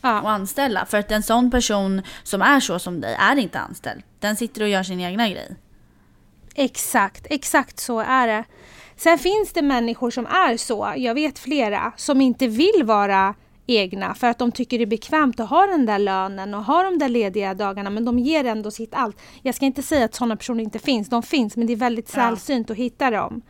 och 0.00 0.08
Ja, 0.08 0.30
anställa. 0.30 0.86
För 0.86 0.98
att 0.98 1.10
en 1.10 1.22
sån 1.22 1.50
person 1.50 2.02
som 2.22 2.42
är 2.42 2.60
så 2.60 2.78
som 2.78 3.00
dig 3.00 3.16
är 3.18 3.36
inte 3.36 3.58
anställd. 3.58 4.02
Den 4.20 4.36
sitter 4.36 4.62
och 4.62 4.68
gör 4.68 4.82
sin 4.82 5.00
egna 5.00 5.28
grej. 5.28 5.56
exakt, 6.54 7.26
exakt 7.30 7.78
så 7.80 8.00
är 8.00 8.26
det. 8.26 8.44
Sen 9.02 9.18
finns 9.18 9.52
det 9.52 9.62
människor 9.62 10.10
som 10.10 10.26
är 10.26 10.56
så, 10.56 10.92
jag 10.96 11.14
vet 11.14 11.38
flera, 11.38 11.92
som 11.96 12.20
inte 12.20 12.46
vill 12.46 12.82
vara 12.84 13.34
egna 13.66 14.14
för 14.14 14.26
att 14.26 14.38
de 14.38 14.52
tycker 14.52 14.78
det 14.78 14.84
är 14.84 14.86
bekvämt 14.86 15.40
att 15.40 15.50
ha 15.50 15.66
den 15.66 15.86
där 15.86 15.98
lönen 15.98 16.54
och 16.54 16.64
ha 16.64 16.82
de 16.82 16.98
där 16.98 17.08
lediga 17.08 17.54
dagarna 17.54 17.90
men 17.90 18.04
de 18.04 18.18
ger 18.18 18.44
ändå 18.44 18.70
sitt 18.70 18.94
allt. 18.94 19.16
Jag 19.42 19.54
ska 19.54 19.64
inte 19.66 19.82
säga 19.82 20.04
att 20.04 20.14
sådana 20.14 20.36
personer 20.36 20.64
inte 20.64 20.78
finns, 20.78 21.08
de 21.08 21.22
finns 21.22 21.56
men 21.56 21.66
det 21.66 21.72
är 21.72 21.76
väldigt 21.76 22.12
Ja. 22.16 22.22
sällsynt 22.22 22.70
att 22.70 22.76
hitta 22.76 23.10
dem. 23.10 23.42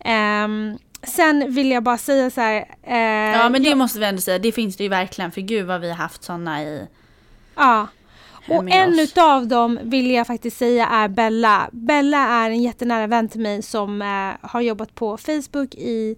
Ehm, 0.00 0.78
sen 1.02 1.52
vill 1.54 1.70
jag 1.70 1.82
bara 1.82 1.98
säga 1.98 2.30
så 2.30 2.40
här. 2.40 2.56
eh, 2.82 2.96
Ja 3.40 3.48
men 3.48 3.62
det 3.62 3.68
jag- 3.68 3.78
måste 3.78 3.98
vi 3.98 4.04
ändå 4.06 4.20
säga, 4.20 4.38
det 4.38 4.52
finns 4.52 4.76
det 4.76 4.82
ju 4.82 4.88
verkligen 4.90 5.32
för 5.32 5.40
gud 5.40 5.66
vad 5.66 5.80
vi 5.80 5.88
har 5.88 5.96
haft 5.96 6.24
såna 6.24 6.62
i 6.62 6.86
Ja. 7.56 7.86
Och 8.48 8.70
en 8.70 8.92
oss. 8.92 9.00
utav 9.00 9.48
dem 9.48 9.78
vill 9.82 10.10
jag 10.10 10.26
faktiskt 10.26 10.58
säga 10.58 10.86
är 10.86 11.08
Bella. 11.08 11.68
Bella 11.72 12.18
är 12.18 12.50
en 12.50 12.62
jättenära 12.62 13.06
vän 13.06 13.28
till 13.28 13.40
mig 13.40 13.62
som 13.62 14.02
eh, 14.02 14.48
har 14.48 14.60
jobbat 14.60 14.94
på 14.94 15.16
Facebook 15.16 15.74
i, 15.74 16.16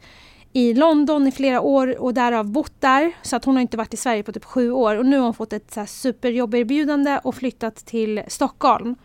i 0.53 0.75
London 0.75 1.27
i 1.27 1.33
flera 1.33 1.61
år 1.61 2.01
och 2.01 2.15
därav 2.15 2.51
bott 2.51 2.81
där. 2.81 3.13
Så 3.23 3.37
att 3.37 3.45
hon 3.45 3.55
har 3.55 3.63
inte 3.63 3.77
varit 3.77 3.95
i 3.95 3.97
Sverige 3.97 4.23
på 4.23 4.33
typ 4.33 4.45
sju 4.45 4.71
år 4.71 4.97
och 4.97 5.07
nu 5.07 5.17
har 5.17 5.25
hon 5.25 5.35
fått 5.35 5.53
ett 5.53 5.73
så 5.73 5.81
här 5.81 5.87
superjobberbjudande 5.87 7.21
och 7.25 7.35
flyttat 7.35 7.77
till 7.77 8.23
Stockholm. 8.29 8.97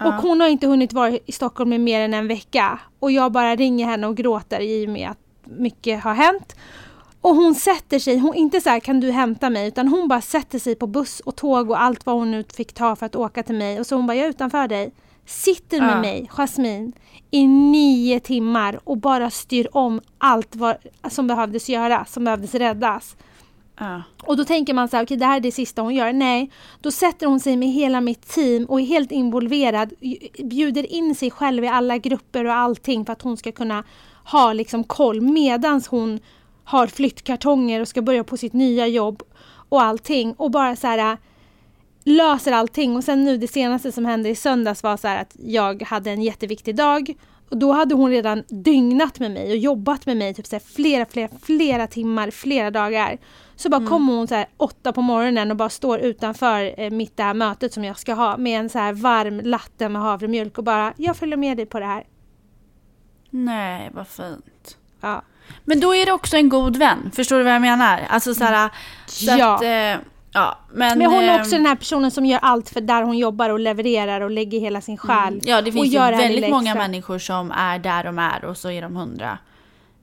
Och 0.00 0.14
hon 0.14 0.40
har 0.40 0.48
inte 0.48 0.66
hunnit 0.66 0.92
vara 0.92 1.18
i 1.26 1.32
Stockholm 1.32 1.72
i 1.72 1.78
mer 1.78 2.00
än 2.00 2.14
en 2.14 2.28
vecka. 2.28 2.80
Och 2.98 3.10
jag 3.12 3.32
bara 3.32 3.56
ringer 3.56 3.86
henne 3.86 4.06
och 4.06 4.16
gråter 4.16 4.60
i 4.60 4.86
och 4.86 4.90
med 4.90 5.10
att 5.10 5.18
mycket 5.44 6.04
har 6.04 6.14
hänt. 6.14 6.56
Och 7.20 7.34
hon 7.36 7.54
sätter 7.54 7.98
sig, 7.98 8.18
hon 8.18 8.34
inte 8.34 8.60
så 8.60 8.70
här 8.70 8.80
kan 8.80 9.00
du 9.00 9.10
hämta 9.10 9.50
mig 9.50 9.68
utan 9.68 9.88
hon 9.88 10.08
bara 10.08 10.20
sätter 10.20 10.58
sig 10.58 10.74
på 10.74 10.86
buss 10.86 11.20
och 11.20 11.36
tåg 11.36 11.70
och 11.70 11.82
allt 11.82 12.06
vad 12.06 12.14
hon 12.16 12.30
nu 12.30 12.44
fick 12.56 12.72
ta 12.72 12.96
för 12.96 13.06
att 13.06 13.16
åka 13.16 13.42
till 13.42 13.54
mig. 13.54 13.80
Och 13.80 13.86
så 13.86 13.96
hon 13.96 14.06
bara, 14.06 14.14
jag 14.16 14.24
är 14.26 14.30
utanför 14.30 14.68
dig. 14.68 14.92
Sitter 15.26 15.80
med 15.80 15.90
Ja. 15.96 16.00
mig, 16.00 16.26
Jasmine, 16.30 16.92
i 17.30 17.46
nio 17.46 18.20
timmar 18.20 18.80
och 18.84 18.96
bara 18.96 19.30
styr 19.30 19.68
om 19.72 20.00
allt 20.18 20.56
vad, 20.56 20.76
som 21.10 21.26
behövdes 21.26 21.68
göras, 21.68 22.12
som 22.12 22.24
behövdes 22.24 22.54
räddas. 22.54 23.16
Ja. 23.78 24.02
Och 24.22 24.36
då 24.36 24.44
tänker 24.44 24.74
man 24.74 24.88
så 24.88 24.96
här, 24.96 25.04
okej 25.04 25.16
det 25.16 25.26
här 25.26 25.36
är 25.36 25.40
det 25.40 25.52
sista 25.52 25.82
hon 25.82 25.94
gör. 25.94 26.12
Nej, 26.12 26.50
då 26.80 26.90
sätter 26.90 27.26
hon 27.26 27.40
sig 27.40 27.56
med 27.56 27.68
hela 27.68 28.00
mitt 28.00 28.28
team 28.28 28.64
och 28.64 28.80
är 28.80 28.84
helt 28.84 29.12
involverad. 29.12 29.92
ju- 30.00 30.44
Bjuder 30.44 30.92
in 30.92 31.14
sig 31.14 31.30
själv 31.30 31.64
i 31.64 31.68
alla 31.68 31.98
grupper 31.98 32.44
och 32.44 32.54
allting 32.54 33.04
för 33.06 33.12
att 33.12 33.22
hon 33.22 33.36
ska 33.36 33.52
kunna 33.52 33.84
ha 34.24 34.52
liksom 34.52 34.84
koll 34.84 35.20
medans 35.20 35.88
hon 35.88 36.20
har 36.68 36.86
flyttkartonger 36.86 37.80
och 37.80 37.88
ska 37.88 38.02
börja 38.02 38.24
på 38.24 38.36
sitt 38.36 38.52
nya 38.52 38.86
jobb 38.86 39.22
och 39.68 39.82
allting. 39.82 40.32
Och 40.32 40.50
bara 40.50 40.76
så 40.76 40.86
här 40.86 41.18
löser 42.04 42.52
allting. 42.52 42.96
Och 42.96 43.04
sen 43.04 43.24
nu 43.24 43.36
det 43.36 43.48
senaste 43.48 43.92
som 43.92 44.04
hände 44.04 44.28
i 44.28 44.34
söndags 44.34 44.82
var 44.82 44.96
så 44.96 45.08
här 45.08 45.22
att 45.22 45.36
jag 45.38 45.82
hade 45.82 46.10
en 46.10 46.22
jätteviktig 46.22 46.76
dag. 46.76 47.14
Och 47.50 47.56
då 47.56 47.72
hade 47.72 47.94
hon 47.94 48.10
redan 48.10 48.44
dygnat 48.48 49.20
med 49.20 49.30
mig 49.30 49.50
och 49.50 49.56
jobbat 49.56 50.06
med 50.06 50.16
mig 50.16 50.34
typ 50.34 50.46
så 50.46 50.54
här 50.54 50.62
flera, 50.74 51.06
flera, 51.06 51.28
flera 51.42 51.86
timmar, 51.86 52.30
flera 52.30 52.70
dagar. 52.70 53.18
Så 53.56 53.68
bara 53.68 53.86
kommer 53.86 54.12
hon 54.12 54.28
så 54.28 54.34
här 54.34 54.48
åtta 54.56 54.92
på 54.92 55.02
morgonen 55.02 55.50
och 55.50 55.56
bara 55.56 55.68
står 55.68 55.98
utanför 55.98 56.80
eh, 56.80 56.90
mitt 56.90 57.16
det 57.16 57.22
här 57.22 57.34
mötet 57.34 57.72
som 57.72 57.84
jag 57.84 57.98
ska 57.98 58.14
ha 58.14 58.36
med 58.36 58.60
en 58.60 58.68
så 58.68 58.78
här 58.78 58.92
varm 58.92 59.40
latte 59.40 59.88
med 59.88 60.02
havremjölk 60.02 60.58
och 60.58 60.64
bara 60.64 60.94
jag 60.96 61.16
följer 61.16 61.36
med 61.36 61.56
dig 61.56 61.66
på 61.66 61.78
det 61.78 61.86
här. 61.86 62.06
Nej 63.30 63.90
vad 63.92 64.08
fint. 64.08 64.78
Ja. 65.00 65.22
Men 65.64 65.80
då 65.80 65.94
är 65.94 66.06
det 66.06 66.12
också 66.12 66.36
en 66.36 66.48
god 66.48 66.76
vän, 66.76 67.10
förstår 67.14 67.38
du 67.38 67.44
vad 67.44 67.54
jag 67.54 67.60
menar? 67.62 68.00
Alltså 68.08 68.34
såhär, 68.34 68.70
så 69.06 69.24
Ja. 69.38 69.54
att, 69.54 69.62
eh, 69.62 69.68
ja 70.32 70.58
men... 70.72 70.98
Men 70.98 71.10
hon 71.10 71.22
är 71.24 71.34
eh, 71.34 71.40
också 71.40 71.50
den 71.56 71.66
här 71.66 71.74
personen 71.74 72.10
som 72.10 72.26
gör 72.26 72.38
allt 72.42 72.68
för 72.70 72.80
där 72.80 73.02
hon 73.02 73.18
jobbar 73.18 73.50
och 73.50 73.60
levererar 73.60 74.20
och 74.20 74.30
lägger 74.30 74.60
hela 74.60 74.80
sin 74.80 74.96
själ. 74.96 75.28
Mm. 75.32 75.40
Ja 75.44 75.62
det 75.62 75.72
finns 75.72 75.94
ju 75.94 75.98
här 75.98 76.16
väldigt 76.16 76.50
många 76.50 76.74
människor 76.74 77.18
som 77.18 77.50
är 77.50 77.78
där 77.78 78.04
de 78.04 78.18
är 78.18 78.44
och 78.44 78.56
så 78.56 78.70
är 78.70 78.82
de 78.82 78.96
hundra 78.96 79.38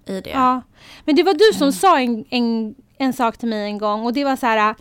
i 0.07 0.21
det. 0.21 0.29
Ja. 0.29 0.61
Men 1.05 1.15
det 1.15 1.23
var 1.23 1.33
du 1.33 1.45
Mm. 1.49 1.59
som 1.59 1.71
sa 1.71 1.99
en, 1.99 2.25
en, 2.29 2.75
en 2.97 3.13
sak 3.13 3.37
till 3.37 3.49
mig 3.49 3.63
en 3.65 3.77
gång 3.77 4.05
och 4.05 4.13
det 4.13 4.23
var 4.23 4.35
så 4.35 4.45
här. 4.45 4.75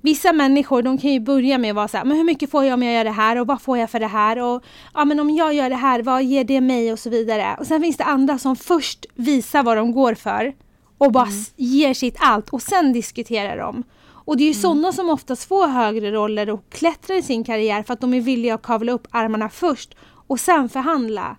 Vissa 0.00 0.32
människor 0.32 0.82
de 0.82 0.98
kan 0.98 1.12
ju 1.12 1.20
börja 1.20 1.58
med 1.58 1.70
att 1.70 1.76
vara 1.76 1.88
så 1.88 1.96
här, 1.96 2.04
men 2.04 2.16
hur 2.16 2.24
mycket 2.24 2.50
får 2.50 2.64
jag 2.64 2.74
om 2.74 2.82
jag 2.82 2.94
gör 2.94 3.04
det 3.04 3.10
här 3.10 3.40
och 3.40 3.46
vad 3.46 3.62
får 3.62 3.78
jag 3.78 3.90
för 3.90 4.00
det 4.00 4.06
här 4.06 4.38
och 4.42 4.62
ja 4.94 5.04
men 5.04 5.20
om 5.20 5.30
jag 5.30 5.54
gör 5.54 5.70
det 5.70 5.76
här, 5.76 6.02
vad 6.02 6.22
ger 6.24 6.44
det 6.44 6.60
mig 6.60 6.92
och 6.92 6.98
så 6.98 7.10
vidare. 7.10 7.56
Och 7.60 7.66
sen 7.66 7.82
finns 7.82 7.96
det 7.96 8.04
andra 8.04 8.38
som 8.38 8.56
först 8.56 9.06
visar 9.14 9.62
vad 9.62 9.76
de 9.76 9.92
går 9.92 10.14
för 10.14 10.52
och 10.98 11.12
bara 11.12 11.24
Mm. 11.26 11.44
ger 11.56 11.94
sitt 11.94 12.16
allt 12.18 12.48
och 12.48 12.62
sen 12.62 12.92
diskuterar 12.92 13.56
de. 13.58 13.82
Och 14.08 14.36
det 14.36 14.42
är 14.42 14.46
ju 14.46 14.50
Mm. 14.52 14.62
sådana 14.62 14.92
som 14.92 15.10
oftast 15.10 15.48
får 15.48 15.66
högre 15.68 16.10
roller 16.12 16.50
och 16.50 16.64
klättrar 16.70 17.16
i 17.16 17.22
sin 17.22 17.44
karriär 17.44 17.82
för 17.82 17.92
att 17.94 18.00
de 18.00 18.14
är 18.14 18.20
villiga 18.20 18.54
att 18.54 18.62
kavla 18.62 18.92
upp 18.92 19.06
armarna 19.10 19.48
först 19.48 19.94
och 20.26 20.40
sen 20.40 20.68
förhandla. 20.68 21.36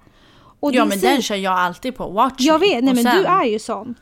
Och 0.60 0.74
ja 0.74 0.86
men 0.86 1.00
säger- 1.00 1.14
den 1.14 1.22
kör 1.22 1.36
jag 1.36 1.54
alltid 1.54 1.96
på, 1.96 2.08
watch 2.10 2.36
jag 2.40 2.60
vet, 2.60 2.84
nej 2.84 2.94
men 2.94 3.04
sen- 3.04 3.16
du 3.18 3.26
är 3.26 3.46
ju 3.46 3.60
sån. 3.60 3.96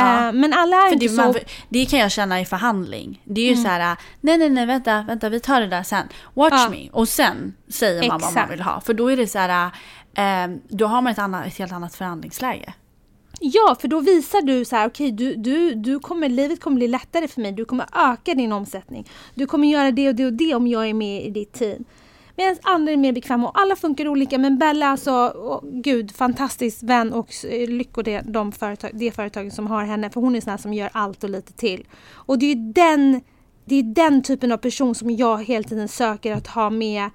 Ja. 0.00 0.26
Eh, 0.28 0.32
men 0.32 0.52
alla 0.52 0.76
är 0.76 0.86
För 0.86 0.92
inte 0.92 1.04
det, 1.04 1.08
så. 1.08 1.22
man, 1.22 1.34
det 1.68 1.86
kan 1.86 1.98
jag 1.98 2.10
känna 2.12 2.40
i 2.40 2.44
förhandling. 2.44 3.22
Det 3.24 3.40
är 3.40 3.44
ju 3.46 3.52
Mm. 3.52 3.64
så 3.64 3.68
här, 3.70 3.96
nej 4.20 4.38
nej 4.38 4.48
nej 4.50 4.66
vänta, 4.66 5.02
vänta 5.08 5.28
vi 5.28 5.40
tar 5.40 5.60
det 5.60 5.66
där 5.66 5.82
sen. 5.82 6.08
Watch 6.34 6.52
Ja. 6.54 6.68
me. 6.70 6.88
Och 6.92 7.08
sen 7.08 7.54
säger 7.68 8.00
man 8.00 8.08
vad 8.08 8.20
man 8.20 8.28
Exakt. 8.30 8.52
vill 8.52 8.60
ha. 8.60 8.80
För 8.80 8.94
då 8.94 9.08
är 9.08 9.16
det 9.16 9.26
så 9.26 9.38
här, 9.38 9.70
eh, 10.14 10.56
då 10.68 10.86
har 10.86 11.02
man 11.02 11.12
ett, 11.12 11.18
annat, 11.18 11.46
ett 11.46 11.58
helt 11.58 11.72
annat 11.72 11.94
förhandlingsläge. 11.94 12.72
Ja, 13.40 13.76
för 13.80 13.88
då 13.88 14.00
visar 14.00 14.42
du 14.42 14.64
så 14.64 14.76
här, 14.76 14.88
okej, 14.88 15.12
du, 15.12 15.34
du, 15.34 15.74
du 15.74 15.98
kommer, 15.98 16.28
livet 16.28 16.60
kommer 16.60 16.76
bli 16.76 16.88
lättare 16.88 17.28
för 17.28 17.40
mig. 17.40 17.52
Du 17.52 17.64
kommer 17.64 17.86
öka 18.12 18.34
din 18.34 18.52
omsättning. 18.52 19.08
Du 19.34 19.46
kommer 19.46 19.68
göra 19.68 19.90
det 19.90 20.08
och 20.08 20.14
det 20.14 20.26
och 20.26 20.32
det 20.32 20.54
om 20.54 20.66
jag 20.66 20.88
är 20.88 20.94
med 20.94 21.24
i 21.24 21.30
ditt 21.30 21.52
team. 21.52 21.84
Medan 22.36 22.56
andra 22.62 22.92
är 22.92 22.96
mer 22.96 23.12
bekväma 23.12 23.48
och 23.48 23.60
alla 23.60 23.76
funkar 23.76 24.08
olika. 24.08 24.38
Men 24.38 24.58
Bella 24.58 24.86
alltså, 24.86 25.10
oh, 25.10 25.60
gud, 25.62 26.12
fantastisk 26.12 26.82
vän 26.82 27.12
och 27.12 27.28
eh, 27.44 27.68
lyckor 27.68 28.02
det, 28.02 28.20
de 28.20 28.52
företag, 28.52 28.90
det 28.94 29.10
företaget 29.10 29.54
som 29.54 29.66
har 29.66 29.84
henne. 29.84 30.10
För 30.10 30.20
hon 30.20 30.36
är 30.36 30.40
sån 30.40 30.50
här 30.50 30.58
som 30.58 30.74
gör 30.74 30.90
allt 30.92 31.24
och 31.24 31.30
lite 31.30 31.52
till. 31.52 31.86
Och 32.12 32.38
det 32.38 32.46
är 32.46 32.54
ju 32.54 32.72
den, 32.72 33.20
det 33.64 33.74
är 33.74 33.82
den 33.82 34.22
typen 34.22 34.52
av 34.52 34.56
person 34.56 34.94
som 34.94 35.10
jag 35.10 35.44
hela 35.44 35.68
tiden 35.68 35.88
söker 35.88 36.32
att 36.32 36.46
ha 36.46 36.70
med 36.70 37.10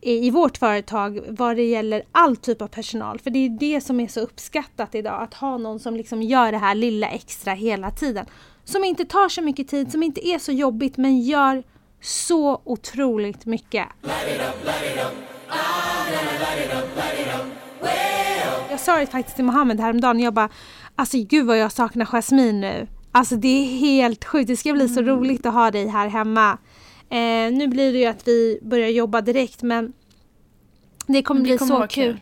i 0.00 0.30
vårt 0.30 0.56
företag 0.56 1.20
vad 1.28 1.56
det 1.56 1.62
gäller 1.62 2.02
all 2.12 2.36
typ 2.36 2.62
av 2.62 2.66
personal. 2.66 3.18
För 3.18 3.30
det 3.30 3.38
är 3.38 3.48
det 3.48 3.80
som 3.80 4.00
är 4.00 4.08
så 4.08 4.20
uppskattat 4.20 4.94
idag. 4.94 5.22
Att 5.22 5.34
ha 5.34 5.58
någon 5.58 5.80
som 5.80 5.96
liksom 5.96 6.22
gör 6.22 6.52
det 6.52 6.58
här 6.58 6.74
lilla 6.74 7.08
extra 7.08 7.52
hela 7.52 7.90
tiden. 7.90 8.26
Som 8.64 8.84
inte 8.84 9.04
tar 9.04 9.28
så 9.28 9.42
mycket 9.42 9.68
tid, 9.68 9.92
som 9.92 10.02
inte 10.02 10.28
är 10.28 10.38
så 10.38 10.52
jobbigt 10.52 10.96
men 10.96 11.20
gör 11.20 11.62
så 12.04 12.60
otroligt 12.64 13.46
mycket. 13.46 13.86
Jag 18.70 18.80
sa 18.80 18.98
det 18.98 19.06
faktiskt 19.06 19.36
till 19.36 19.44
Mohammed 19.44 19.80
häromdagen. 19.80 20.20
Jag 20.20 20.34
bara, 20.34 20.48
alltså 20.96 21.16
gud 21.18 21.46
vad 21.46 21.58
jag 21.58 21.72
saknar 21.72 22.04
Jasmine 22.06 22.60
nu. 22.60 22.86
Alltså 23.12 23.36
det 23.36 23.48
är 23.48 23.64
helt 23.78 24.24
sjukt. 24.24 24.48
Det 24.48 24.56
ska 24.56 24.72
bli 24.72 24.88
så 24.88 25.02
roligt 25.02 25.46
att 25.46 25.54
ha 25.54 25.70
dig 25.70 25.88
här 25.88 26.08
hemma. 26.08 26.58
Eh, 27.10 27.52
nu 27.52 27.66
blir 27.68 27.92
det 27.92 27.98
ju 27.98 28.06
att 28.06 28.28
vi 28.28 28.58
börjar 28.62 28.88
jobba 28.88 29.20
direkt 29.20 29.62
men 29.62 29.92
det 31.06 31.22
kommer 31.22 31.40
det 31.40 31.44
bli 31.44 31.58
kommer 31.58 31.74
så 31.80 31.86
kul. 31.86 31.88
kul. 32.12 32.20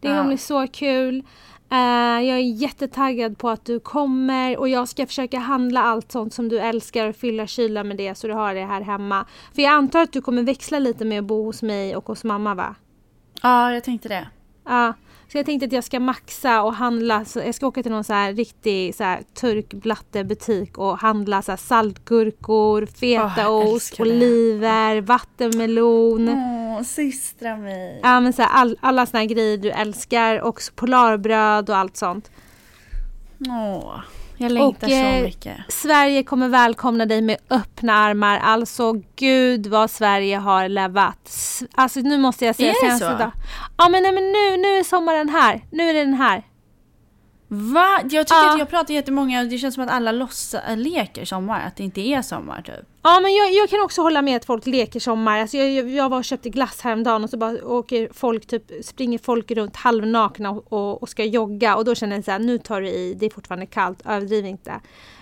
Det 0.00 0.08
Ja. 0.08 0.14
kommer 0.16 0.28
bli 0.28 0.38
så 0.38 0.66
kul. 0.66 1.24
Eh, 1.74 2.20
jag 2.20 2.38
är 2.38 2.52
jättetaggad 2.52 3.38
på 3.38 3.50
att 3.50 3.64
du 3.64 3.80
kommer 3.80 4.58
och 4.58 4.68
jag 4.68 4.88
ska 4.88 5.06
försöka 5.06 5.38
handla 5.38 5.82
allt 5.82 6.12
sånt 6.12 6.34
som 6.34 6.48
du 6.48 6.58
älskar 6.58 7.08
och 7.08 7.16
fylla 7.16 7.46
kylen 7.46 7.88
med 7.88 7.96
det 7.96 8.14
så 8.14 8.26
du 8.26 8.32
har 8.32 8.54
det 8.54 8.64
här 8.64 8.80
hemma. 8.80 9.26
För 9.54 9.62
jag 9.62 9.72
antar 9.72 10.02
att 10.02 10.12
du 10.12 10.20
kommer 10.20 10.42
växla 10.42 10.78
lite 10.78 11.04
med 11.04 11.18
att 11.18 11.24
bo 11.24 11.44
hos 11.44 11.62
mig 11.62 11.96
och 11.96 12.06
hos 12.06 12.24
mamma 12.24 12.54
va? 12.54 12.74
Ja, 13.42 13.72
jag 13.72 13.84
tänkte 13.84 14.08
det. 14.08 14.28
Ja, 14.64 14.94
så 15.34 15.38
jag 15.38 15.46
tänkte 15.46 15.66
att 15.66 15.72
jag 15.72 15.84
ska 15.84 16.00
maxa 16.00 16.62
och 16.62 16.74
handla. 16.74 17.24
Så 17.24 17.38
jag 17.38 17.54
ska 17.54 17.66
åka 17.66 17.82
till 17.82 17.92
någon 17.92 18.04
så 18.04 18.12
här 18.12 18.32
riktig 18.32 18.94
så 18.94 19.04
här 19.04 19.22
turkblattebutik 19.34 20.78
och 20.78 20.98
handla 20.98 21.42
så 21.42 21.52
här 21.52 21.56
saltgurkor, 21.56 22.86
fetaost, 22.86 23.96
det. 23.96 24.02
oliver, 24.02 25.00
vattenmelon. 25.00 26.28
Åh, 26.28 26.82
systra 26.82 27.56
mig. 27.56 28.00
Ja 28.02 28.20
men 28.20 28.32
så 28.32 28.42
här, 28.42 28.48
all, 28.48 28.78
alla 28.80 29.06
såna 29.06 29.18
här 29.18 29.26
grejer 29.26 29.58
du 29.58 29.70
älskar 29.70 30.38
och 30.40 30.62
så 30.62 30.72
polarbröd 30.72 31.70
och 31.70 31.76
allt 31.76 31.96
sånt. 31.96 32.30
Åh, 33.48 34.00
jag 34.36 34.52
längtar 34.52 34.86
Och, 34.86 34.92
eh, 34.92 35.18
så 35.18 35.24
mycket. 35.24 35.56
Sverige 35.68 36.22
kommer 36.22 36.48
välkomna 36.48 37.06
dig 37.06 37.22
med 37.22 37.36
öppna 37.50 37.92
armar. 37.94 38.38
Alltså 38.38 38.92
gud 39.16 39.66
vad 39.66 39.90
Sverige 39.90 40.36
har 40.36 40.68
levat. 40.68 41.30
Alltså 41.74 42.00
nu 42.00 42.18
måste 42.18 42.44
jag 42.44 42.56
säga 42.56 42.68
Är 42.68 42.72
det 42.72 42.80
senaste 42.80 43.06
så? 43.12 43.18
dag. 43.18 43.30
Ja 43.78 43.88
men, 43.88 44.02
nej, 44.02 44.12
men 44.12 44.24
nu, 44.24 44.56
nu 44.56 44.68
är 44.78 44.84
sommaren 44.84 45.28
här. 45.28 45.64
Nu 45.70 45.90
är 45.90 45.94
den 45.94 46.14
här. 46.14 46.42
Va? 47.48 47.98
Jag 48.10 48.26
tycker 48.26 48.34
Ja. 48.34 48.52
att 48.52 48.58
jag 48.58 48.70
pratar 48.70 48.94
jättemånga, 48.94 49.44
det 49.44 49.58
känns 49.58 49.74
som 49.74 49.84
att 49.84 49.90
alla 49.90 50.12
låtsas, 50.12 50.62
leker 50.76 51.24
sommar, 51.24 51.66
att 51.66 51.76
det 51.76 51.82
inte 51.84 52.00
är 52.00 52.22
sommar 52.22 52.62
typ. 52.62 52.74
Ja 53.02 53.20
men 53.22 53.34
jag, 53.34 53.52
jag 53.52 53.68
kan 53.70 53.80
också 53.82 54.02
hålla 54.02 54.22
med 54.22 54.36
att 54.36 54.44
folk 54.44 54.66
leker 54.66 55.00
sommar. 55.00 55.38
Alltså 55.40 55.56
jag, 55.56 55.70
jag, 55.70 55.88
jag 55.90 56.08
var 56.08 56.18
och 56.18 56.24
köpte 56.24 56.48
glass 56.48 56.80
häromdagen 56.80 57.24
och 57.24 57.30
så 57.30 57.36
bara 57.36 57.64
åker 57.64 58.08
folk 58.12 58.46
typ, 58.46 58.62
springer 58.84 59.18
folk 59.18 59.50
runt 59.50 59.76
halvnakna 59.76 60.50
och, 60.50 60.72
och, 60.72 61.02
och 61.02 61.08
ska 61.08 61.24
jogga 61.24 61.76
och 61.76 61.84
då 61.84 61.94
känner 61.94 62.16
jag 62.16 62.24
så 62.24 62.30
här, 62.30 62.38
nu 62.38 62.58
tar 62.58 62.80
du 62.80 62.88
i, 62.88 63.14
det 63.20 63.26
är 63.26 63.30
fortfarande 63.30 63.66
kallt, 63.66 63.98
överdriv 64.06 64.46
inte. 64.46 64.72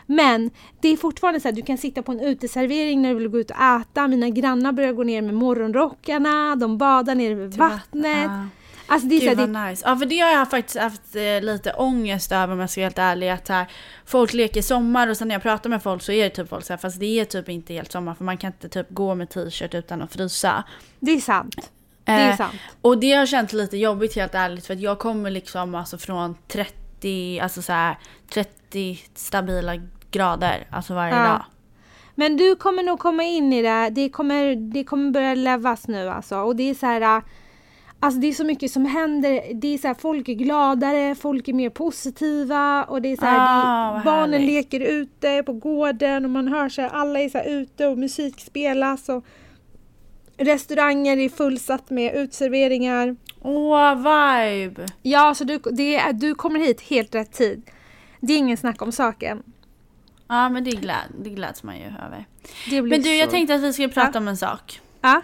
Men 0.06 0.50
det 0.80 0.88
är 0.88 0.96
fortfarande 0.96 1.40
så 1.40 1.48
här, 1.48 1.52
du 1.52 1.62
kan 1.62 1.78
sitta 1.78 2.02
på 2.02 2.12
en 2.12 2.20
uteservering 2.20 3.02
när 3.02 3.08
du 3.08 3.14
vill 3.18 3.28
gå 3.28 3.38
ut 3.38 3.50
och 3.50 3.56
äta. 3.62 4.08
Mina 4.08 4.28
grannar 4.28 4.72
börjar 4.72 4.92
gå 4.92 5.02
ner 5.02 5.22
med 5.22 5.34
morgonrockarna, 5.34 6.56
de 6.56 6.78
badar 6.78 7.14
nere 7.14 7.34
vid 7.34 7.54
vattnet. 7.54 8.22
Ja. 8.30 8.46
Alltså 8.92 9.08
det 9.08 9.14
är 9.14 9.20
Gud 9.20 9.38
vad 9.38 9.48
det, 9.48 9.66
nice. 9.70 9.82
Ja 9.86 9.96
för 9.96 10.06
det 10.06 10.18
har 10.18 10.30
jag 10.30 10.50
faktiskt 10.50 10.78
haft 10.78 11.16
eh, 11.16 11.40
lite 11.40 11.72
ångest 11.72 12.32
över 12.32 12.52
om 12.52 12.60
jag 12.60 12.70
ska 12.70 12.80
vara 12.80 12.84
helt 12.86 12.98
ärlig. 12.98 13.28
Att 13.28 13.48
här, 13.48 13.66
folk 14.06 14.32
leker 14.32 14.62
sommar 14.62 15.08
och 15.08 15.16
sen 15.16 15.28
när 15.28 15.34
jag 15.34 15.42
pratar 15.42 15.70
med 15.70 15.82
folk 15.82 16.02
så 16.02 16.12
är 16.12 16.24
det 16.24 16.30
typ 16.30 16.48
folk 16.48 16.64
så 16.64 16.72
här, 16.72 16.78
fast 16.78 17.00
det 17.00 17.20
är 17.20 17.24
typ 17.24 17.48
inte 17.48 17.74
helt 17.74 17.92
sommar 17.92 18.14
för 18.14 18.24
man 18.24 18.36
kan 18.36 18.48
inte 18.52 18.68
typ 18.68 18.86
gå 18.90 19.14
med 19.14 19.30
t-shirt 19.30 19.74
utan 19.74 20.02
att 20.02 20.12
frysa. 20.12 20.64
det 21.00 21.12
är 21.12 21.20
sant. 21.20 21.70
Det 22.04 22.12
är 22.12 22.30
Eh, 22.30 22.36
sant. 22.36 22.54
Och 22.82 22.98
det 22.98 23.12
har 23.12 23.26
känts 23.26 23.52
lite 23.52 23.76
jobbigt 23.76 24.16
helt 24.16 24.34
ärligt 24.34 24.66
för 24.66 24.74
att 24.74 24.80
jag 24.80 24.98
kommer 24.98 25.30
liksom 25.30 25.74
alltså 25.74 25.98
från 25.98 26.36
30, 26.48 27.40
alltså 27.42 27.62
så 27.62 27.72
här 27.72 27.98
30 28.34 28.98
stabila 29.14 29.72
grader 30.10 30.66
alltså 30.70 30.94
varje 30.94 31.14
Ja. 31.16 31.22
dag. 31.22 31.44
Men 32.14 32.36
du 32.36 32.56
kommer 32.56 32.82
nog 32.82 32.98
komma 32.98 33.22
in 33.22 33.52
i 33.52 33.62
det. 33.62 33.90
Det 33.90 34.08
kommer, 34.08 34.54
det 34.72 34.84
kommer 34.84 35.10
börja 35.10 35.34
levas 35.34 35.88
nu 35.88 36.08
alltså. 36.08 36.36
Och 36.38 36.56
det 36.56 36.70
är 36.70 36.74
så 36.74 36.86
här... 36.86 37.22
Alltså 38.02 38.20
det 38.20 38.26
är 38.26 38.32
så 38.32 38.44
mycket 38.44 38.70
som 38.70 38.84
händer. 38.86 39.42
Det 39.54 39.74
är 39.74 39.78
så 39.78 39.86
här, 39.86 39.94
folk 39.94 40.28
är 40.28 40.34
gladare, 40.34 41.14
folk 41.14 41.48
är 41.48 41.52
mer 41.52 41.70
positiva 41.70 42.84
och 42.84 43.02
det 43.02 43.12
är 43.12 43.16
så 43.16 43.24
här, 43.26 43.36
Ah, 43.40 43.98
det, 43.98 44.04
barnen 44.04 44.32
härligt. 44.32 44.50
leker 44.50 44.80
ute 44.80 45.42
på 45.46 45.52
gården 45.52 46.24
och 46.24 46.30
man 46.30 46.48
hör 46.48 46.68
så 46.68 46.82
här, 46.82 46.88
alla 46.88 47.20
är 47.20 47.28
så 47.28 47.38
här 47.38 47.48
ute 47.48 47.86
och 47.86 47.98
musik 47.98 48.40
spelas 48.40 49.08
och 49.08 49.24
restauranger 50.36 51.16
är 51.16 51.28
fullsatt 51.28 51.90
med 51.90 52.14
utserveringar. 52.14 53.16
Åh, 53.42 53.94
vibe! 53.96 54.86
Ja, 55.02 55.34
så 55.34 55.44
du, 55.44 55.58
det 55.58 55.96
är, 55.96 56.12
du 56.12 56.34
kommer 56.34 56.60
hit 56.60 56.80
helt 56.80 57.14
rätt 57.14 57.32
tid. 57.32 57.62
Det 58.20 58.32
är 58.32 58.38
ingen 58.38 58.56
snack 58.56 58.82
om 58.82 58.92
saken. 58.92 59.42
Ja 60.28 60.48
men 60.48 60.64
det, 60.64 60.70
gläd, 60.70 60.96
det 61.24 61.30
gläds 61.30 61.62
man 61.62 61.76
ju 61.78 61.84
över. 61.84 62.24
Men 62.88 63.02
du 63.02 63.14
jag 63.16 63.28
så- 63.28 63.30
tänkte 63.30 63.54
att 63.54 63.60
vi 63.62 63.72
skulle 63.72 63.88
prata 63.88 64.10
Ja. 64.14 64.18
om 64.20 64.28
en 64.28 64.36
sak. 64.36 64.80
Ja, 65.00 65.22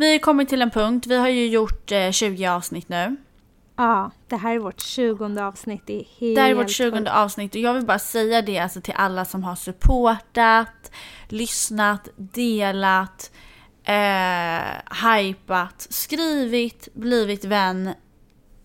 Vi 0.00 0.12
har 0.12 0.18
kommit 0.18 0.48
till 0.48 0.62
en 0.62 0.70
punkt, 0.70 1.06
vi 1.06 1.16
har 1.16 1.28
ju 1.28 1.46
gjort 1.48 1.92
eh, 1.92 2.10
20 2.10 2.46
avsnitt 2.46 2.88
nu. 2.88 3.16
ja, 3.76 4.10
det 4.28 4.36
här 4.36 4.54
är 4.54 4.58
vårt 4.58 4.80
tjugonde 4.80 5.44
avsnitt. 5.46 5.82
Det 5.86 5.92
är 6.00 6.04
helt 6.20 6.34
Det 6.36 6.40
här 6.42 6.50
är 6.50 6.54
vårt 6.54 6.70
20 6.70 6.96
sjukt. 6.98 7.08
avsnitt 7.10 7.54
och 7.54 7.60
jag 7.60 7.74
vill 7.74 7.86
bara 7.86 7.98
säga 7.98 8.42
det 8.42 8.58
alltså 8.58 8.80
till 8.80 8.94
alla 8.96 9.24
som 9.24 9.44
har 9.44 9.54
supportat, 9.54 10.90
lyssnat, 11.28 12.08
delat, 12.16 13.32
eh, 13.84 15.06
hypat, 15.08 15.86
skrivit, 15.90 16.88
blivit 16.94 17.44
vän. 17.44 17.94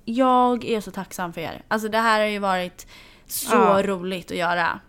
Jag 0.06 0.66
är 0.66 0.82
så 0.82 0.92
tacksam 0.92 1.34
för 1.34 1.42
er. 1.42 1.64
Alltså 1.68 1.88
det 1.90 1.98
här 2.00 2.20
har 2.20 2.28
ju 2.28 2.40
varit 2.40 2.88
så 3.28 3.56
Ja. 3.56 3.82
roligt 3.86 4.32
att 4.32 4.38
göra. 4.38 4.80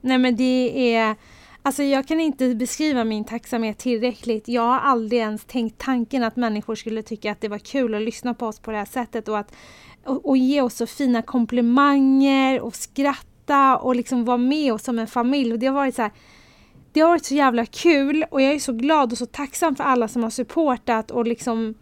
Nej 0.00 0.18
men 0.18 0.36
det 0.36 0.94
är... 0.94 1.16
Alltså 1.66 1.82
jag 1.82 2.08
kan 2.08 2.20
inte 2.20 2.54
beskriva 2.54 3.04
min 3.04 3.24
tacksamhet 3.24 3.78
tillräckligt. 3.78 4.48
Jag 4.48 4.62
har 4.62 4.78
aldrig 4.78 5.20
ens 5.20 5.44
tänkt 5.44 5.78
tanken 5.78 6.24
att 6.24 6.36
människor 6.36 6.74
skulle 6.74 7.02
tycka 7.02 7.32
att 7.32 7.40
det 7.40 7.48
var 7.48 7.58
kul 7.58 7.94
att 7.94 8.02
lyssna 8.02 8.34
på 8.34 8.46
oss 8.46 8.58
på 8.60 8.70
det 8.70 8.76
här 8.76 8.84
sättet 8.84 9.28
och 9.28 9.38
att 9.38 9.52
och, 10.04 10.28
och 10.28 10.36
ge 10.36 10.60
oss 10.60 10.74
så 10.74 10.86
fina 10.86 11.22
komplimanger 11.22 12.60
och 12.60 12.74
skratta 12.74 13.76
och 13.76 13.96
liksom 13.96 14.24
vara 14.24 14.36
med 14.36 14.72
oss 14.72 14.84
som 14.84 14.98
en 14.98 15.06
familj. 15.06 15.52
Och 15.52 15.58
det 15.58 15.66
har 15.66 15.74
varit 15.74 15.94
så 15.94 16.02
här, 16.02 16.10
det 16.92 17.00
har 17.00 17.08
varit 17.08 17.24
så 17.24 17.34
jävla 17.34 17.66
kul 17.66 18.24
och 18.30 18.42
jag 18.42 18.52
är 18.52 18.58
så 18.58 18.72
glad 18.72 19.12
och 19.12 19.18
så 19.18 19.26
tacksam 19.26 19.76
för 19.76 19.84
alla 19.84 20.08
som 20.08 20.22
har 20.22 20.30
supportat 20.30 21.10
och 21.10 21.26
liksom 21.26 21.74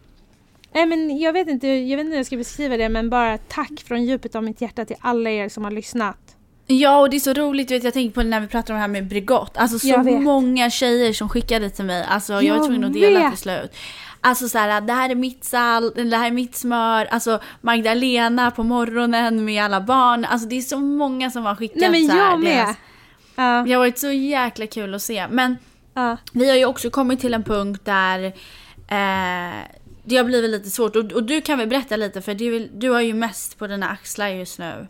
Nej 0.73 0.85
men 0.85 1.19
jag 1.19 1.33
vet 1.33 1.47
inte, 1.47 1.67
jag 1.67 1.97
vet 1.97 2.05
inte 2.05 2.13
hur 2.13 2.19
jag 2.19 2.25
ska 2.25 2.37
beskriva 2.37 2.77
det 2.77 2.89
men 2.89 3.09
bara 3.09 3.37
tack 3.37 3.83
från 3.87 4.05
djupet 4.05 4.35
av 4.35 4.43
mitt 4.43 4.61
hjärta 4.61 4.85
till 4.85 4.97
alla 4.99 5.29
er 5.29 5.49
som 5.49 5.63
har 5.63 5.71
lyssnat. 5.71 6.35
Ja 6.67 6.99
och 6.99 7.09
det 7.09 7.15
är 7.15 7.19
så 7.19 7.33
roligt, 7.33 7.67
du 7.67 7.73
vet, 7.73 7.83
jag 7.83 7.93
tänkte 7.93 8.15
på 8.21 8.23
när 8.23 8.39
vi 8.39 8.47
pratade 8.47 8.73
om 8.73 8.77
det 8.77 8.81
här 8.81 8.87
med 8.87 9.07
Bregott. 9.07 9.57
Alltså 9.57 9.79
så 9.79 9.87
Jag 9.87 10.21
många 10.21 10.69
tjejer 10.69 11.13
som 11.13 11.29
skickade 11.29 11.69
till 11.69 11.85
mig. 11.85 12.05
Alltså 12.09 12.33
jag, 12.33 12.39
var 12.41 12.47
Jag 12.59 12.65
tvungen 12.65 12.83
att 12.83 12.93
dela 12.93 13.19
vet. 13.19 13.29
till 13.31 13.39
slut. 13.41 13.75
Alltså 14.21 14.49
så 14.49 14.57
här, 14.57 14.81
det 14.81 14.93
här 14.93 15.09
är 15.09 15.15
mitt 15.15 15.43
salt, 15.43 15.95
det 15.95 16.17
här 16.17 16.27
är 16.27 16.31
mitt 16.31 16.55
smör. 16.55 17.05
Alltså 17.05 17.39
Magdalena 17.61 18.51
på 18.51 18.63
morgonen 18.63 19.45
med 19.45 19.63
alla 19.63 19.81
barn. 19.81 20.25
Alltså 20.25 20.47
det 20.47 20.55
är 20.57 20.61
så 20.61 20.79
många 20.79 21.31
som 21.31 21.45
har 21.45 21.55
skickat 21.55 21.77
Nej 21.77 21.89
men 21.89 22.05
så 22.07 22.11
här, 22.11 22.29
jag 22.31 22.39
med! 22.43 22.75
deras- 23.35 23.65
Det 23.65 23.71
har 23.73 23.77
varit 23.77 23.97
så 23.99 24.11
jäkla 24.11 24.67
kul 24.67 24.93
att 24.95 25.01
se. 25.01 25.27
Men 25.27 25.57
ja. 25.93 26.17
vi 26.33 26.49
har 26.49 26.55
ju 26.57 26.65
också 26.65 26.89
kommit 26.89 27.19
till 27.19 27.33
en 27.33 27.43
punkt 27.43 27.81
där 27.85 28.23
eh, 28.87 29.55
det 30.03 30.17
har 30.17 30.23
blivit 30.23 30.49
lite 30.51 30.69
svårt. 30.69 30.95
Och, 30.95 31.11
och 31.11 31.23
du 31.23 31.41
kan 31.41 31.57
väl 31.59 31.67
berätta 31.67 31.95
lite 31.95 32.21
för 32.21 32.35
väl, 32.51 32.69
du 32.73 32.89
har 32.89 33.01
ju 33.01 33.13
mest 33.13 33.57
på 33.59 33.67
dina 33.67 33.89
axlar 33.89 34.27
just 34.27 34.59
nu. 34.59 34.87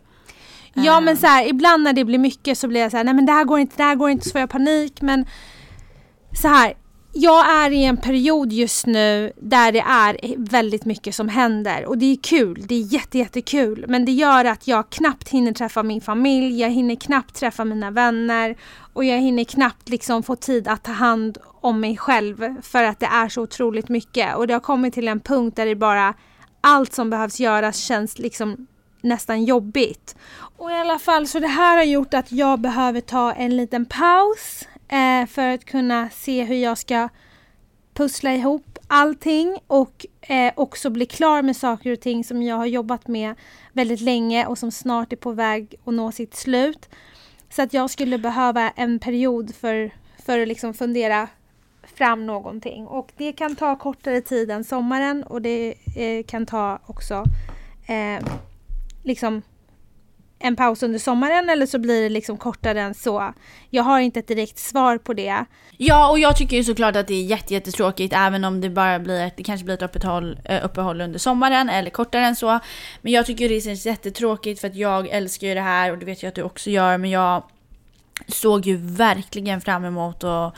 Ja 0.84 1.00
men 1.00 1.16
så 1.16 1.26
här, 1.26 1.48
ibland 1.48 1.82
när 1.82 1.92
det 1.92 2.04
blir 2.04 2.18
mycket 2.18 2.58
så 2.58 2.68
blir 2.68 2.80
jag 2.80 2.90
så 2.90 2.96
här, 2.96 3.04
nej 3.04 3.14
men 3.14 3.26
det 3.26 3.32
här 3.32 3.44
går 3.44 3.58
inte, 3.58 3.76
det 3.76 3.82
här 3.82 3.94
går 3.94 4.10
inte, 4.10 4.24
så 4.24 4.32
får 4.32 4.40
jag 4.40 4.50
panik. 4.50 5.02
Men 5.02 5.26
så 6.32 6.48
här, 6.48 6.74
jag 7.18 7.50
är 7.50 7.70
i 7.70 7.84
en 7.84 7.96
period 7.96 8.52
just 8.52 8.86
nu 8.86 9.32
där 9.36 9.72
det 9.72 9.80
är 9.80 10.34
väldigt 10.50 10.84
mycket 10.84 11.14
som 11.14 11.28
händer 11.28 11.86
och 11.86 11.98
det 11.98 12.12
är 12.12 12.16
kul, 12.22 12.64
det 12.68 12.74
är 12.74 12.92
jätte, 12.92 13.18
jättekul. 13.18 13.84
Men 13.88 14.04
det 14.04 14.12
gör 14.12 14.44
att 14.44 14.68
jag 14.68 14.90
knappt 14.90 15.28
hinner 15.28 15.52
träffa 15.52 15.82
min 15.82 16.00
familj, 16.00 16.60
jag 16.60 16.70
hinner 16.70 16.94
knappt 16.94 17.34
träffa 17.34 17.64
mina 17.64 17.90
vänner 17.90 18.56
och 18.92 19.04
jag 19.04 19.18
hinner 19.18 19.44
knappt 19.44 19.88
liksom 19.88 20.22
få 20.22 20.36
tid 20.36 20.68
att 20.68 20.84
ta 20.84 20.92
hand 20.92 21.38
om 21.60 21.80
mig 21.80 21.96
själv 21.96 22.62
för 22.62 22.84
att 22.84 23.00
det 23.00 23.06
är 23.06 23.28
så 23.28 23.42
otroligt 23.42 23.88
mycket. 23.88 24.36
Och 24.36 24.46
det 24.46 24.52
har 24.52 24.60
kommit 24.60 24.94
till 24.94 25.08
en 25.08 25.20
punkt 25.20 25.56
där 25.56 25.66
det 25.66 25.74
bara 25.74 26.14
allt 26.60 26.92
som 26.92 27.10
behövs 27.10 27.40
göras 27.40 27.76
känns 27.76 28.18
liksom 28.18 28.66
nästan 29.00 29.44
jobbigt. 29.44 30.16
Och 30.56 30.70
i 30.70 30.74
alla 30.74 30.98
fall 30.98 31.26
så 31.26 31.38
det 31.38 31.46
här 31.46 31.76
har 31.76 31.84
gjort 31.84 32.14
att 32.14 32.32
jag 32.32 32.60
behöver 32.60 33.00
ta 33.00 33.32
en 33.32 33.56
liten 33.56 33.86
paus 33.86 34.68
eh, 34.88 35.26
för 35.26 35.48
att 35.48 35.64
kunna 35.64 36.10
se 36.10 36.44
hur 36.44 36.56
jag 36.56 36.78
ska 36.78 37.08
pussla 37.94 38.34
ihop 38.34 38.78
allting 38.88 39.58
och 39.66 40.06
eh, 40.20 40.52
också 40.56 40.90
bli 40.90 41.06
klar 41.06 41.42
med 41.42 41.56
saker 41.56 41.92
och 41.92 42.00
ting 42.00 42.24
som 42.24 42.42
jag 42.42 42.56
har 42.56 42.66
jobbat 42.66 43.08
med 43.08 43.34
väldigt 43.72 44.00
länge 44.00 44.46
och 44.46 44.58
som 44.58 44.70
snart 44.70 45.12
är 45.12 45.16
på 45.16 45.32
väg 45.32 45.74
att 45.84 45.94
nå 45.94 46.12
sitt 46.12 46.34
slut. 46.34 46.88
Så 47.50 47.62
att 47.62 47.72
jag 47.72 47.90
skulle 47.90 48.18
behöva 48.18 48.70
en 48.70 48.98
period 48.98 49.54
för, 49.54 49.90
för 50.24 50.38
att 50.38 50.48
liksom 50.48 50.74
fundera 50.74 51.28
fram 51.82 52.26
någonting. 52.26 52.86
Och 52.86 53.12
det 53.16 53.32
kan 53.32 53.56
ta 53.56 53.76
kortare 53.76 54.20
tid 54.20 54.50
än 54.50 54.64
sommaren 54.64 55.22
och 55.22 55.42
det 55.42 55.74
eh, 55.96 56.24
kan 56.26 56.46
ta 56.46 56.78
också 56.86 57.24
eh, 57.86 58.24
liksom 59.02 59.42
en 60.38 60.56
paus 60.56 60.82
under 60.82 60.98
sommaren 60.98 61.50
eller 61.50 61.66
så 61.66 61.78
blir 61.78 62.02
det 62.02 62.08
liksom 62.08 62.36
kortare 62.36 62.80
än 62.80 62.94
så. 62.94 63.32
Jag 63.70 63.82
har 63.82 64.00
inte 64.00 64.18
ett 64.20 64.28
direkt 64.28 64.58
svar 64.58 64.98
på 64.98 65.14
det. 65.14 65.44
Ja, 65.76 66.10
och 66.10 66.18
jag 66.18 66.36
tycker 66.36 66.56
ju 66.56 66.64
såklart 66.64 66.96
att 66.96 67.06
det 67.06 67.14
är 67.14 67.24
jätte, 67.24 67.54
jättetråkigt 67.54 68.14
även 68.16 68.44
om 68.44 68.60
det 68.60 68.70
bara 68.70 68.98
blir, 68.98 69.20
ett, 69.20 69.36
det 69.36 69.42
kanske 69.42 69.64
blir 69.64 69.74
ett 69.74 69.82
uppehåll, 69.82 70.38
eh, 70.44 70.64
uppehåll 70.64 71.00
under 71.00 71.18
sommaren 71.18 71.68
eller 71.68 71.90
kortare 71.90 72.26
än 72.26 72.36
så. 72.36 72.58
Men 73.02 73.12
jag 73.12 73.26
tycker 73.26 73.48
det 73.48 73.60
känns 73.60 73.86
jättetråkigt 73.86 74.60
för 74.60 74.68
att 74.68 74.76
jag 74.76 75.08
älskar 75.08 75.46
ju 75.46 75.54
det 75.54 75.60
här 75.60 75.92
och 75.92 75.98
det 75.98 76.06
vet 76.06 76.22
jag 76.22 76.28
att 76.28 76.34
du 76.34 76.42
också 76.42 76.70
gör 76.70 76.98
men 76.98 77.10
jag 77.10 77.42
såg 78.28 78.66
ju 78.66 78.76
verkligen 78.76 79.60
fram 79.60 79.84
emot 79.84 80.24
att 80.24 80.54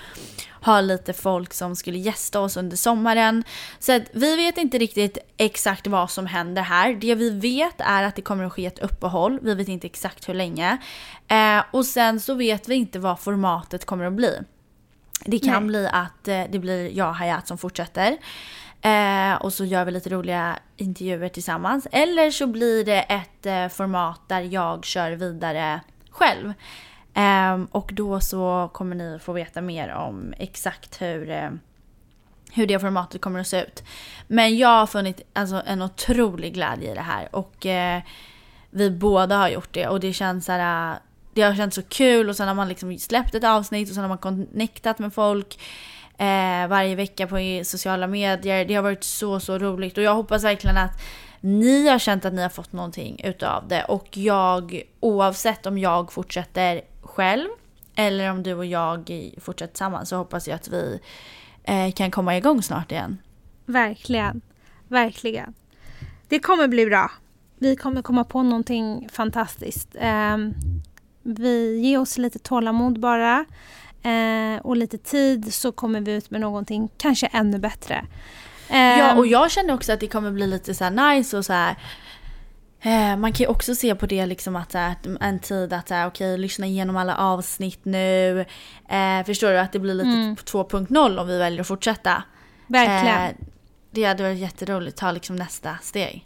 ha 0.68 0.80
lite 0.80 1.12
folk 1.12 1.54
som 1.54 1.76
skulle 1.76 1.98
gästa 1.98 2.40
oss 2.40 2.56
under 2.56 2.76
sommaren. 2.76 3.44
Så 3.78 3.92
att 3.92 4.02
vi 4.12 4.36
vet 4.36 4.58
inte 4.58 4.78
riktigt 4.78 5.18
exakt 5.36 5.86
vad 5.86 6.10
som 6.10 6.26
händer 6.26 6.62
här. 6.62 6.94
Det 6.94 7.14
vi 7.14 7.30
vet 7.30 7.74
är 7.78 8.02
att 8.02 8.16
det 8.16 8.22
kommer 8.22 8.44
att 8.44 8.52
ske 8.52 8.66
ett 8.66 8.78
uppehåll. 8.78 9.38
Vi 9.42 9.54
vet 9.54 9.68
inte 9.68 9.86
exakt 9.86 10.28
hur 10.28 10.34
länge. 10.34 10.78
Eh, 11.28 11.62
och 11.70 11.86
sen 11.86 12.20
så 12.20 12.34
vet 12.34 12.68
vi 12.68 12.74
inte 12.74 12.98
vad 12.98 13.20
formatet 13.20 13.84
kommer 13.84 14.04
att 14.04 14.12
bli. 14.12 14.38
Det 15.24 15.38
kan 15.38 15.62
Nej. 15.62 15.68
bli 15.68 15.88
att 15.92 16.28
eh, 16.28 16.42
det 16.50 16.58
blir 16.58 16.96
jag 16.96 17.08
och 17.08 17.14
Hayat 17.14 17.48
som 17.48 17.58
fortsätter. 17.58 18.16
Eh, 18.82 19.34
och 19.34 19.52
så 19.52 19.64
gör 19.64 19.84
vi 19.84 19.90
lite 19.90 20.10
roliga 20.10 20.58
intervjuer 20.76 21.28
tillsammans. 21.28 21.86
Eller 21.92 22.30
så 22.30 22.46
blir 22.46 22.84
det 22.84 23.00
ett 23.00 23.46
eh, 23.46 23.68
format 23.68 24.20
där 24.28 24.40
jag 24.40 24.84
kör 24.84 25.12
vidare 25.12 25.80
själv. 26.10 26.52
Ehm, 27.20 27.64
och 27.64 27.90
då 27.94 28.20
så 28.20 28.70
kommer 28.72 28.96
ni 28.96 29.18
få 29.18 29.32
veta 29.32 29.60
mer 29.60 29.94
om 29.94 30.34
exakt 30.38 31.02
hur, 31.02 31.30
eh, 31.30 31.50
hur 32.52 32.66
det 32.66 32.78
formatet 32.78 33.20
kommer 33.20 33.40
att 33.40 33.46
se 33.46 33.62
ut. 33.62 33.82
Men 34.26 34.58
jag 34.58 34.68
har 34.68 34.86
funnit 34.86 35.20
alltså, 35.32 35.62
en 35.66 35.82
otrolig 35.82 36.54
glädje 36.54 36.92
i 36.92 36.94
det 36.94 37.00
här 37.00 37.28
och 37.36 37.66
eh, 37.66 38.02
vi 38.70 38.90
båda 38.90 39.36
har 39.36 39.48
gjort 39.48 39.72
det 39.72 39.88
och 39.88 40.00
det 40.00 40.12
känns 40.12 40.44
så 40.44 40.52
här, 40.52 40.92
eh, 40.92 40.98
det 41.34 41.42
har 41.42 41.54
känts 41.54 41.74
så 41.74 41.82
kul 41.82 42.28
och 42.28 42.36
sen 42.36 42.48
har 42.48 42.54
man 42.54 42.68
liksom 42.68 42.98
släppt 42.98 43.34
ett 43.34 43.44
avsnitt 43.44 43.88
och 43.88 43.94
sen 43.94 44.04
har 44.04 44.08
man 44.08 44.18
connectat 44.18 44.98
med 44.98 45.14
folk 45.14 45.60
eh, 46.18 46.68
varje 46.68 46.94
vecka 46.94 47.26
på 47.26 47.60
sociala 47.64 48.06
medier. 48.06 48.64
Det 48.64 48.74
har 48.74 48.82
varit 48.82 49.04
så, 49.04 49.40
så 49.40 49.58
roligt 49.58 49.98
och 49.98 50.04
jag 50.04 50.14
hoppas 50.14 50.44
verkligen 50.44 50.78
att 50.78 51.00
ni 51.40 51.88
har 51.88 51.98
känt 51.98 52.24
att 52.24 52.32
ni 52.32 52.42
har 52.42 52.48
fått 52.48 52.72
någonting 52.72 53.20
utav 53.24 53.68
det 53.68 53.84
och 53.84 54.16
jag 54.16 54.82
oavsett 55.00 55.66
om 55.66 55.78
jag 55.78 56.12
fortsätter 56.12 56.82
själv 57.18 57.48
eller 57.96 58.30
om 58.30 58.42
du 58.42 58.54
och 58.54 58.66
jag 58.66 59.10
fortsätter 59.40 59.72
tillsammans 59.72 60.08
så 60.08 60.16
hoppas 60.16 60.48
jag 60.48 60.54
att 60.54 60.68
vi 60.68 61.00
eh, 61.64 61.92
kan 61.92 62.10
komma 62.10 62.36
igång 62.36 62.62
snart 62.62 62.92
igen. 62.92 63.18
Verkligen. 63.66 64.40
Verkligen. 64.88 65.54
Det 66.28 66.38
kommer 66.38 66.68
bli 66.68 66.86
bra. 66.86 67.10
Vi 67.58 67.76
kommer 67.76 68.02
komma 68.02 68.24
på 68.24 68.42
någonting 68.42 69.08
fantastiskt. 69.12 69.88
Ehm, 69.98 70.54
vi 71.22 71.80
ger 71.80 71.98
oss 72.00 72.18
lite 72.18 72.38
tålamod 72.38 73.00
bara. 73.00 73.44
eh, 74.02 74.60
och 74.62 74.76
lite 74.76 74.98
tid 74.98 75.54
så 75.54 75.72
kommer 75.72 76.00
vi 76.00 76.12
ut 76.12 76.30
med 76.30 76.40
någonting 76.40 76.88
kanske 76.98 77.26
ännu 77.26 77.58
bättre. 77.58 78.04
Ja, 78.68 78.76
Ehm, 78.76 79.18
och 79.18 79.26
jag 79.26 79.50
känner 79.50 79.74
också 79.74 79.92
att 79.92 80.00
det 80.00 80.06
kommer 80.08 80.30
bli 80.30 80.46
lite 80.46 80.74
så 80.74 80.90
nice 80.90 81.38
och 81.38 81.44
så 81.44 81.52
här. 81.52 81.76
Eh, 82.82 83.16
man 83.16 83.32
kan 83.32 83.44
ju 83.44 83.46
också 83.46 83.74
se 83.74 83.94
på 83.94 84.06
det 84.06 84.26
liksom 84.26 84.56
att 84.56 84.72
här, 84.74 84.94
en 85.20 85.38
tid 85.38 85.72
att 85.72 85.92
okej, 86.06 86.38
lyssna 86.38 86.66
igenom 86.66 86.96
alla 86.96 87.16
avsnitt 87.16 87.84
nu. 87.84 88.40
Eh, 88.88 89.24
förstår 89.26 89.50
du? 89.50 89.58
Att 89.58 89.72
det 89.72 89.78
blir 89.78 89.94
lite 89.94 90.08
Mm. 90.08 90.34
2.0 90.36 91.18
om 91.20 91.26
vi 91.26 91.38
väljer 91.38 91.60
att 91.60 91.66
fortsätta. 91.66 92.22
verkligen. 92.66 93.22
Eh, 93.24 93.30
det 93.90 94.04
hade 94.04 94.22
varit 94.22 94.38
jätteroligt 94.38 94.94
att 94.94 95.00
ta 95.00 95.12
liksom 95.12 95.36
nästa 95.36 95.78
steg. 95.82 96.24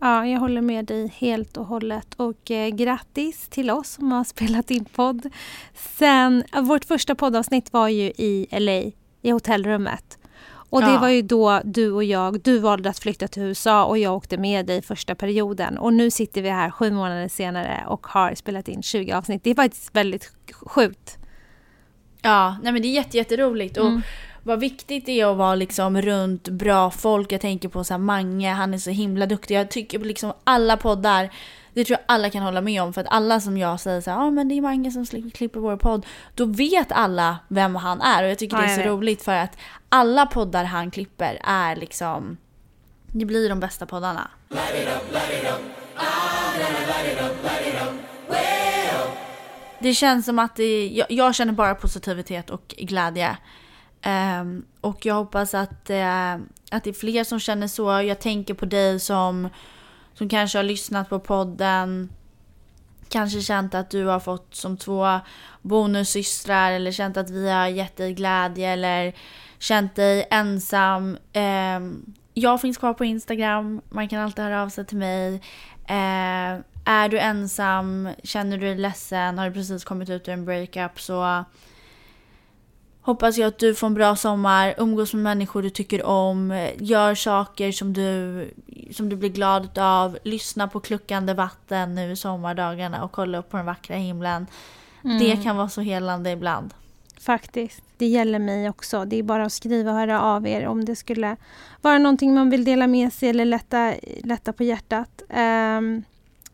Ja, 0.00 0.26
jag 0.26 0.40
håller 0.40 0.60
med 0.60 0.84
dig 0.84 1.12
helt 1.18 1.56
och 1.56 1.66
hållet. 1.66 2.14
Och 2.16 2.50
eh, 2.50 2.68
grattis 2.68 3.48
till 3.48 3.70
oss 3.70 3.88
som 3.90 4.12
har 4.12 4.24
spelat 4.24 4.70
in 4.70 4.84
podd. 4.84 5.30
Sen, 5.74 6.44
vårt 6.62 6.84
första 6.84 7.14
poddavsnitt 7.14 7.72
var 7.72 7.88
ju 7.88 8.02
i 8.04 8.46
LA, 8.50 8.92
i 9.22 9.30
hotellrummet. 9.30 10.18
Och 10.70 10.80
det 10.82 10.92
Ja. 10.92 10.98
var 10.98 11.08
ju 11.08 11.22
då 11.22 11.60
du 11.64 11.92
och 11.92 12.04
jag, 12.04 12.40
du 12.40 12.58
valde 12.58 12.90
att 12.90 12.98
flytta 12.98 13.28
till 13.28 13.42
USA 13.42 13.84
och 13.84 13.98
jag 13.98 14.14
åkte 14.16 14.36
med 14.38 14.66
dig 14.66 14.82
första 14.82 15.14
perioden. 15.14 15.78
Och 15.78 15.92
nu 15.94 16.10
sitter 16.10 16.42
vi 16.42 16.48
här 16.50 16.70
sju 16.70 16.90
månader 16.90 17.28
senare 17.28 17.84
och 17.86 18.06
har 18.06 18.34
spelat 18.34 18.68
in 18.68 18.82
20 18.82 19.12
avsnitt. 19.12 19.44
Det 19.44 19.50
är 19.50 19.54
faktiskt 19.54 19.96
väldigt 19.96 20.32
sjukt. 20.52 21.18
Ja, 22.22 22.56
nej 22.62 22.72
men 22.72 22.82
det 22.82 22.88
är 22.88 22.92
jätte, 22.92 23.16
jätteroligt. 23.16 23.76
Och 23.76 23.86
Mm. 23.86 24.02
Vad 24.42 24.60
viktigt 24.60 25.06
det 25.06 25.20
är 25.20 25.30
att 25.30 25.36
vara 25.36 25.54
liksom 25.54 26.02
runt 26.02 26.48
bra 26.48 26.90
folk. 26.90 27.32
Jag 27.32 27.40
tänker 27.40 27.68
på 27.68 27.84
så 27.84 27.94
här 27.94 27.98
Mange, 27.98 28.52
han 28.52 28.74
är 28.74 28.78
så 28.78 28.90
himla 28.90 29.26
duktig. 29.26 29.54
Jag 29.54 29.70
tycker 29.70 29.98
liksom 29.98 30.32
alla 30.44 30.76
poddar, 30.76 31.30
det 31.74 31.84
tror 31.84 31.98
jag 31.98 32.14
alla 32.14 32.30
kan 32.30 32.42
hålla 32.42 32.60
med 32.60 32.82
om. 32.82 32.92
För 32.92 33.00
att 33.00 33.06
alla 33.10 33.40
som 33.40 33.58
jag 33.58 33.80
säger 33.80 34.00
så 34.00 34.10
här, 34.10 34.18
ah, 34.18 34.30
men 34.30 34.48
det 34.48 34.54
är 34.54 34.60
Mange 34.60 34.90
som 34.90 35.06
klipper 35.30 35.60
vår 35.60 35.76
podd. 35.76 36.06
Då 36.34 36.44
vet 36.44 36.92
alla 36.92 37.38
vem 37.48 37.74
han 37.74 38.00
är. 38.00 38.24
Och 38.24 38.30
jag 38.30 38.38
tycker 38.38 38.56
Ja, 38.56 38.62
det 38.62 38.68
är 38.68 38.82
så 38.82 38.88
roligt 38.88 39.22
för 39.22 39.34
att 39.34 39.56
alla 39.88 40.26
poddar 40.26 40.64
han 40.64 40.90
klipper 40.90 41.38
är 41.44 41.76
liksom, 41.76 42.36
det 43.06 43.24
blir 43.24 43.48
de 43.48 43.60
bästa 43.60 43.86
poddarna. 43.86 44.30
Det 49.78 49.94
känns 49.94 50.26
som 50.26 50.38
att 50.38 50.56
det, 50.56 50.88
jag, 50.88 51.06
jag 51.10 51.34
känner 51.34 51.52
bara 51.52 51.74
positivitet 51.74 52.50
och 52.50 52.74
glädje. 52.78 53.36
Ehm, 54.02 54.64
och 54.80 55.06
jag 55.06 55.14
hoppas 55.14 55.54
att, 55.54 55.90
eh, 55.90 56.34
att 56.70 56.84
det 56.84 56.90
är 56.90 56.92
fler 56.92 57.24
som 57.24 57.40
känner 57.40 57.66
så. 57.66 58.02
Jag 58.02 58.20
tänker 58.20 58.54
på 58.54 58.66
dig 58.66 59.00
som, 59.00 59.48
som 60.14 60.28
kanske 60.28 60.58
har 60.58 60.62
lyssnat 60.62 61.08
på 61.08 61.18
podden. 61.18 62.08
Kanske 63.08 63.40
känt 63.40 63.74
att 63.74 63.90
du 63.90 64.04
har 64.04 64.20
fått 64.20 64.54
som 64.54 64.76
två 64.76 65.20
bonussystrar 65.62 66.72
eller 66.72 66.92
känt 66.92 67.16
att 67.16 67.30
vi 67.30 67.50
har 67.50 67.66
gett 67.66 67.96
dig 67.96 68.14
glädje 68.14 68.70
eller 68.70 69.12
känt 69.58 69.94
dig 69.94 70.26
ensam. 70.30 71.18
Ehm, 71.32 72.14
jag 72.34 72.60
finns 72.60 72.78
kvar 72.78 72.94
på 72.94 73.04
Instagram. 73.04 73.80
Man 73.88 74.08
kan 74.08 74.20
alltid 74.20 74.44
höra 74.44 74.62
av 74.62 74.68
sig 74.68 74.86
till 74.86 74.98
mig. 74.98 75.42
Ehm, 75.86 76.62
är 76.84 77.08
du 77.08 77.18
ensam? 77.18 78.08
Känner 78.22 78.58
du 78.58 78.66
dig 78.66 78.76
ledsen? 78.78 79.38
Har 79.38 79.46
du 79.46 79.54
precis 79.54 79.84
kommit 79.84 80.10
ut 80.10 80.28
ur 80.28 80.32
en 80.32 80.44
breakup? 80.44 81.00
Så 81.00 81.44
hoppas 83.08 83.38
jag 83.38 83.48
att 83.48 83.58
du 83.58 83.74
får 83.74 83.86
en 83.86 83.94
bra 83.94 84.16
sommar. 84.16 84.74
Umgås 84.78 85.14
med 85.14 85.22
människor 85.22 85.62
du 85.62 85.70
tycker 85.70 86.06
om. 86.06 86.68
Gör 86.78 87.14
saker 87.14 87.72
som 87.72 87.92
du, 87.92 88.50
som 88.92 89.08
du 89.08 89.16
blir 89.16 89.28
glad 89.28 89.78
av. 89.78 90.18
Lyssna 90.24 90.68
på 90.68 90.80
kluckande 90.80 91.34
vatten 91.34 91.94
nu 91.94 92.12
i 92.12 92.16
sommardagarna 92.16 93.04
och 93.04 93.12
kolla 93.12 93.38
upp 93.38 93.50
på 93.50 93.56
den 93.56 93.66
vackra 93.66 93.96
himlen. 93.96 94.46
Det 95.02 95.36
kan 95.36 95.56
vara 95.56 95.68
så 95.68 95.80
helande 95.80 96.30
ibland. 96.30 96.74
Faktiskt. 97.20 97.82
Det 97.96 98.06
gäller 98.06 98.38
mig 98.38 98.68
också. 98.68 99.04
Det 99.04 99.16
är 99.16 99.22
bara 99.22 99.44
att 99.44 99.52
skriva 99.52 99.90
och 99.90 99.96
höra 99.96 100.22
av 100.22 100.46
er 100.46 100.66
om 100.66 100.84
det 100.84 100.96
skulle 100.96 101.36
vara 101.82 101.98
någonting 101.98 102.34
man 102.34 102.50
vill 102.50 102.64
dela 102.64 102.86
med 102.86 103.12
sig 103.12 103.28
eller 103.28 103.44
lätta, 103.44 103.94
lätta 104.24 104.52
på 104.52 104.64
hjärtat. 104.64 105.22
Ehm, 105.28 106.02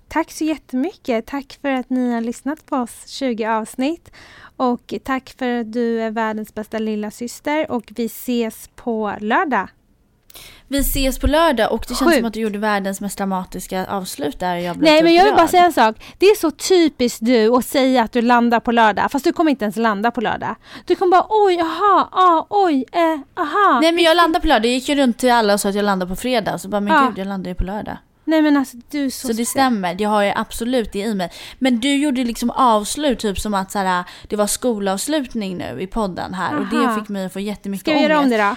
tack 0.08 0.30
så 0.30 0.44
jättemycket. 0.44 1.26
Tack 1.26 1.58
för 1.62 1.68
att 1.70 1.90
ni 1.90 2.12
har 2.12 2.20
lyssnat 2.20 2.66
på 2.66 2.76
oss 2.76 3.06
20 3.06 3.46
avsnitt. 3.46 4.10
Och 4.56 4.94
tack 5.04 5.34
för 5.38 5.60
att 5.60 5.72
du 5.72 6.00
är 6.00 6.10
världens 6.10 6.54
bästa 6.54 6.78
lilla 6.78 7.10
syster 7.10 7.70
och 7.70 7.84
vi 7.96 8.04
ses 8.04 8.70
på 8.74 9.14
lördag. 9.20 9.68
Vi 10.68 10.78
ses 10.78 11.18
på 11.18 11.26
lördag 11.26 11.72
och 11.72 11.84
det 11.88 11.94
känns 11.94 12.10
Sjukt. 12.10 12.16
som 12.16 12.24
att 12.26 12.34
du 12.34 12.40
gjorde 12.40 12.58
världens 12.58 13.00
mest 13.00 13.18
dramatiska 13.18 13.86
avslut 13.86 14.40
där. 14.40 14.56
Jag 14.56 14.76
blev 14.76 14.92
Nej, 14.92 15.02
men 15.02 15.14
jag 15.14 15.24
vill 15.24 15.34
bara 15.34 15.48
säga 15.48 15.64
en 15.64 15.72
sak. 15.72 15.96
Det 16.18 16.26
är 16.26 16.36
så 16.36 16.50
typiskt 16.50 17.18
du 17.22 17.54
att 17.56 17.66
säga 17.66 18.02
att 18.02 18.12
du 18.12 18.22
landar 18.22 18.60
på 18.60 18.72
lördag, 18.72 19.10
fast 19.12 19.24
du 19.24 19.32
kommer 19.32 19.50
inte 19.50 19.64
ens 19.64 19.76
landa 19.76 20.10
på 20.10 20.20
lördag. 20.20 20.54
Du 20.86 20.94
kommer 20.94 21.10
bara 21.10 21.26
oj, 21.28 21.60
aha, 21.60 22.08
ah, 22.12 22.46
oj, 22.50 22.84
eh, 22.92 23.42
aha. 23.42 23.80
Nej 23.80 23.92
men 23.92 24.04
jag 24.04 24.16
landade 24.16 24.40
på 24.40 24.46
lördag, 24.46 24.66
jag 24.66 24.74
gick 24.74 24.88
ju 24.88 24.94
runt 24.94 25.18
till 25.18 25.30
alla 25.32 25.54
och 25.54 25.60
sa 25.60 25.68
att 25.68 25.74
jag 25.74 25.84
landade 25.84 26.08
på 26.08 26.16
fredag. 26.16 26.58
Så 26.58 26.68
bara, 26.68 26.80
men 26.80 26.94
Ja. 26.94 27.06
gud 27.08 27.18
jag 27.18 27.26
landade 27.28 27.48
ju 27.48 27.54
på 27.54 27.64
lördag. 27.64 27.96
Nej 28.24 28.42
men 28.42 28.56
alltså 28.56 28.76
du 28.90 29.04
är 29.04 29.10
så... 29.10 29.26
Så 29.26 29.32
det 29.32 29.46
stämmer, 29.46 29.94
det 29.94 30.04
har 30.04 30.22
jag 30.22 30.38
absolut 30.38 30.92
det 30.92 30.98
i 30.98 31.14
mig. 31.14 31.30
Men 31.58 31.80
du 31.80 31.96
gjorde 31.96 32.24
liksom 32.24 32.50
avslut 32.50 33.18
typ 33.18 33.38
som 33.40 33.54
att 33.54 33.70
så 33.70 33.78
här, 33.78 34.04
det 34.28 34.36
var 34.36 34.46
skolavslutning 34.46 35.56
nu 35.56 35.80
i 35.80 35.86
podden 35.86 36.34
här. 36.34 36.58
Och 36.58 36.66
det 36.66 36.76
Aha. 36.76 37.00
fick 37.00 37.08
mig 37.08 37.24
att 37.24 37.32
få 37.32 37.40
jättemycket 37.40 37.86
Ska 37.86 37.92
vi 37.94 38.02
göra 38.02 38.18
om 38.18 38.24
ångest. 38.24 38.38
det 38.38 38.44
då? 38.44 38.56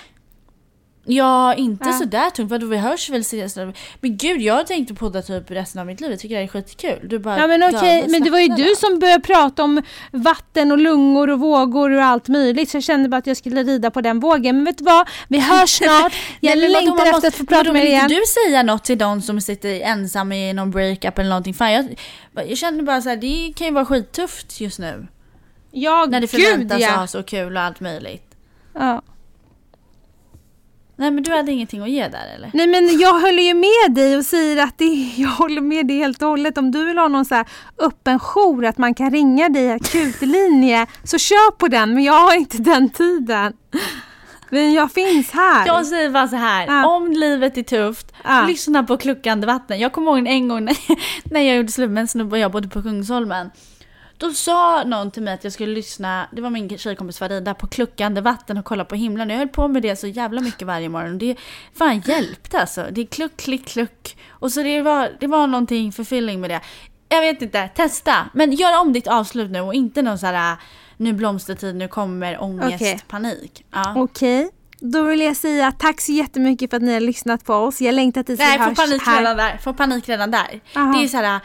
Ja, 1.09 1.53
inte 1.53 1.85
Ja. 1.89 1.93
sådär 1.93 2.29
tungt. 2.29 2.51
Vadå 2.51 2.67
vi 2.67 2.77
hörs 2.77 3.09
väl 3.09 3.23
senast? 3.23 3.57
Men 4.01 4.17
gud 4.17 4.41
jag 4.41 4.53
har 4.53 4.63
tänkt 4.63 4.99
podda 4.99 5.21
typ 5.21 5.51
resten 5.51 5.79
av 5.81 5.87
mitt 5.87 6.01
liv. 6.01 6.11
Jag 6.11 6.19
tycker 6.19 6.35
det 6.35 6.41
är 6.43 6.47
skitkul. 6.47 6.99
Du 7.09 7.19
bara 7.19 7.37
Ja 7.39 7.47
men 7.47 7.63
okej, 7.63 8.05
men 8.07 8.23
det 8.23 8.29
var 8.29 8.39
ju 8.39 8.47
du 8.47 8.75
som 8.77 8.99
började 8.99 9.23
prata 9.23 9.63
om 9.63 9.81
vatten 10.11 10.71
och 10.71 10.77
lungor 10.77 11.29
och 11.29 11.39
vågor 11.39 11.91
och 11.91 12.03
allt 12.03 12.27
möjligt. 12.27 12.69
Så 12.69 12.77
jag 12.77 12.83
kände 12.83 13.09
bara 13.09 13.17
att 13.17 13.27
jag 13.27 13.37
skulle 13.37 13.63
rida 13.63 13.91
på 13.91 14.01
den 14.01 14.19
vågen. 14.19 14.55
Men 14.55 14.65
vet 14.65 14.77
du 14.77 14.83
vad? 14.83 15.07
Vi 15.27 15.39
hörs 15.39 15.69
snart. 15.77 16.13
Jag 16.39 16.57
Nej, 16.57 16.69
längtar 16.69 16.93
efter 16.97 17.11
måste- 17.11 17.27
att 17.27 17.35
få 17.35 17.45
prata 17.45 17.63
med 17.63 17.75
dig 17.75 17.81
vill 17.81 17.91
igen. 17.91 18.03
inte 18.03 18.15
du 18.15 18.21
säga 18.49 18.63
något 18.63 18.83
till 18.83 18.97
de 18.97 19.21
som 19.21 19.41
sitter 19.41 19.81
ensam 19.81 20.31
i 20.31 20.53
någon 20.53 20.71
breakup 20.71 21.19
eller 21.19 21.29
någonting? 21.29 21.53
Fan, 21.53 21.71
jag, 21.73 21.95
jag 22.47 22.57
känner 22.57 22.83
bara 22.83 23.01
så 23.01 23.09
här, 23.09 23.15
det 23.15 23.53
kan 23.57 23.67
ju 23.67 23.73
vara 23.73 23.85
skittufft 23.85 24.61
just 24.61 24.79
nu. 24.79 25.07
Ja, 25.71 26.05
När 26.09 26.21
det 26.21 26.31
gud 26.31 26.41
förväntas 26.45 26.79
ja. 26.81 26.89
ha 26.89 27.07
så 27.07 27.23
kul 27.23 27.57
och 27.57 27.63
allt 27.63 27.79
möjligt. 27.79 28.23
ja. 28.73 29.01
Nej 30.99 31.11
men 31.11 31.23
du 31.23 31.31
hade 31.31 31.51
ingenting 31.51 31.81
att 31.81 31.89
ge 31.89 32.07
där 32.07 32.35
eller? 32.35 32.49
Nej 32.53 32.67
men 32.67 32.99
jag 32.99 33.13
håller 33.13 33.43
ju 33.43 33.53
med 33.53 33.95
dig 33.95 34.17
och 34.17 34.25
säger 34.25 34.63
att 34.63 34.77
det, 34.77 35.13
jag 35.17 35.29
håller 35.29 35.61
med 35.61 35.87
dig 35.87 35.97
helt 35.97 36.21
och 36.21 36.27
hållet. 36.29 36.57
Om 36.57 36.71
du 36.71 36.85
vill 36.85 36.97
ha 36.97 37.07
någon 37.07 37.25
så 37.25 37.35
här 37.35 37.45
öppen 37.77 38.19
jour, 38.19 38.65
att 38.65 38.77
man 38.77 38.93
kan 38.93 39.11
ringa 39.11 39.49
dig 39.49 39.71
akutlinje, 39.71 40.87
så 41.03 41.17
kör 41.17 41.51
på 41.51 41.67
den. 41.67 41.93
Men 41.93 42.03
jag 42.03 42.13
har 42.13 42.35
inte 42.35 42.57
den 42.57 42.89
tiden. 42.89 43.53
Men 44.49 44.73
jag 44.73 44.91
finns 44.91 45.31
här. 45.31 45.67
Jag 45.67 45.85
säger 45.87 46.09
bara 46.09 46.27
så 46.27 46.35
här, 46.35 46.65
Ja. 46.67 46.87
om 46.95 47.11
livet 47.11 47.57
är 47.57 47.63
tufft, 47.63 48.13
Ja. 48.23 48.45
lyssna 48.47 48.83
på 48.83 48.97
kluckande 48.97 49.47
vatten. 49.47 49.79
Jag 49.79 49.91
kommer 49.91 50.17
ihåg 50.17 50.27
en 50.27 50.47
gång 50.47 50.65
när, 50.65 50.77
när 51.33 51.41
jag 51.41 51.57
gjorde 51.57 51.71
slut 51.71 51.89
med 51.91 52.01
en 52.01 52.07
snubbe 52.07 52.31
och 52.31 52.39
jag 52.39 52.51
bodde 52.51 52.67
på 52.69 52.81
Kungsholmen. 52.81 53.49
Då 54.17 54.31
sa 54.31 54.83
någon 54.83 55.11
till 55.11 55.23
mig 55.23 55.33
att 55.33 55.43
jag 55.43 55.53
skulle 55.53 55.73
lyssna, 55.73 56.27
det 56.31 56.41
var 56.41 56.49
min 56.49 56.77
tjejkompis 56.77 57.19
Farida, 57.19 57.53
på 57.53 57.67
kluckande 57.67 58.21
vatten 58.21 58.57
och 58.57 58.65
kolla 58.65 58.85
på 58.85 58.95
himlen. 58.95 59.29
Jag 59.29 59.37
höll 59.37 59.47
på 59.47 59.67
med 59.67 59.81
det 59.81 59.95
så 59.95 60.07
jävla 60.07 60.41
mycket 60.41 60.67
varje 60.67 60.89
morgon 60.89 61.11
och 61.11 61.17
det 61.17 61.35
fan 61.73 61.99
hjälpte 61.99 62.59
alltså. 62.59 62.87
Det 62.91 63.01
är 63.01 63.05
kluck, 63.05 63.37
klick, 63.37 63.67
kluck. 63.67 64.17
Och 64.29 64.51
så 64.51 64.63
det 64.63 64.81
var, 64.81 65.17
det 65.19 65.27
var 65.27 65.47
någonting 65.47 65.91
förfylling 65.91 66.41
med 66.41 66.49
det. 66.49 66.61
Jag 67.09 67.21
vet 67.21 67.41
inte, 67.41 67.67
testa. 67.67 68.29
Men 68.33 68.51
gör 68.51 68.81
om 68.81 68.93
ditt 68.93 69.07
avslut 69.07 69.51
nu 69.51 69.59
och 69.59 69.73
inte 69.73 70.01
någon 70.01 70.19
så 70.19 70.25
här 70.25 70.51
äh, 70.51 70.57
nu 70.97 71.13
blomstertid, 71.13 71.75
nu 71.75 71.87
kommer 71.87 72.41
ångest, 72.41 72.81
okay. 72.81 72.99
panik. 73.07 73.65
Ja. 73.71 73.93
Okej. 73.97 74.49
Då 74.79 75.01
vill 75.03 75.21
jag 75.21 75.35
säga 75.35 75.71
tack 75.71 76.01
så 76.01 76.11
jättemycket 76.11 76.69
för 76.69 76.77
att 76.77 76.83
ni 76.83 76.93
har 76.93 76.99
lyssnat 76.99 77.45
på 77.45 77.53
oss. 77.53 77.81
Jag 77.81 77.95
längtar 77.95 78.23
tills 78.23 78.39
Nej, 78.39 78.57
vi 78.57 78.63
hörs 78.63 78.77
panik 78.77 79.01
här. 79.05 79.19
redan 79.19 79.37
där. 79.37 79.57
Får 79.63 79.73
panik 79.73 80.09
redan 80.09 80.31
där. 80.31 80.61
Aha. 80.75 80.93
Det 80.93 81.03
är 81.03 81.07
så 81.07 81.17
här, 81.17 81.39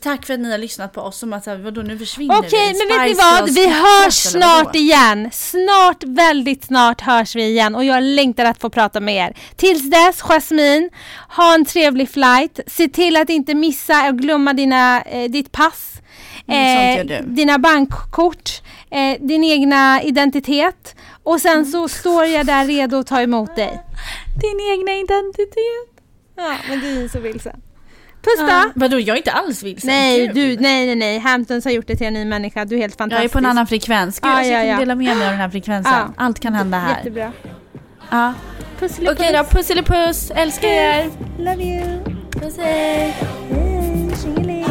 tack 0.00 0.26
för 0.26 0.34
att 0.34 0.40
ni 0.40 0.50
har 0.50 0.58
lyssnat 0.58 0.92
på 0.92 1.00
oss. 1.00 1.18
Som 1.18 1.32
att 1.32 1.46
vadå, 1.46 1.82
nu 1.82 1.98
försvinner 1.98 2.38
Okej, 2.38 2.72
vi. 2.72 2.78
men 2.78 2.98
vet 2.98 3.08
ni 3.08 3.14
vad? 3.14 3.50
Vi 3.54 3.68
hörs 3.68 4.14
snart 4.14 4.76
igen. 4.76 5.30
Snart, 5.32 6.04
väldigt 6.04 6.64
snart 6.64 7.00
hörs 7.00 7.36
vi 7.36 7.42
igen 7.42 7.74
och 7.74 7.84
jag 7.84 8.02
längtar 8.02 8.44
att 8.44 8.60
få 8.60 8.70
prata 8.70 9.00
med 9.00 9.14
er. 9.14 9.36
Tills 9.56 9.90
dess, 9.90 10.22
Jasmine, 10.22 10.90
ha 11.28 11.54
en 11.54 11.64
trevlig 11.64 12.10
flight. 12.10 12.60
Se 12.66 12.88
till 12.88 13.16
att 13.16 13.30
inte 13.30 13.54
missa 13.54 14.08
och 14.08 14.18
glömma 14.18 14.52
dina, 14.52 15.02
eh, 15.02 15.30
ditt 15.30 15.52
pass. 15.52 15.90
Mm, 16.46 17.06
du. 17.06 17.22
dina 17.26 17.58
bankkort, 17.58 18.62
eh, 18.90 19.26
din 19.26 19.44
egna 19.44 20.02
identitet 20.02 20.96
och 21.24 21.40
sen 21.40 21.52
Mm. 21.52 21.64
så 21.64 21.88
står 21.88 22.24
jag 22.24 22.46
där 22.46 22.64
redo 22.66 22.96
att 22.98 23.06
ta 23.06 23.20
emot 23.20 23.56
dig. 23.56 23.82
Din 24.40 24.60
egna 24.72 24.92
identitet. 24.92 26.04
Ja, 26.36 26.54
men 26.68 26.80
du 26.80 27.04
är 27.04 27.08
så 27.08 27.18
vilsen. 27.18 27.60
Puss 28.22 28.38
då! 28.38 28.46
Ja. 28.48 28.70
Vadå, 28.74 28.98
jag 29.00 29.08
är 29.14 29.16
inte 29.16 29.32
alls 29.32 29.62
vilsen. 29.62 29.90
Nej, 29.90 30.26
Gud. 30.26 30.34
du, 30.34 30.56
nej, 30.62 30.86
nej, 30.86 30.94
nej. 30.94 31.18
Hamptons 31.18 31.64
har 31.64 31.72
gjort 31.72 31.86
det 31.86 31.96
till 31.96 32.06
en 32.06 32.14
ny 32.14 32.24
människa. 32.24 32.64
Du 32.64 32.74
är 32.76 32.80
helt 32.80 32.92
Jag 32.92 32.98
fantastisk. 32.98 33.30
är 33.30 33.32
på 33.32 33.38
en 33.38 33.46
annan 33.46 33.66
frekvens. 33.66 34.20
Gud, 34.20 34.30
Ja, 34.32 34.36
jag 34.36 34.44
ska 34.46 34.52
ja, 34.54 34.64
ja. 34.64 34.78
dela 34.78 34.94
med 34.94 35.16
mig 35.16 35.26
av 35.26 35.30
den 35.32 35.40
här 35.40 35.48
frekvensen. 35.50 35.92
Ja. 35.92 36.12
Allt 36.16 36.40
kan 36.40 36.54
hända 36.54 36.78
här. 36.78 36.96
Jättebra. 36.96 37.32
Ja. 38.10 38.34
Pusselipuss. 38.80 39.16
Okej 39.18 39.32
då, 39.32 39.44
pusselipuss. 39.44 40.30
Älskar 40.30 40.68
er. 40.68 41.10
Love 41.38 41.64
you. 41.64 42.00
Puss 42.30 42.56
hej. 42.58 43.14
Hej. 43.50 44.64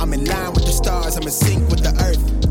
I'm 0.00 0.12
in 0.14 0.24
line 0.24 0.52
with 0.54 0.64
the 0.66 0.72
stars, 0.72 1.16
I'm 1.16 1.22
in 1.22 1.30
sync 1.30 1.70
with 1.72 1.82
the 1.82 1.88
earth. 2.04 2.43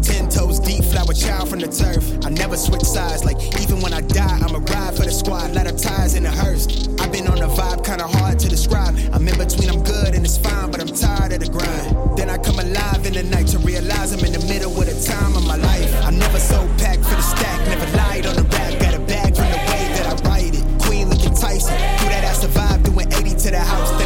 a 1.13 1.15
child 1.15 1.49
from 1.49 1.59
the 1.59 1.67
turf. 1.67 2.03
I 2.25 2.29
never 2.29 2.57
switch 2.57 2.83
sides, 2.83 3.23
like 3.23 3.37
even 3.61 3.81
when 3.81 3.93
I 3.93 4.01
die, 4.01 4.39
I'm 4.41 4.55
a 4.55 4.59
ride 4.59 4.95
for 4.95 5.03
the 5.03 5.11
squad, 5.11 5.53
let 5.53 5.67
her 5.67 5.77
ties 5.77 6.15
in 6.15 6.23
the 6.23 6.31
hearse. 6.31 6.65
I've 6.99 7.11
been 7.11 7.27
on 7.27 7.37
a 7.37 7.47
vibe, 7.47 7.85
kinda 7.85 8.07
hard 8.07 8.39
to 8.39 8.49
describe. 8.49 8.97
I'm 9.13 9.27
in 9.27 9.37
between, 9.37 9.69
I'm 9.69 9.83
good 9.83 10.15
and 10.15 10.25
it's 10.25 10.37
fine, 10.37 10.71
but 10.71 10.81
I'm 10.81 10.87
tired 10.87 11.33
of 11.33 11.39
the 11.39 11.49
grind. 11.49 12.17
Then 12.17 12.29
I 12.29 12.37
come 12.37 12.57
alive 12.57 13.05
in 13.05 13.13
the 13.13 13.23
night 13.23 13.47
to 13.47 13.59
realize 13.59 14.11
I'm 14.13 14.25
in 14.25 14.33
the 14.33 14.45
middle 14.51 14.71
of 14.71 14.85
the 14.85 14.97
time 15.05 15.35
of 15.35 15.45
my 15.45 15.57
life. 15.57 15.91
I 16.03 16.09
never 16.09 16.39
so 16.39 16.67
packed 16.77 17.03
for 17.05 17.15
the 17.15 17.21
stack, 17.21 17.59
never 17.67 17.89
lied 17.97 18.25
on 18.25 18.35
the 18.35 18.43
rap, 18.43 18.79
got 18.79 18.93
a 18.95 18.99
bag 18.99 19.35
from 19.35 19.49
the 19.55 19.61
way 19.69 19.83
that 19.95 20.05
I 20.13 20.15
write 20.27 20.55
it. 20.55 20.63
Queen 20.81 21.09
looking 21.09 21.35
Tyson, 21.35 21.77
through 21.97 22.09
that 22.09 22.25
I 22.25 22.33
survived, 22.33 22.85
doing 22.85 23.11
80 23.13 23.35
to 23.35 23.51
the 23.51 23.59
house. 23.59 24.02